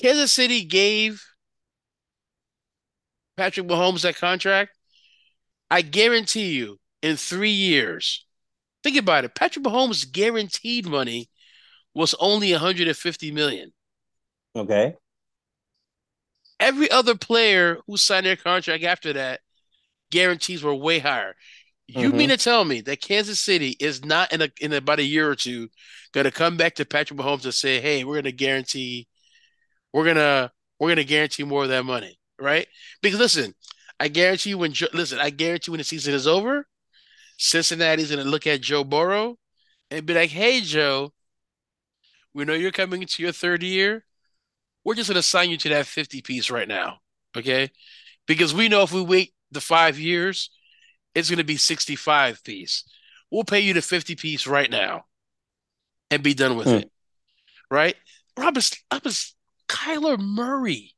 Kansas 0.01 0.33
City 0.33 0.65
gave 0.65 1.23
Patrick 3.37 3.67
Mahomes 3.67 4.03
that 4.03 4.17
contract 4.17 4.77
I 5.71 5.83
guarantee 5.83 6.53
you, 6.53 6.79
in 7.03 7.17
three 7.17 7.51
years, 7.51 8.25
think 8.83 8.97
about 8.97 9.25
it. 9.25 9.35
Patrick 9.35 9.65
Mahomes' 9.65 10.11
guaranteed 10.11 10.87
money 10.87 11.29
was 11.95 12.15
only 12.21 12.53
150 12.53 13.31
million. 13.33 13.73
Okay. 14.55 14.95
Every 16.65 16.91
other 16.91 17.15
player 17.15 17.79
who 17.87 17.97
signed 17.99 18.27
their 18.27 18.37
contract 18.37 18.85
after 18.85 19.13
that, 19.13 19.41
guarantees 20.11 20.63
were 20.63 20.75
way 20.75 20.99
higher. 20.99 21.35
You 21.87 22.09
mm-hmm. 22.09 22.17
mean 22.17 22.29
to 22.31 22.39
tell 22.39 22.65
me 22.65 22.81
that 22.83 23.03
Kansas 23.03 23.41
City 23.41 23.77
is 23.79 24.05
not 24.05 24.33
in 24.33 24.43
a, 24.43 24.49
in 24.61 24.73
about 24.73 24.99
a 24.99 25.05
year 25.05 25.29
or 25.29 25.37
two 25.37 25.69
going 26.13 26.25
to 26.25 26.31
come 26.31 26.57
back 26.57 26.77
to 26.77 26.87
Patrick 26.87 27.19
Mahomes 27.19 27.45
and 27.45 27.53
say, 27.53 27.81
"Hey, 27.81 28.05
we're 28.05 28.15
going 28.15 28.25
to 28.25 28.33
guarantee, 28.33 29.09
we're 29.93 30.07
gonna 30.07 30.51
we're 30.79 30.89
gonna 30.89 31.05
guarantee 31.05 31.45
more 31.45 31.65
of 31.65 31.69
that 31.71 31.85
money," 31.85 32.19
right? 32.41 32.67
Because 33.03 33.19
listen, 33.19 33.55
I 34.01 34.09
guarantee 34.09 34.51
you 34.51 34.59
when 34.59 34.75
listen, 34.95 35.19
I 35.21 35.31
guarantee 35.31 35.71
you 35.71 35.73
when 35.73 35.79
the 35.79 35.85
season 35.85 36.15
is 36.15 36.27
over, 36.27 36.67
Cincinnati's 37.39 38.11
gonna 38.11 38.25
look 38.25 38.47
at 38.47 38.63
Joe 38.63 38.85
Burrow 38.85 39.37
and 39.91 40.07
be 40.07 40.15
like, 40.15 40.31
"Hey, 40.31 40.61
Joe, 40.63 41.13
We 42.35 42.45
know 42.45 42.55
you're 42.55 42.73
coming 42.73 43.03
into 43.03 43.23
your 43.23 43.33
third 43.33 43.63
year. 43.63 44.05
We're 44.85 44.95
just 44.95 45.09
going 45.09 45.17
to 45.17 45.23
sign 45.23 45.51
you 45.51 45.57
to 45.59 45.69
that 45.71 45.87
50 45.87 46.23
piece 46.23 46.51
right 46.51 46.69
now. 46.69 46.99
Okay. 47.37 47.71
Because 48.27 48.55
we 48.55 48.69
know 48.69 48.83
if 48.83 48.93
we 48.93 49.03
wait 49.03 49.35
the 49.51 49.61
five 49.61 49.99
years, 49.99 50.51
it's 51.15 51.31
going 51.31 51.39
to 51.39 51.45
be 51.45 51.57
65 51.57 52.43
piece. 52.45 52.85
We'll 53.31 53.45
pay 53.45 53.61
you 53.61 53.75
the 53.75 53.83
50 53.83 54.17
piece 54.17 54.47
right 54.47 54.71
now 54.71 55.05
and 56.11 56.23
be 56.23 56.35
done 56.35 56.57
with 56.57 56.69
mm. 56.69 56.83
it. 56.83 56.91
Right? 57.71 57.97
Robert, 58.37 58.71
Robert, 58.93 59.25
Kyler 59.69 60.19
Murray 60.19 60.93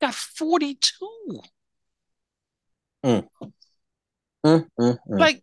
got 0.00 0.14
42. 0.14 1.42
Mm. 3.04 3.28
Mm, 4.46 4.66
mm, 4.78 4.98
like, 5.06 5.42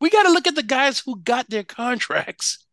we 0.00 0.10
got 0.10 0.24
to 0.24 0.32
look 0.32 0.46
at 0.46 0.54
the 0.54 0.62
guys 0.62 0.98
who 0.98 1.20
got 1.20 1.48
their 1.48 1.62
contracts 1.62 2.64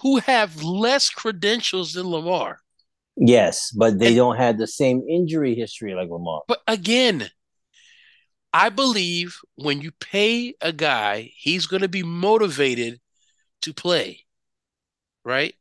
who 0.00 0.18
have 0.18 0.62
less 0.62 1.10
credentials 1.10 1.92
than 1.92 2.08
Lamar. 2.08 2.60
Yes, 3.20 3.70
but 3.70 3.98
they 3.98 4.08
and, 4.08 4.16
don't 4.16 4.36
have 4.36 4.56
the 4.56 4.66
same 4.66 5.04
injury 5.08 5.54
history 5.54 5.94
like 5.94 6.08
Lamar. 6.08 6.40
But 6.48 6.62
again, 6.66 7.28
I 8.52 8.70
believe 8.70 9.36
when 9.56 9.82
you 9.82 9.92
pay 9.92 10.54
a 10.62 10.72
guy, 10.72 11.30
he's 11.36 11.66
going 11.66 11.82
to 11.82 11.88
be 11.88 12.02
motivated 12.02 12.98
to 13.62 13.74
play, 13.74 14.24
right? 15.22 15.54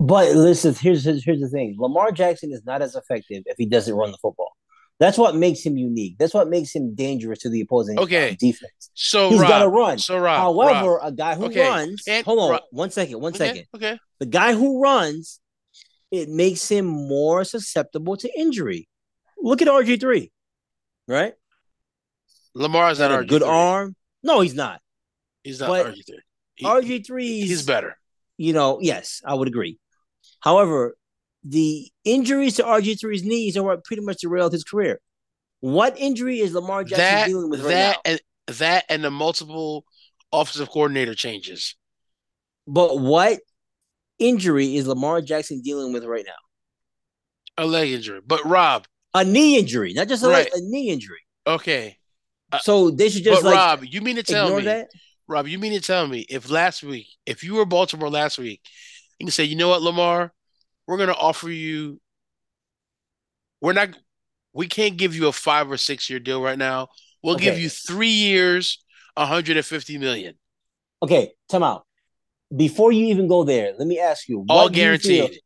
But 0.00 0.34
listen, 0.34 0.74
here's 0.74 1.04
here's 1.04 1.40
the 1.40 1.48
thing: 1.48 1.76
Lamar 1.78 2.10
Jackson 2.10 2.52
is 2.52 2.64
not 2.66 2.82
as 2.82 2.96
effective 2.96 3.44
if 3.46 3.56
he 3.56 3.66
doesn't 3.66 3.94
run 3.94 4.10
the 4.10 4.18
football. 4.20 4.50
That's 4.98 5.16
what 5.16 5.36
makes 5.36 5.64
him 5.64 5.76
unique. 5.76 6.16
That's 6.18 6.34
what 6.34 6.48
makes 6.48 6.74
him 6.74 6.94
dangerous 6.94 7.40
to 7.40 7.50
the 7.50 7.60
opposing 7.60 7.98
okay. 7.98 8.30
Uh, 8.30 8.36
defense. 8.38 8.90
So 8.94 9.30
he's 9.30 9.40
got 9.40 9.60
to 9.60 9.68
run. 9.68 9.98
So 9.98 10.18
Rob, 10.18 10.36
However, 10.36 10.94
Rob. 10.94 11.12
a 11.12 11.12
guy 11.12 11.34
who 11.34 11.46
okay. 11.46 11.68
runs. 11.68 12.04
And 12.08 12.24
hold 12.24 12.38
on, 12.40 12.50
Rob. 12.50 12.62
one 12.70 12.90
second, 12.90 13.20
one 13.20 13.34
okay. 13.34 13.46
second. 13.46 13.64
Okay. 13.74 13.98
The 14.20 14.26
guy 14.26 14.54
who 14.54 14.80
runs, 14.80 15.40
it 16.14 16.28
makes 16.28 16.68
him 16.68 16.86
more 16.86 17.44
susceptible 17.44 18.16
to 18.18 18.30
injury. 18.38 18.88
Look 19.38 19.62
at 19.62 19.68
RG 19.68 20.00
three, 20.00 20.32
right? 21.06 21.34
Lamar's 22.54 22.98
not 22.98 23.10
RG. 23.10 23.28
Good 23.28 23.42
arm. 23.42 23.94
No, 24.22 24.40
he's 24.40 24.54
not. 24.54 24.80
He's 25.42 25.60
not 25.60 25.70
RG 25.70 26.06
three. 26.06 26.22
RG 26.62 27.06
three. 27.06 27.40
He's 27.40 27.66
better. 27.66 27.96
You 28.36 28.52
know, 28.52 28.78
yes, 28.80 29.20
I 29.24 29.34
would 29.34 29.48
agree. 29.48 29.78
However, 30.40 30.96
the 31.44 31.90
injuries 32.04 32.56
to 32.56 32.62
RG3's 32.62 33.22
knees 33.22 33.56
are 33.56 33.62
what 33.62 33.84
pretty 33.84 34.02
much 34.02 34.22
derailed 34.22 34.52
his 34.52 34.64
career. 34.64 35.00
What 35.60 35.98
injury 35.98 36.40
is 36.40 36.52
Lamar 36.52 36.84
Jackson 36.84 37.04
that, 37.04 37.26
dealing 37.26 37.50
with 37.50 37.60
right 37.60 37.68
that 37.68 37.96
now? 38.04 38.12
And, 38.12 38.20
that 38.58 38.84
and 38.88 39.04
the 39.04 39.10
multiple 39.10 39.84
offensive 40.32 40.68
coordinator 40.68 41.14
changes. 41.14 41.76
But 42.66 42.98
what 42.98 43.40
injury 44.18 44.76
is 44.76 44.86
Lamar 44.86 45.20
Jackson 45.20 45.60
dealing 45.60 45.92
with 45.92 46.04
right 46.04 46.24
now? 46.26 47.64
A 47.64 47.66
leg 47.66 47.90
injury. 47.90 48.20
But 48.26 48.44
Rob. 48.44 48.86
A 49.14 49.24
knee 49.24 49.58
injury, 49.58 49.92
not 49.92 50.08
just 50.08 50.24
a, 50.24 50.28
right. 50.28 50.50
leg, 50.52 50.52
a 50.54 50.60
knee 50.60 50.90
injury. 50.90 51.20
Okay. 51.46 51.98
Uh, 52.50 52.58
so 52.58 52.90
they 52.90 53.08
should 53.08 53.22
just 53.22 53.42
but 53.42 53.48
like 53.48 53.54
Rob, 53.54 53.84
you 53.84 54.00
mean 54.00 54.16
to 54.16 54.22
tell 54.22 54.56
me 54.56 54.64
that? 54.64 54.88
Rob, 55.28 55.46
you 55.46 55.58
mean 55.58 55.72
to 55.72 55.80
tell 55.80 56.06
me 56.06 56.26
if 56.28 56.50
last 56.50 56.82
week, 56.82 57.06
if 57.24 57.44
you 57.44 57.54
were 57.54 57.64
Baltimore 57.64 58.10
last 58.10 58.38
week, 58.38 58.60
you 59.18 59.26
can 59.26 59.30
say, 59.30 59.44
you 59.44 59.56
know 59.56 59.68
what, 59.68 59.82
Lamar, 59.82 60.32
we're 60.86 60.96
going 60.96 61.08
to 61.08 61.16
offer 61.16 61.50
you. 61.50 62.00
We're 63.60 63.72
not. 63.72 63.90
We 64.52 64.66
can't 64.66 64.96
give 64.96 65.14
you 65.16 65.28
a 65.28 65.32
five 65.32 65.70
or 65.70 65.76
six 65.76 66.10
year 66.10 66.18
deal 66.18 66.42
right 66.42 66.58
now. 66.58 66.88
We'll 67.22 67.36
okay. 67.36 67.44
give 67.44 67.58
you 67.58 67.68
three 67.68 68.08
years, 68.08 68.84
150 69.14 69.98
million. 69.98 70.34
Okay, 71.02 71.32
time 71.48 71.62
out. 71.62 71.86
Before 72.54 72.92
you 72.92 73.06
even 73.06 73.28
go 73.28 73.44
there, 73.44 73.72
let 73.78 73.86
me 73.86 73.98
ask 73.98 74.28
you. 74.28 74.44
All 74.48 74.68
guaranteed. 74.68 75.30
You 75.32 75.38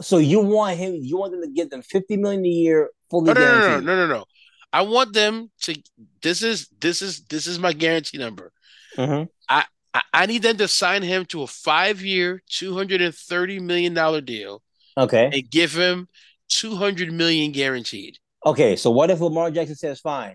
so 0.00 0.18
you 0.18 0.40
want 0.40 0.78
him? 0.78 0.94
You 0.94 1.18
want 1.18 1.32
them 1.32 1.42
to 1.42 1.48
give 1.48 1.70
them 1.70 1.82
50 1.82 2.16
million 2.16 2.44
a 2.44 2.48
year 2.48 2.90
fully 3.10 3.32
no, 3.32 3.32
no, 3.34 3.40
guaranteed? 3.40 3.86
No, 3.86 3.96
no, 3.96 4.06
no, 4.06 4.06
no, 4.06 4.18
no. 4.18 4.24
I 4.72 4.82
want 4.82 5.12
them 5.12 5.50
to. 5.62 5.82
This 6.22 6.42
is 6.42 6.68
this 6.80 7.02
is 7.02 7.22
this 7.22 7.46
is 7.46 7.58
my 7.58 7.72
guarantee 7.72 8.18
number. 8.18 8.52
Mm-hmm. 8.96 9.24
I 9.48 9.64
I 10.12 10.26
need 10.26 10.42
them 10.42 10.56
to 10.58 10.68
sign 10.68 11.02
him 11.02 11.24
to 11.26 11.42
a 11.42 11.46
five 11.46 12.02
year, 12.02 12.42
two 12.48 12.74
hundred 12.74 13.00
and 13.00 13.14
thirty 13.14 13.58
million 13.58 13.94
dollar 13.94 14.20
deal 14.20 14.62
Okay. 14.98 15.30
And 15.32 15.50
give 15.50 15.72
him 15.72 16.08
200 16.48 17.12
million 17.12 17.52
guaranteed. 17.52 18.18
Okay, 18.44 18.76
so 18.76 18.90
what 18.90 19.10
if 19.10 19.20
Lamar 19.20 19.50
Jackson 19.50 19.76
says, 19.76 20.00
fine, 20.00 20.34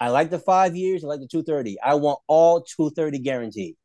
I 0.00 0.08
like 0.08 0.30
the 0.30 0.38
five 0.38 0.74
years, 0.74 1.04
I 1.04 1.08
like 1.08 1.20
the 1.20 1.28
230. 1.28 1.78
I 1.80 1.94
want 1.94 2.18
all 2.26 2.62
230 2.62 3.20
guaranteed. 3.20 3.76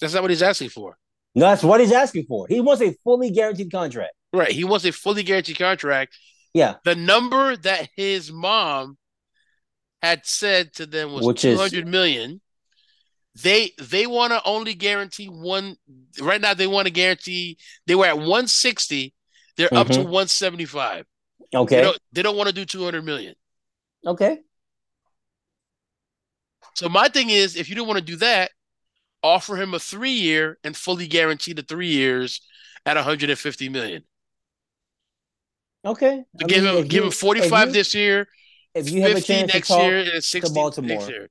That's 0.00 0.14
not 0.14 0.22
what 0.22 0.30
he's 0.30 0.42
asking 0.42 0.70
for. 0.70 0.96
No, 1.34 1.46
that's 1.46 1.62
what 1.62 1.80
he's 1.80 1.92
asking 1.92 2.26
for. 2.26 2.46
He 2.48 2.60
wants 2.60 2.82
a 2.82 2.94
fully 3.04 3.30
guaranteed 3.30 3.72
contract. 3.72 4.12
Right. 4.32 4.50
He 4.50 4.64
wants 4.64 4.84
a 4.84 4.92
fully 4.92 5.22
guaranteed 5.22 5.58
contract. 5.58 6.16
Yeah. 6.52 6.74
The 6.84 6.94
number 6.94 7.56
that 7.56 7.88
his 7.96 8.30
mom 8.30 8.96
had 10.02 10.26
said 10.26 10.72
to 10.74 10.86
them 10.86 11.12
was 11.12 11.26
Which 11.26 11.42
200 11.42 11.72
is, 11.72 11.90
million. 11.90 12.40
They 13.42 13.72
they 13.80 14.06
want 14.06 14.32
to 14.32 14.40
only 14.44 14.74
guarantee 14.74 15.26
one. 15.26 15.76
Right 16.20 16.40
now, 16.40 16.54
they 16.54 16.68
want 16.68 16.86
to 16.86 16.92
guarantee. 16.92 17.58
They 17.86 17.96
were 17.96 18.06
at 18.06 18.16
160. 18.16 19.12
They're 19.56 19.66
mm-hmm. 19.66 19.76
up 19.76 19.88
to 19.88 19.94
mm-hmm. 19.94 20.02
175. 20.02 21.04
Okay. 21.52 21.76
They 21.76 21.82
don't, 21.82 21.98
they 22.12 22.22
don't 22.22 22.36
want 22.36 22.48
to 22.48 22.54
do 22.54 22.64
200 22.64 23.04
million. 23.04 23.34
Okay. 24.06 24.38
So 26.74 26.88
my 26.88 27.08
thing 27.08 27.30
is, 27.30 27.56
if 27.56 27.68
you 27.68 27.74
don't 27.74 27.86
want 27.86 27.98
to 27.98 28.04
do 28.04 28.16
that, 28.16 28.50
offer 29.24 29.56
him 29.56 29.74
a 29.74 29.80
three 29.80 30.10
year 30.10 30.58
and 30.62 30.76
fully 30.76 31.08
guarantee 31.08 31.52
the 31.52 31.62
three 31.62 31.88
years 31.88 32.40
at 32.86 32.94
150 32.94 33.68
million. 33.70 34.04
Okay. 35.84 36.22
Give 36.46 36.62
mean, 36.62 36.76
him 36.76 36.82
give 36.84 36.92
you, 36.92 37.04
him 37.04 37.10
45 37.10 37.68
you, 37.68 37.72
this 37.72 37.94
year. 37.94 38.28
If 38.74 38.90
you 38.90 39.02
have 39.02 39.16
a 39.16 39.20
chance 39.20 39.52
next 39.52 39.68
to 39.68 39.74
talk 39.74 39.82
year 39.82 39.98
and 40.14 40.22
60 40.22 40.48
to 40.48 40.54
Baltimore, 40.54 40.88
next 40.88 41.08
year 41.08 41.28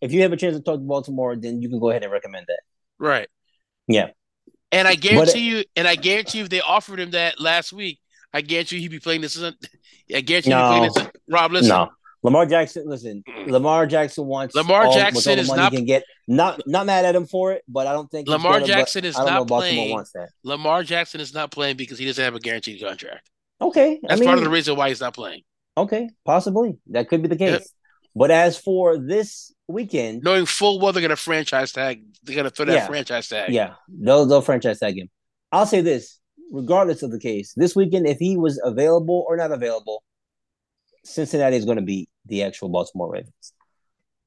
if 0.00 0.12
you 0.12 0.22
have 0.22 0.32
a 0.32 0.36
chance 0.36 0.56
to 0.56 0.62
talk 0.62 0.76
to 0.76 0.84
Baltimore, 0.84 1.36
then 1.36 1.62
you 1.62 1.68
can 1.68 1.78
go 1.78 1.90
ahead 1.90 2.02
and 2.02 2.12
recommend 2.12 2.46
that. 2.48 2.60
Right. 2.98 3.28
Yeah. 3.86 4.08
And 4.72 4.86
I 4.86 4.92
uh, 4.92 4.96
guarantee 4.96 5.32
but, 5.32 5.58
you, 5.58 5.64
and 5.76 5.88
I 5.88 5.94
guarantee 5.96 6.38
you, 6.38 6.44
if 6.44 6.50
they 6.50 6.60
offered 6.60 7.00
him 7.00 7.12
that 7.12 7.40
last 7.40 7.72
week, 7.72 7.98
I 8.32 8.40
guarantee 8.40 8.76
you 8.76 8.82
he'd 8.82 8.90
be 8.90 8.98
playing 8.98 9.20
this. 9.20 9.40
I 9.40 10.20
guarantee 10.20 10.50
no, 10.50 10.74
you, 10.74 10.82
he'd 10.82 10.88
be 10.88 10.92
playing 10.92 11.08
this. 11.12 11.22
Rob, 11.28 11.52
listen. 11.52 11.68
No. 11.68 11.90
Lamar 12.26 12.44
Jackson, 12.44 12.82
listen. 12.88 13.22
Mm. 13.28 13.50
Lamar 13.52 13.86
Jackson 13.86 14.26
wants 14.26 14.52
Lamar 14.56 14.86
all, 14.86 14.92
Jackson 14.92 15.38
is 15.38 15.48
not 15.48 15.72
can 15.72 15.84
get. 15.84 16.02
Not 16.26 16.60
not 16.66 16.84
mad 16.84 17.04
at 17.04 17.14
him 17.14 17.24
for 17.24 17.52
it, 17.52 17.62
but 17.68 17.86
I 17.86 17.92
don't 17.92 18.10
think 18.10 18.26
Lamar 18.26 18.60
Jackson 18.60 19.04
him, 19.04 19.10
is 19.10 19.16
not 19.16 19.46
playing. 19.46 20.04
Lamar 20.42 20.82
Jackson 20.82 21.20
is 21.20 21.32
not 21.32 21.52
playing 21.52 21.76
because 21.76 22.00
he 22.00 22.04
doesn't 22.04 22.24
have 22.24 22.34
a 22.34 22.40
guaranteed 22.40 22.82
contract. 22.82 23.30
Okay, 23.60 24.00
that's 24.02 24.14
I 24.14 24.16
mean, 24.16 24.26
part 24.26 24.38
of 24.38 24.44
the 24.44 24.50
reason 24.50 24.74
why 24.74 24.88
he's 24.88 25.00
not 25.00 25.14
playing. 25.14 25.42
Okay, 25.76 26.10
possibly 26.24 26.78
that 26.88 27.08
could 27.08 27.22
be 27.22 27.28
the 27.28 27.36
case. 27.36 27.72
But 28.16 28.32
as 28.32 28.58
for 28.58 28.98
this 28.98 29.54
weekend, 29.68 30.24
knowing 30.24 30.46
full 30.46 30.80
well 30.80 30.92
they're 30.92 31.02
gonna 31.02 31.14
franchise 31.14 31.70
tag, 31.70 32.02
they're 32.24 32.34
gonna 32.34 32.50
throw 32.50 32.64
that 32.64 32.72
yeah, 32.72 32.86
franchise 32.88 33.28
tag. 33.28 33.52
Yeah, 33.52 33.74
they'll 33.88 34.26
they'll 34.26 34.42
franchise 34.42 34.80
tag 34.80 34.98
him. 34.98 35.08
I'll 35.52 35.64
say 35.64 35.80
this, 35.80 36.18
regardless 36.50 37.04
of 37.04 37.12
the 37.12 37.20
case, 37.20 37.52
this 37.54 37.76
weekend 37.76 38.08
if 38.08 38.18
he 38.18 38.36
was 38.36 38.60
available 38.64 39.24
or 39.28 39.36
not 39.36 39.52
available, 39.52 40.02
Cincinnati 41.04 41.56
is 41.56 41.64
going 41.64 41.78
to 41.78 41.84
beat 41.84 42.08
the 42.26 42.42
actual 42.42 42.68
Baltimore 42.68 43.10
Ravens. 43.10 43.52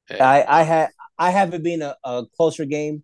Hey. 0.07 0.19
I 0.19 0.61
I 0.61 0.63
had 0.63 0.89
I 1.17 1.31
haven't 1.31 1.63
been 1.63 1.81
a, 1.81 1.95
a 2.03 2.25
closer 2.35 2.65
game 2.65 3.03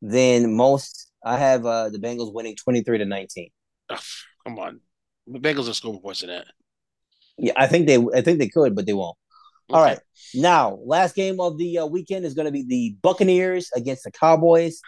than 0.00 0.54
most. 0.54 1.10
I 1.24 1.36
have 1.36 1.66
uh, 1.66 1.88
the 1.90 1.98
Bengals 1.98 2.32
winning 2.32 2.56
twenty 2.56 2.82
three 2.82 2.98
to 2.98 3.04
nineteen. 3.04 3.50
come 3.88 4.58
on, 4.58 4.80
the 5.26 5.38
Bengals 5.38 5.68
are 5.68 5.74
scoring 5.74 6.00
points 6.00 6.22
in 6.22 6.28
that. 6.28 6.46
Yeah, 7.36 7.52
I 7.56 7.66
think 7.66 7.86
they 7.86 7.98
I 8.14 8.22
think 8.22 8.38
they 8.38 8.48
could, 8.48 8.74
but 8.74 8.86
they 8.86 8.94
won't. 8.94 9.16
All 9.70 9.82
right. 9.82 9.98
Now, 10.34 10.78
last 10.84 11.14
game 11.14 11.40
of 11.40 11.58
the 11.58 11.78
uh, 11.78 11.86
weekend 11.86 12.24
is 12.24 12.32
going 12.32 12.46
to 12.46 12.52
be 12.52 12.64
the 12.66 12.96
Buccaneers 13.02 13.70
against 13.76 14.04
the 14.04 14.10
Cowboys. 14.10 14.80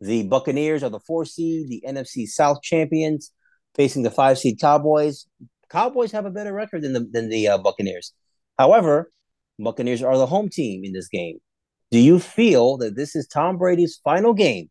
The 0.00 0.24
Buccaneers 0.24 0.82
are 0.82 0.90
the 0.90 1.00
four 1.00 1.24
seed, 1.24 1.68
the 1.68 1.82
NFC 1.86 2.26
South 2.26 2.60
champions, 2.62 3.32
facing 3.74 4.02
the 4.02 4.10
five 4.10 4.38
seed 4.38 4.60
Cowboys. 4.60 5.26
Cowboys 5.70 6.12
have 6.12 6.26
a 6.26 6.30
better 6.30 6.52
record 6.52 6.82
than 6.82 6.92
the 6.92 7.08
than 7.10 7.30
the 7.30 7.48
uh, 7.48 7.58
Buccaneers. 7.58 8.12
However, 8.58 9.10
Buccaneers 9.58 10.02
are 10.02 10.16
the 10.16 10.26
home 10.26 10.48
team 10.48 10.84
in 10.84 10.92
this 10.92 11.08
game. 11.08 11.38
Do 11.90 11.98
you 11.98 12.18
feel 12.18 12.76
that 12.78 12.96
this 12.96 13.14
is 13.14 13.26
Tom 13.26 13.58
Brady's 13.58 14.00
final 14.02 14.34
game? 14.34 14.70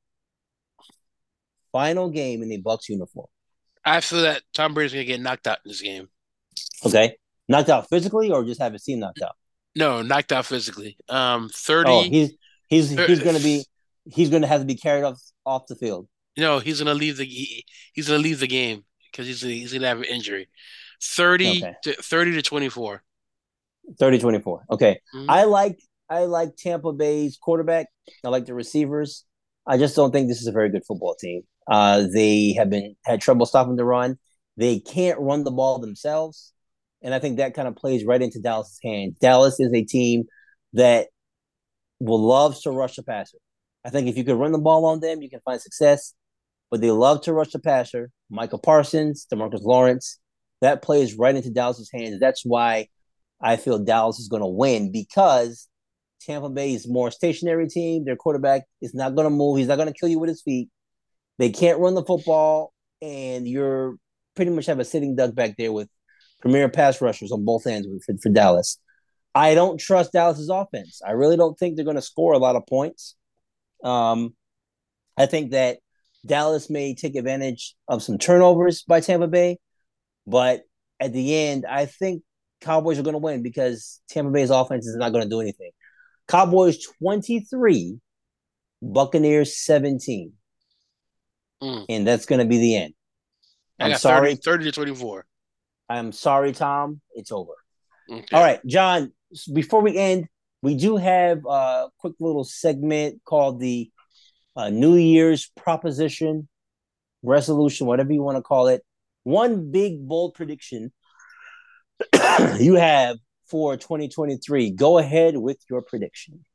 Final 1.71 2.09
game 2.09 2.41
in 2.41 2.49
the 2.49 2.61
Bucs 2.61 2.89
uniform. 2.89 3.27
I 3.83 4.01
feel 4.01 4.23
that 4.23 4.41
Tom 4.53 4.73
Brady's 4.73 4.93
going 4.93 5.05
to 5.05 5.11
get 5.11 5.21
knocked 5.21 5.47
out 5.47 5.59
in 5.63 5.69
this 5.69 5.81
game. 5.81 6.07
Okay, 6.85 7.15
knocked 7.47 7.69
out 7.69 7.89
physically, 7.89 8.31
or 8.31 8.43
just 8.43 8.61
have 8.61 8.73
his 8.73 8.83
team 8.83 8.99
knocked 8.99 9.21
out? 9.21 9.35
No, 9.75 10.01
knocked 10.01 10.31
out 10.31 10.45
physically. 10.45 10.97
Um, 11.09 11.49
thirty. 11.53 11.91
Oh, 11.91 12.03
he's 12.03 12.33
he's 12.67 12.89
he's 12.89 13.21
going 13.21 13.35
to 13.35 13.43
be 13.43 13.65
he's 14.05 14.29
going 14.29 14.41
to 14.41 14.47
have 14.47 14.61
to 14.61 14.65
be 14.65 14.75
carried 14.75 15.03
off 15.03 15.21
off 15.45 15.67
the 15.67 15.75
field. 15.75 16.07
No, 16.37 16.59
he's 16.59 16.81
going 16.81 16.93
to 16.93 16.99
leave 16.99 17.17
the 17.17 17.25
he, 17.25 17.65
he's 17.93 18.07
going 18.07 18.19
to 18.19 18.23
leave 18.23 18.39
the 18.39 18.47
game 18.47 18.83
because 19.11 19.27
he's 19.27 19.41
he's 19.41 19.71
going 19.71 19.81
to 19.81 19.87
have 19.87 19.99
an 19.99 20.05
injury. 20.05 20.49
30 21.01 21.63
okay. 21.63 21.75
to 21.83 21.93
30 21.93 22.33
to 22.33 22.41
24. 22.41 23.03
30 23.99 24.19
24. 24.19 24.63
Okay. 24.71 24.99
Mm-hmm. 25.15 25.29
I 25.29 25.43
like 25.43 25.79
I 26.09 26.25
like 26.25 26.55
Tampa 26.55 26.93
Bay's 26.93 27.37
quarterback. 27.37 27.87
I 28.23 28.29
like 28.29 28.45
the 28.45 28.53
receivers. 28.53 29.25
I 29.67 29.77
just 29.77 29.95
don't 29.95 30.11
think 30.11 30.27
this 30.27 30.41
is 30.41 30.47
a 30.47 30.51
very 30.51 30.69
good 30.69 30.85
football 30.87 31.15
team. 31.15 31.41
Uh, 31.69 32.05
they 32.13 32.53
have 32.57 32.69
been 32.69 32.95
had 33.03 33.21
trouble 33.21 33.45
stopping 33.45 33.75
the 33.75 33.85
run. 33.85 34.17
They 34.57 34.79
can't 34.79 35.19
run 35.19 35.43
the 35.43 35.51
ball 35.51 35.79
themselves, 35.79 36.53
and 37.01 37.13
I 37.13 37.19
think 37.19 37.37
that 37.37 37.55
kind 37.55 37.67
of 37.67 37.75
plays 37.75 38.05
right 38.05 38.21
into 38.21 38.39
Dallas's 38.39 38.79
hands. 38.83 39.17
Dallas 39.19 39.59
is 39.59 39.73
a 39.73 39.83
team 39.83 40.25
that 40.73 41.07
will 41.99 42.21
love 42.21 42.61
to 42.61 42.71
rush 42.71 42.95
the 42.95 43.03
passer. 43.03 43.37
I 43.83 43.89
think 43.89 44.07
if 44.07 44.17
you 44.17 44.23
could 44.23 44.37
run 44.37 44.51
the 44.51 44.59
ball 44.59 44.85
on 44.85 44.99
them, 44.99 45.21
you 45.21 45.29
can 45.29 45.41
find 45.41 45.59
success. 45.59 46.13
But 46.71 46.81
they 46.81 46.91
love 46.91 47.21
to 47.21 47.33
rush 47.33 47.51
the 47.51 47.59
passer. 47.59 48.09
Micah 48.29 48.57
Parsons, 48.57 49.27
Demarcus 49.31 49.61
Lawrence, 49.61 50.19
that 50.61 50.81
plays 50.81 51.15
right 51.15 51.35
into 51.35 51.51
Dallas's 51.51 51.91
hands. 51.93 52.19
That's 52.19 52.41
why 52.43 52.87
I 53.41 53.57
feel 53.57 53.79
Dallas 53.79 54.19
is 54.19 54.27
going 54.27 54.41
to 54.41 54.47
win 54.47 54.91
because 54.91 55.67
Tampa 56.21 56.49
Bay 56.49 56.73
is 56.73 56.87
more 56.87 57.11
stationary 57.11 57.67
team. 57.67 58.05
Their 58.05 58.15
quarterback 58.15 58.63
is 58.81 58.93
not 58.93 59.15
going 59.15 59.25
to 59.25 59.29
move. 59.29 59.57
He's 59.57 59.67
not 59.67 59.75
going 59.75 59.91
to 59.91 59.99
kill 59.99 60.09
you 60.09 60.19
with 60.19 60.29
his 60.29 60.41
feet. 60.41 60.69
They 61.37 61.49
can't 61.49 61.79
run 61.79 61.95
the 61.95 62.03
football, 62.03 62.73
and 63.01 63.47
you're 63.47 63.95
pretty 64.35 64.51
much 64.51 64.65
have 64.67 64.79
a 64.79 64.85
sitting 64.85 65.15
duck 65.15 65.35
back 65.35 65.55
there 65.57 65.71
with 65.71 65.89
premier 66.41 66.69
pass 66.69 67.01
rushers 67.01 67.31
on 67.31 67.45
both 67.45 67.67
ends 67.67 67.87
for, 68.05 68.15
for 68.21 68.29
Dallas. 68.29 68.79
I 69.33 69.53
don't 69.53 69.79
trust 69.79 70.13
Dallas's 70.13 70.49
offense. 70.49 71.01
I 71.05 71.11
really 71.11 71.35
don't 71.35 71.57
think 71.59 71.75
they're 71.75 71.85
going 71.85 71.97
to 71.97 72.01
score 72.01 72.33
a 72.33 72.37
lot 72.37 72.55
of 72.55 72.65
points. 72.65 73.15
Um, 73.83 74.33
I 75.17 75.25
think 75.25 75.51
that 75.51 75.79
Dallas 76.25 76.69
may 76.69 76.95
take 76.95 77.15
advantage 77.15 77.75
of 77.87 78.01
some 78.01 78.17
turnovers 78.17 78.83
by 78.83 79.01
Tampa 79.01 79.27
Bay, 79.27 79.57
but 80.25 80.63
at 80.99 81.13
the 81.13 81.35
end, 81.35 81.65
I 81.69 81.85
think 81.85 82.23
Cowboys 82.61 82.99
are 82.99 83.03
going 83.03 83.13
to 83.13 83.19
win 83.19 83.41
because 83.43 84.01
Tampa 84.09 84.31
Bay's 84.31 84.49
offense 84.49 84.87
is 84.87 84.95
not 84.95 85.11
going 85.11 85.23
to 85.23 85.29
do 85.29 85.41
anything. 85.41 85.71
Cowboys 86.27 86.83
23, 86.99 87.99
Buccaneers 88.81 89.57
17. 89.57 90.33
Mm. 91.61 91.85
And 91.89 92.07
that's 92.07 92.25
going 92.25 92.39
to 92.39 92.45
be 92.45 92.57
the 92.57 92.75
end. 92.75 92.93
I 93.79 93.89
am 93.89 93.97
sorry. 93.97 94.35
30, 94.35 94.41
30 94.41 94.63
to 94.65 94.71
24. 94.71 95.25
I'm 95.89 96.11
sorry, 96.11 96.53
Tom. 96.53 97.01
It's 97.13 97.31
over. 97.31 97.53
Okay. 98.09 98.25
All 98.33 98.41
right, 98.41 98.59
John, 98.65 99.11
before 99.53 99.81
we 99.81 99.97
end, 99.97 100.27
we 100.61 100.75
do 100.75 100.97
have 100.97 101.45
a 101.47 101.87
quick 101.99 102.13
little 102.19 102.43
segment 102.43 103.21
called 103.23 103.59
the 103.59 103.91
uh, 104.55 104.69
New 104.69 104.95
Year's 104.95 105.51
proposition, 105.57 106.47
resolution, 107.23 107.87
whatever 107.87 108.13
you 108.13 108.23
want 108.23 108.37
to 108.37 108.41
call 108.41 108.67
it. 108.67 108.83
One 109.23 109.71
big 109.71 110.07
bold 110.07 110.33
prediction 110.35 110.91
you 112.59 112.75
have 112.75 113.17
for 113.47 113.77
2023. 113.77 114.71
Go 114.71 114.97
ahead 114.97 115.37
with 115.37 115.57
your 115.69 115.81
prediction. 115.81 116.45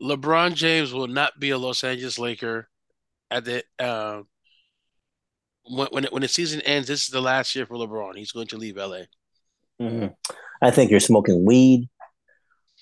LeBron 0.00 0.54
James 0.54 0.92
will 0.92 1.06
not 1.06 1.38
be 1.38 1.50
a 1.50 1.58
Los 1.58 1.84
Angeles 1.84 2.18
Laker 2.18 2.68
at 3.30 3.44
the 3.44 3.62
uh, 3.78 4.22
when 5.64 5.88
when, 5.90 6.04
when 6.10 6.22
the 6.22 6.28
season 6.28 6.60
ends. 6.62 6.88
This 6.88 7.04
is 7.04 7.08
the 7.08 7.20
last 7.20 7.54
year 7.54 7.66
for 7.66 7.76
LeBron. 7.76 8.16
He's 8.16 8.32
going 8.32 8.48
to 8.48 8.56
leave 8.56 8.76
LA. 8.76 9.02
Mm-hmm. 9.80 10.06
I 10.60 10.70
think 10.70 10.90
you're 10.90 11.00
smoking 11.00 11.44
weed 11.44 11.88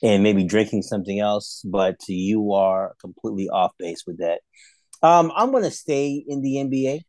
and 0.03 0.23
maybe 0.23 0.45
drinking 0.45 0.83
something 0.83 1.19
else, 1.19 1.63
but 1.65 1.97
you 2.09 2.53
are 2.53 2.95
completely 3.01 3.49
off 3.49 3.73
base 3.79 4.05
with 4.07 4.19
that. 4.19 4.41
Um, 5.03 5.33
I'm 5.35 5.51
going 5.51 5.63
to 5.65 5.71
stay 5.71 6.23
in 6.27 6.43
the 6.43 6.57
NBA. 6.57 7.03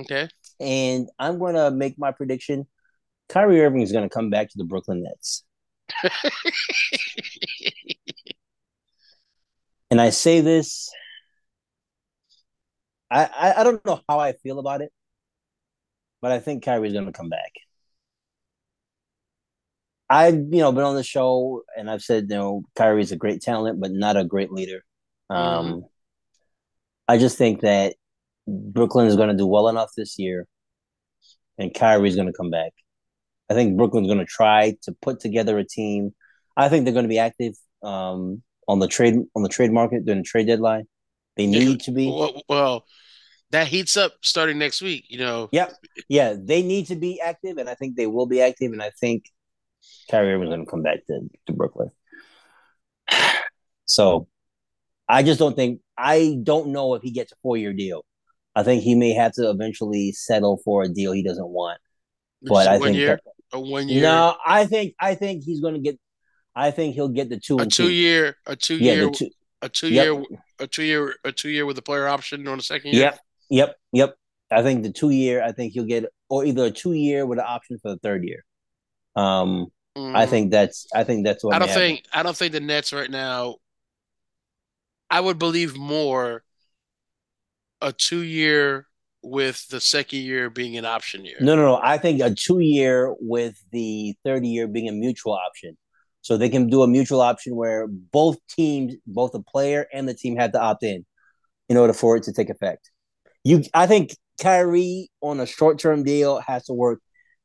Okay. 0.00 0.28
And 0.60 1.08
I'm 1.18 1.38
going 1.38 1.54
to 1.54 1.70
make 1.70 1.98
my 1.98 2.10
prediction. 2.10 2.66
Kyrie 3.28 3.60
Irving 3.60 3.82
is 3.82 3.92
going 3.92 4.08
to 4.08 4.12
come 4.12 4.30
back 4.30 4.48
to 4.50 4.58
the 4.58 4.64
Brooklyn 4.64 5.02
Nets. 5.02 5.44
and 9.90 10.00
I 10.00 10.10
say 10.10 10.40
this, 10.40 10.90
I, 13.10 13.24
I, 13.24 13.60
I 13.60 13.64
don't 13.64 13.84
know 13.84 14.00
how 14.08 14.18
I 14.18 14.32
feel 14.32 14.58
about 14.58 14.80
it, 14.80 14.92
but 16.20 16.32
I 16.32 16.40
think 16.40 16.64
Kyrie's 16.64 16.92
going 16.92 17.06
to 17.06 17.12
come 17.12 17.28
back. 17.28 17.52
I've 20.10 20.34
you 20.34 20.60
know 20.60 20.70
been 20.70 20.84
on 20.84 20.96
the 20.96 21.02
show 21.02 21.62
and 21.76 21.90
I've 21.90 22.02
said 22.02 22.26
you 22.28 22.36
know 22.36 22.62
Kyrie's 22.76 23.12
a 23.12 23.16
great 23.16 23.40
talent, 23.40 23.80
but 23.80 23.90
not 23.90 24.16
a 24.16 24.24
great 24.24 24.52
leader. 24.52 24.84
Um, 25.30 25.66
mm-hmm. 25.66 25.78
I 27.08 27.18
just 27.18 27.38
think 27.38 27.62
that 27.62 27.94
Brooklyn 28.46 29.06
is 29.06 29.16
going 29.16 29.30
to 29.30 29.36
do 29.36 29.46
well 29.46 29.68
enough 29.68 29.90
this 29.96 30.18
year, 30.18 30.46
and 31.58 31.72
Kyrie's 31.74 32.16
going 32.16 32.28
to 32.28 32.32
come 32.32 32.50
back. 32.50 32.72
I 33.54 33.56
think 33.56 33.76
Brooklyn's 33.76 34.08
going 34.08 34.18
to 34.18 34.24
try 34.24 34.76
to 34.82 34.92
put 35.00 35.20
together 35.20 35.58
a 35.58 35.64
team. 35.64 36.12
I 36.56 36.68
think 36.68 36.84
they're 36.84 36.92
going 36.92 37.04
to 37.04 37.08
be 37.08 37.18
active 37.18 37.54
um, 37.82 38.42
on 38.66 38.80
the 38.80 38.88
trade 38.88 39.14
on 39.34 39.42
the 39.42 39.48
trade 39.48 39.70
market 39.70 40.04
during 40.04 40.22
the 40.22 40.26
trade 40.26 40.46
deadline. 40.48 40.86
They 41.36 41.46
need 41.46 41.80
to 41.82 41.92
be. 41.92 42.08
Well, 42.08 42.42
well, 42.48 42.84
that 43.50 43.68
heats 43.68 43.96
up 43.96 44.12
starting 44.22 44.58
next 44.58 44.82
week. 44.82 45.04
You 45.08 45.18
know. 45.18 45.48
Yep. 45.52 45.72
Yeah, 46.08 46.34
they 46.36 46.62
need 46.62 46.88
to 46.88 46.96
be 46.96 47.20
active, 47.20 47.58
and 47.58 47.68
I 47.68 47.74
think 47.74 47.96
they 47.96 48.06
will 48.06 48.26
be 48.26 48.40
active. 48.40 48.72
And 48.72 48.82
I 48.82 48.90
think 48.90 49.24
Kyrie 50.10 50.32
Irving's 50.32 50.50
going 50.50 50.64
to 50.64 50.70
come 50.70 50.82
back 50.82 51.06
to, 51.06 51.20
to 51.46 51.52
Brooklyn. 51.52 51.90
So, 53.86 54.28
I 55.08 55.22
just 55.22 55.38
don't 55.38 55.54
think 55.54 55.80
I 55.96 56.38
don't 56.42 56.68
know 56.68 56.94
if 56.94 57.02
he 57.02 57.12
gets 57.12 57.32
a 57.32 57.36
four 57.42 57.56
year 57.56 57.72
deal. 57.72 58.04
I 58.56 58.62
think 58.62 58.82
he 58.82 58.94
may 58.94 59.12
have 59.12 59.32
to 59.32 59.50
eventually 59.50 60.12
settle 60.12 60.60
for 60.64 60.82
a 60.82 60.88
deal 60.88 61.12
he 61.12 61.22
doesn't 61.22 61.48
want. 61.48 61.80
But 62.42 62.68
I 62.68 62.78
think 62.78 62.96
that, 62.98 63.22
a 63.54 63.60
one 63.60 63.88
year. 63.88 64.02
No, 64.02 64.36
I 64.44 64.66
think 64.66 64.94
I 65.00 65.14
think 65.14 65.44
he's 65.44 65.60
going 65.60 65.74
to 65.74 65.80
get. 65.80 65.98
I 66.54 66.70
think 66.70 66.94
he'll 66.94 67.08
get 67.08 67.30
the 67.30 67.38
two. 67.38 67.56
A 67.56 67.66
two, 67.66 67.86
two, 67.86 67.90
year, 67.90 68.36
a 68.46 68.54
two 68.56 68.76
yeah, 68.76 68.92
year, 68.94 69.10
two, 69.10 69.30
a 69.62 69.68
two 69.68 69.88
yep. 69.88 70.04
year, 70.04 70.24
a 70.58 70.66
two 70.66 70.82
year, 70.84 71.14
a 71.24 71.32
two 71.32 71.48
year 71.48 71.64
with 71.64 71.78
a 71.78 71.82
player 71.82 72.06
option 72.06 72.46
on 72.46 72.58
the 72.58 72.62
second 72.62 72.92
year. 72.92 73.04
Yep, 73.04 73.18
yep, 73.50 73.76
yep. 73.92 74.14
I 74.50 74.62
think 74.62 74.82
the 74.82 74.92
two 74.92 75.10
year. 75.10 75.42
I 75.42 75.52
think 75.52 75.72
he'll 75.72 75.84
get, 75.84 76.04
or 76.28 76.44
either 76.44 76.66
a 76.66 76.70
two 76.70 76.92
year 76.92 77.24
with 77.26 77.38
an 77.38 77.46
option 77.48 77.78
for 77.80 77.92
the 77.92 77.98
third 77.98 78.24
year. 78.24 78.44
Um, 79.16 79.68
mm. 79.96 80.14
I 80.14 80.26
think 80.26 80.50
that's. 80.50 80.86
I 80.94 81.04
think 81.04 81.24
that's 81.24 81.42
what. 81.42 81.54
I 81.54 81.58
don't 81.58 81.70
think. 81.70 82.04
I 82.12 82.22
don't 82.22 82.36
think 82.36 82.52
the 82.52 82.60
Nets 82.60 82.92
right 82.92 83.10
now. 83.10 83.56
I 85.10 85.20
would 85.20 85.38
believe 85.38 85.76
more 85.76 86.42
a 87.80 87.92
two 87.92 88.22
year 88.22 88.86
with 89.24 89.66
the 89.68 89.80
second 89.80 90.20
year 90.20 90.50
being 90.50 90.76
an 90.76 90.84
option 90.84 91.24
year. 91.24 91.38
No, 91.40 91.56
no, 91.56 91.62
no. 91.62 91.80
I 91.82 91.98
think 91.98 92.20
a 92.20 92.34
two 92.34 92.60
year 92.60 93.14
with 93.18 93.56
the 93.72 94.14
third 94.24 94.44
year 94.44 94.68
being 94.68 94.88
a 94.88 94.92
mutual 94.92 95.32
option. 95.32 95.76
So 96.20 96.36
they 96.36 96.48
can 96.48 96.68
do 96.68 96.82
a 96.82 96.88
mutual 96.88 97.20
option 97.20 97.54
where 97.54 97.86
both 97.86 98.38
teams, 98.48 98.94
both 99.06 99.32
the 99.32 99.42
player 99.42 99.86
and 99.92 100.08
the 100.08 100.14
team 100.14 100.36
have 100.36 100.52
to 100.52 100.60
opt 100.60 100.82
in 100.82 101.04
in 101.68 101.76
order 101.76 101.92
for 101.92 102.16
it 102.16 102.22
to 102.24 102.32
take 102.32 102.50
effect. 102.50 102.90
You 103.42 103.62
I 103.74 103.86
think 103.86 104.16
Kyrie 104.40 105.10
on 105.20 105.40
a 105.40 105.46
short 105.46 105.78
term 105.78 106.02
deal 106.02 106.40
has 106.40 106.64
to 106.66 106.72
work. 106.72 107.00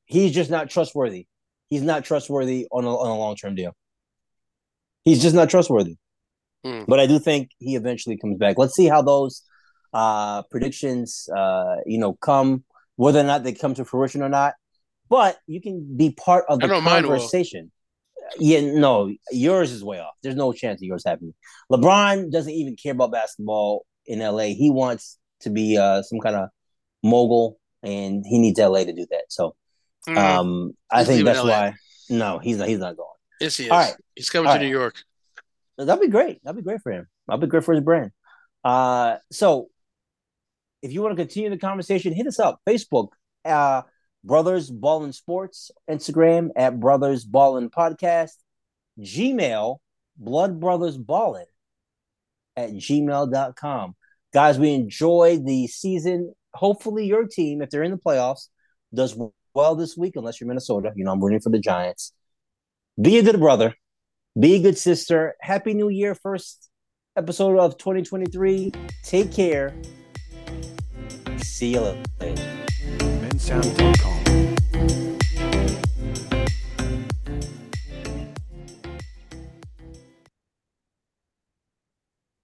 He's 0.05 0.33
just 0.33 0.49
not 0.49 0.69
trustworthy. 0.69 1.27
He's 1.69 1.81
not 1.81 2.03
trustworthy 2.03 2.67
on 2.71 2.85
a, 2.85 2.89
on 2.89 3.09
a 3.09 3.17
long 3.17 3.35
term 3.35 3.55
deal. 3.55 3.75
He's 5.03 5.21
just 5.21 5.35
not 5.35 5.49
trustworthy. 5.49 5.97
Hmm. 6.63 6.83
But 6.87 6.99
I 6.99 7.05
do 7.05 7.19
think 7.19 7.49
he 7.57 7.75
eventually 7.75 8.17
comes 8.17 8.37
back. 8.37 8.57
Let's 8.57 8.75
see 8.75 8.87
how 8.87 9.01
those 9.01 9.43
uh, 9.93 10.43
predictions, 10.43 11.29
uh, 11.35 11.77
you 11.85 11.97
know, 11.97 12.13
come 12.13 12.63
whether 12.95 13.19
or 13.19 13.23
not 13.23 13.43
they 13.43 13.53
come 13.53 13.73
to 13.73 13.85
fruition 13.85 14.21
or 14.21 14.29
not. 14.29 14.55
But 15.09 15.37
you 15.47 15.61
can 15.61 15.97
be 15.97 16.11
part 16.11 16.45
of 16.49 16.59
the 16.59 16.67
conversation. 16.67 17.71
Yeah, 18.37 18.61
no, 18.61 19.11
yours 19.31 19.71
is 19.71 19.83
way 19.83 19.99
off. 19.99 20.13
There's 20.21 20.35
no 20.35 20.53
chance 20.53 20.81
of 20.81 20.83
yours 20.83 21.03
happening. 21.05 21.33
LeBron 21.71 22.31
doesn't 22.31 22.53
even 22.53 22.75
care 22.75 22.91
about 22.91 23.11
basketball 23.11 23.85
in 24.05 24.19
LA. 24.19 24.53
He 24.53 24.69
wants 24.69 25.17
to 25.41 25.49
be 25.49 25.77
uh, 25.77 26.03
some 26.03 26.19
kind 26.19 26.35
of 26.35 26.49
mogul, 27.01 27.57
and 27.81 28.23
he 28.27 28.37
needs 28.37 28.59
LA 28.59 28.83
to 28.83 28.93
do 28.93 29.07
that. 29.09 29.23
So, 29.29 29.55
mm. 30.07 30.17
um, 30.17 30.73
I 30.91 31.03
think 31.05 31.25
that's 31.25 31.43
why. 31.43 31.73
No, 32.09 32.39
he's 32.39 32.57
not. 32.57 32.67
He's 32.67 32.79
not 32.79 32.97
going. 32.97 33.07
Yes, 33.39 33.57
he 33.57 33.65
is. 33.65 33.71
All 33.71 33.77
right, 33.77 33.95
he's 34.15 34.29
coming 34.29 34.47
All 34.47 34.55
to 34.55 34.59
right. 34.59 34.65
New 34.65 34.71
York. 34.71 34.95
That'd 35.77 36.01
be 36.01 36.07
great. 36.09 36.43
That'd 36.43 36.57
be 36.57 36.63
great 36.63 36.81
for 36.81 36.91
him. 36.91 37.07
That'd 37.27 37.41
be 37.41 37.47
great 37.47 37.63
for 37.63 37.73
his 37.73 37.83
brand. 37.83 38.11
Uh, 38.63 39.17
so 39.31 39.69
if 40.81 40.91
you 40.91 41.01
want 41.01 41.15
to 41.15 41.21
continue 41.21 41.49
the 41.49 41.57
conversation, 41.57 42.13
hit 42.13 42.27
us 42.27 42.39
up. 42.39 42.61
Facebook, 42.67 43.09
uh, 43.45 43.83
Brothers 44.23 44.69
Ballin 44.69 45.13
Sports, 45.13 45.71
Instagram 45.89 46.49
at 46.55 46.79
Brothers 46.79 47.23
Ballin 47.25 47.69
Podcast, 47.69 48.35
Gmail, 48.99 49.77
Blood 50.17 50.59
Brothers 50.59 50.97
Ballin 50.97 51.45
at 52.55 52.71
gmail.com. 52.71 53.95
Guys, 54.33 54.59
we 54.59 54.73
enjoy 54.73 55.39
the 55.43 55.67
season. 55.67 56.33
Hopefully, 56.53 57.05
your 57.05 57.25
team, 57.25 57.61
if 57.61 57.69
they're 57.69 57.83
in 57.83 57.91
the 57.91 57.97
playoffs, 57.97 58.49
does 58.93 59.17
well 59.53 59.75
this 59.75 59.95
week, 59.97 60.15
unless 60.15 60.39
you're 60.39 60.47
Minnesota. 60.47 60.91
You 60.95 61.05
know, 61.05 61.11
I'm 61.11 61.23
rooting 61.23 61.39
for 61.39 61.49
the 61.49 61.59
Giants. 61.59 62.13
Be 63.01 63.17
a 63.17 63.23
good 63.23 63.39
brother. 63.39 63.73
Be 64.39 64.55
a 64.55 64.61
good 64.61 64.77
sister. 64.77 65.35
Happy 65.41 65.73
New 65.73 65.89
Year. 65.89 66.15
First 66.15 66.69
episode 67.15 67.57
of 67.57 67.77
2023. 67.77 68.71
Take 69.03 69.31
care. 69.31 69.73
See 71.49 71.73
you 71.73 71.81
later. 71.81 71.99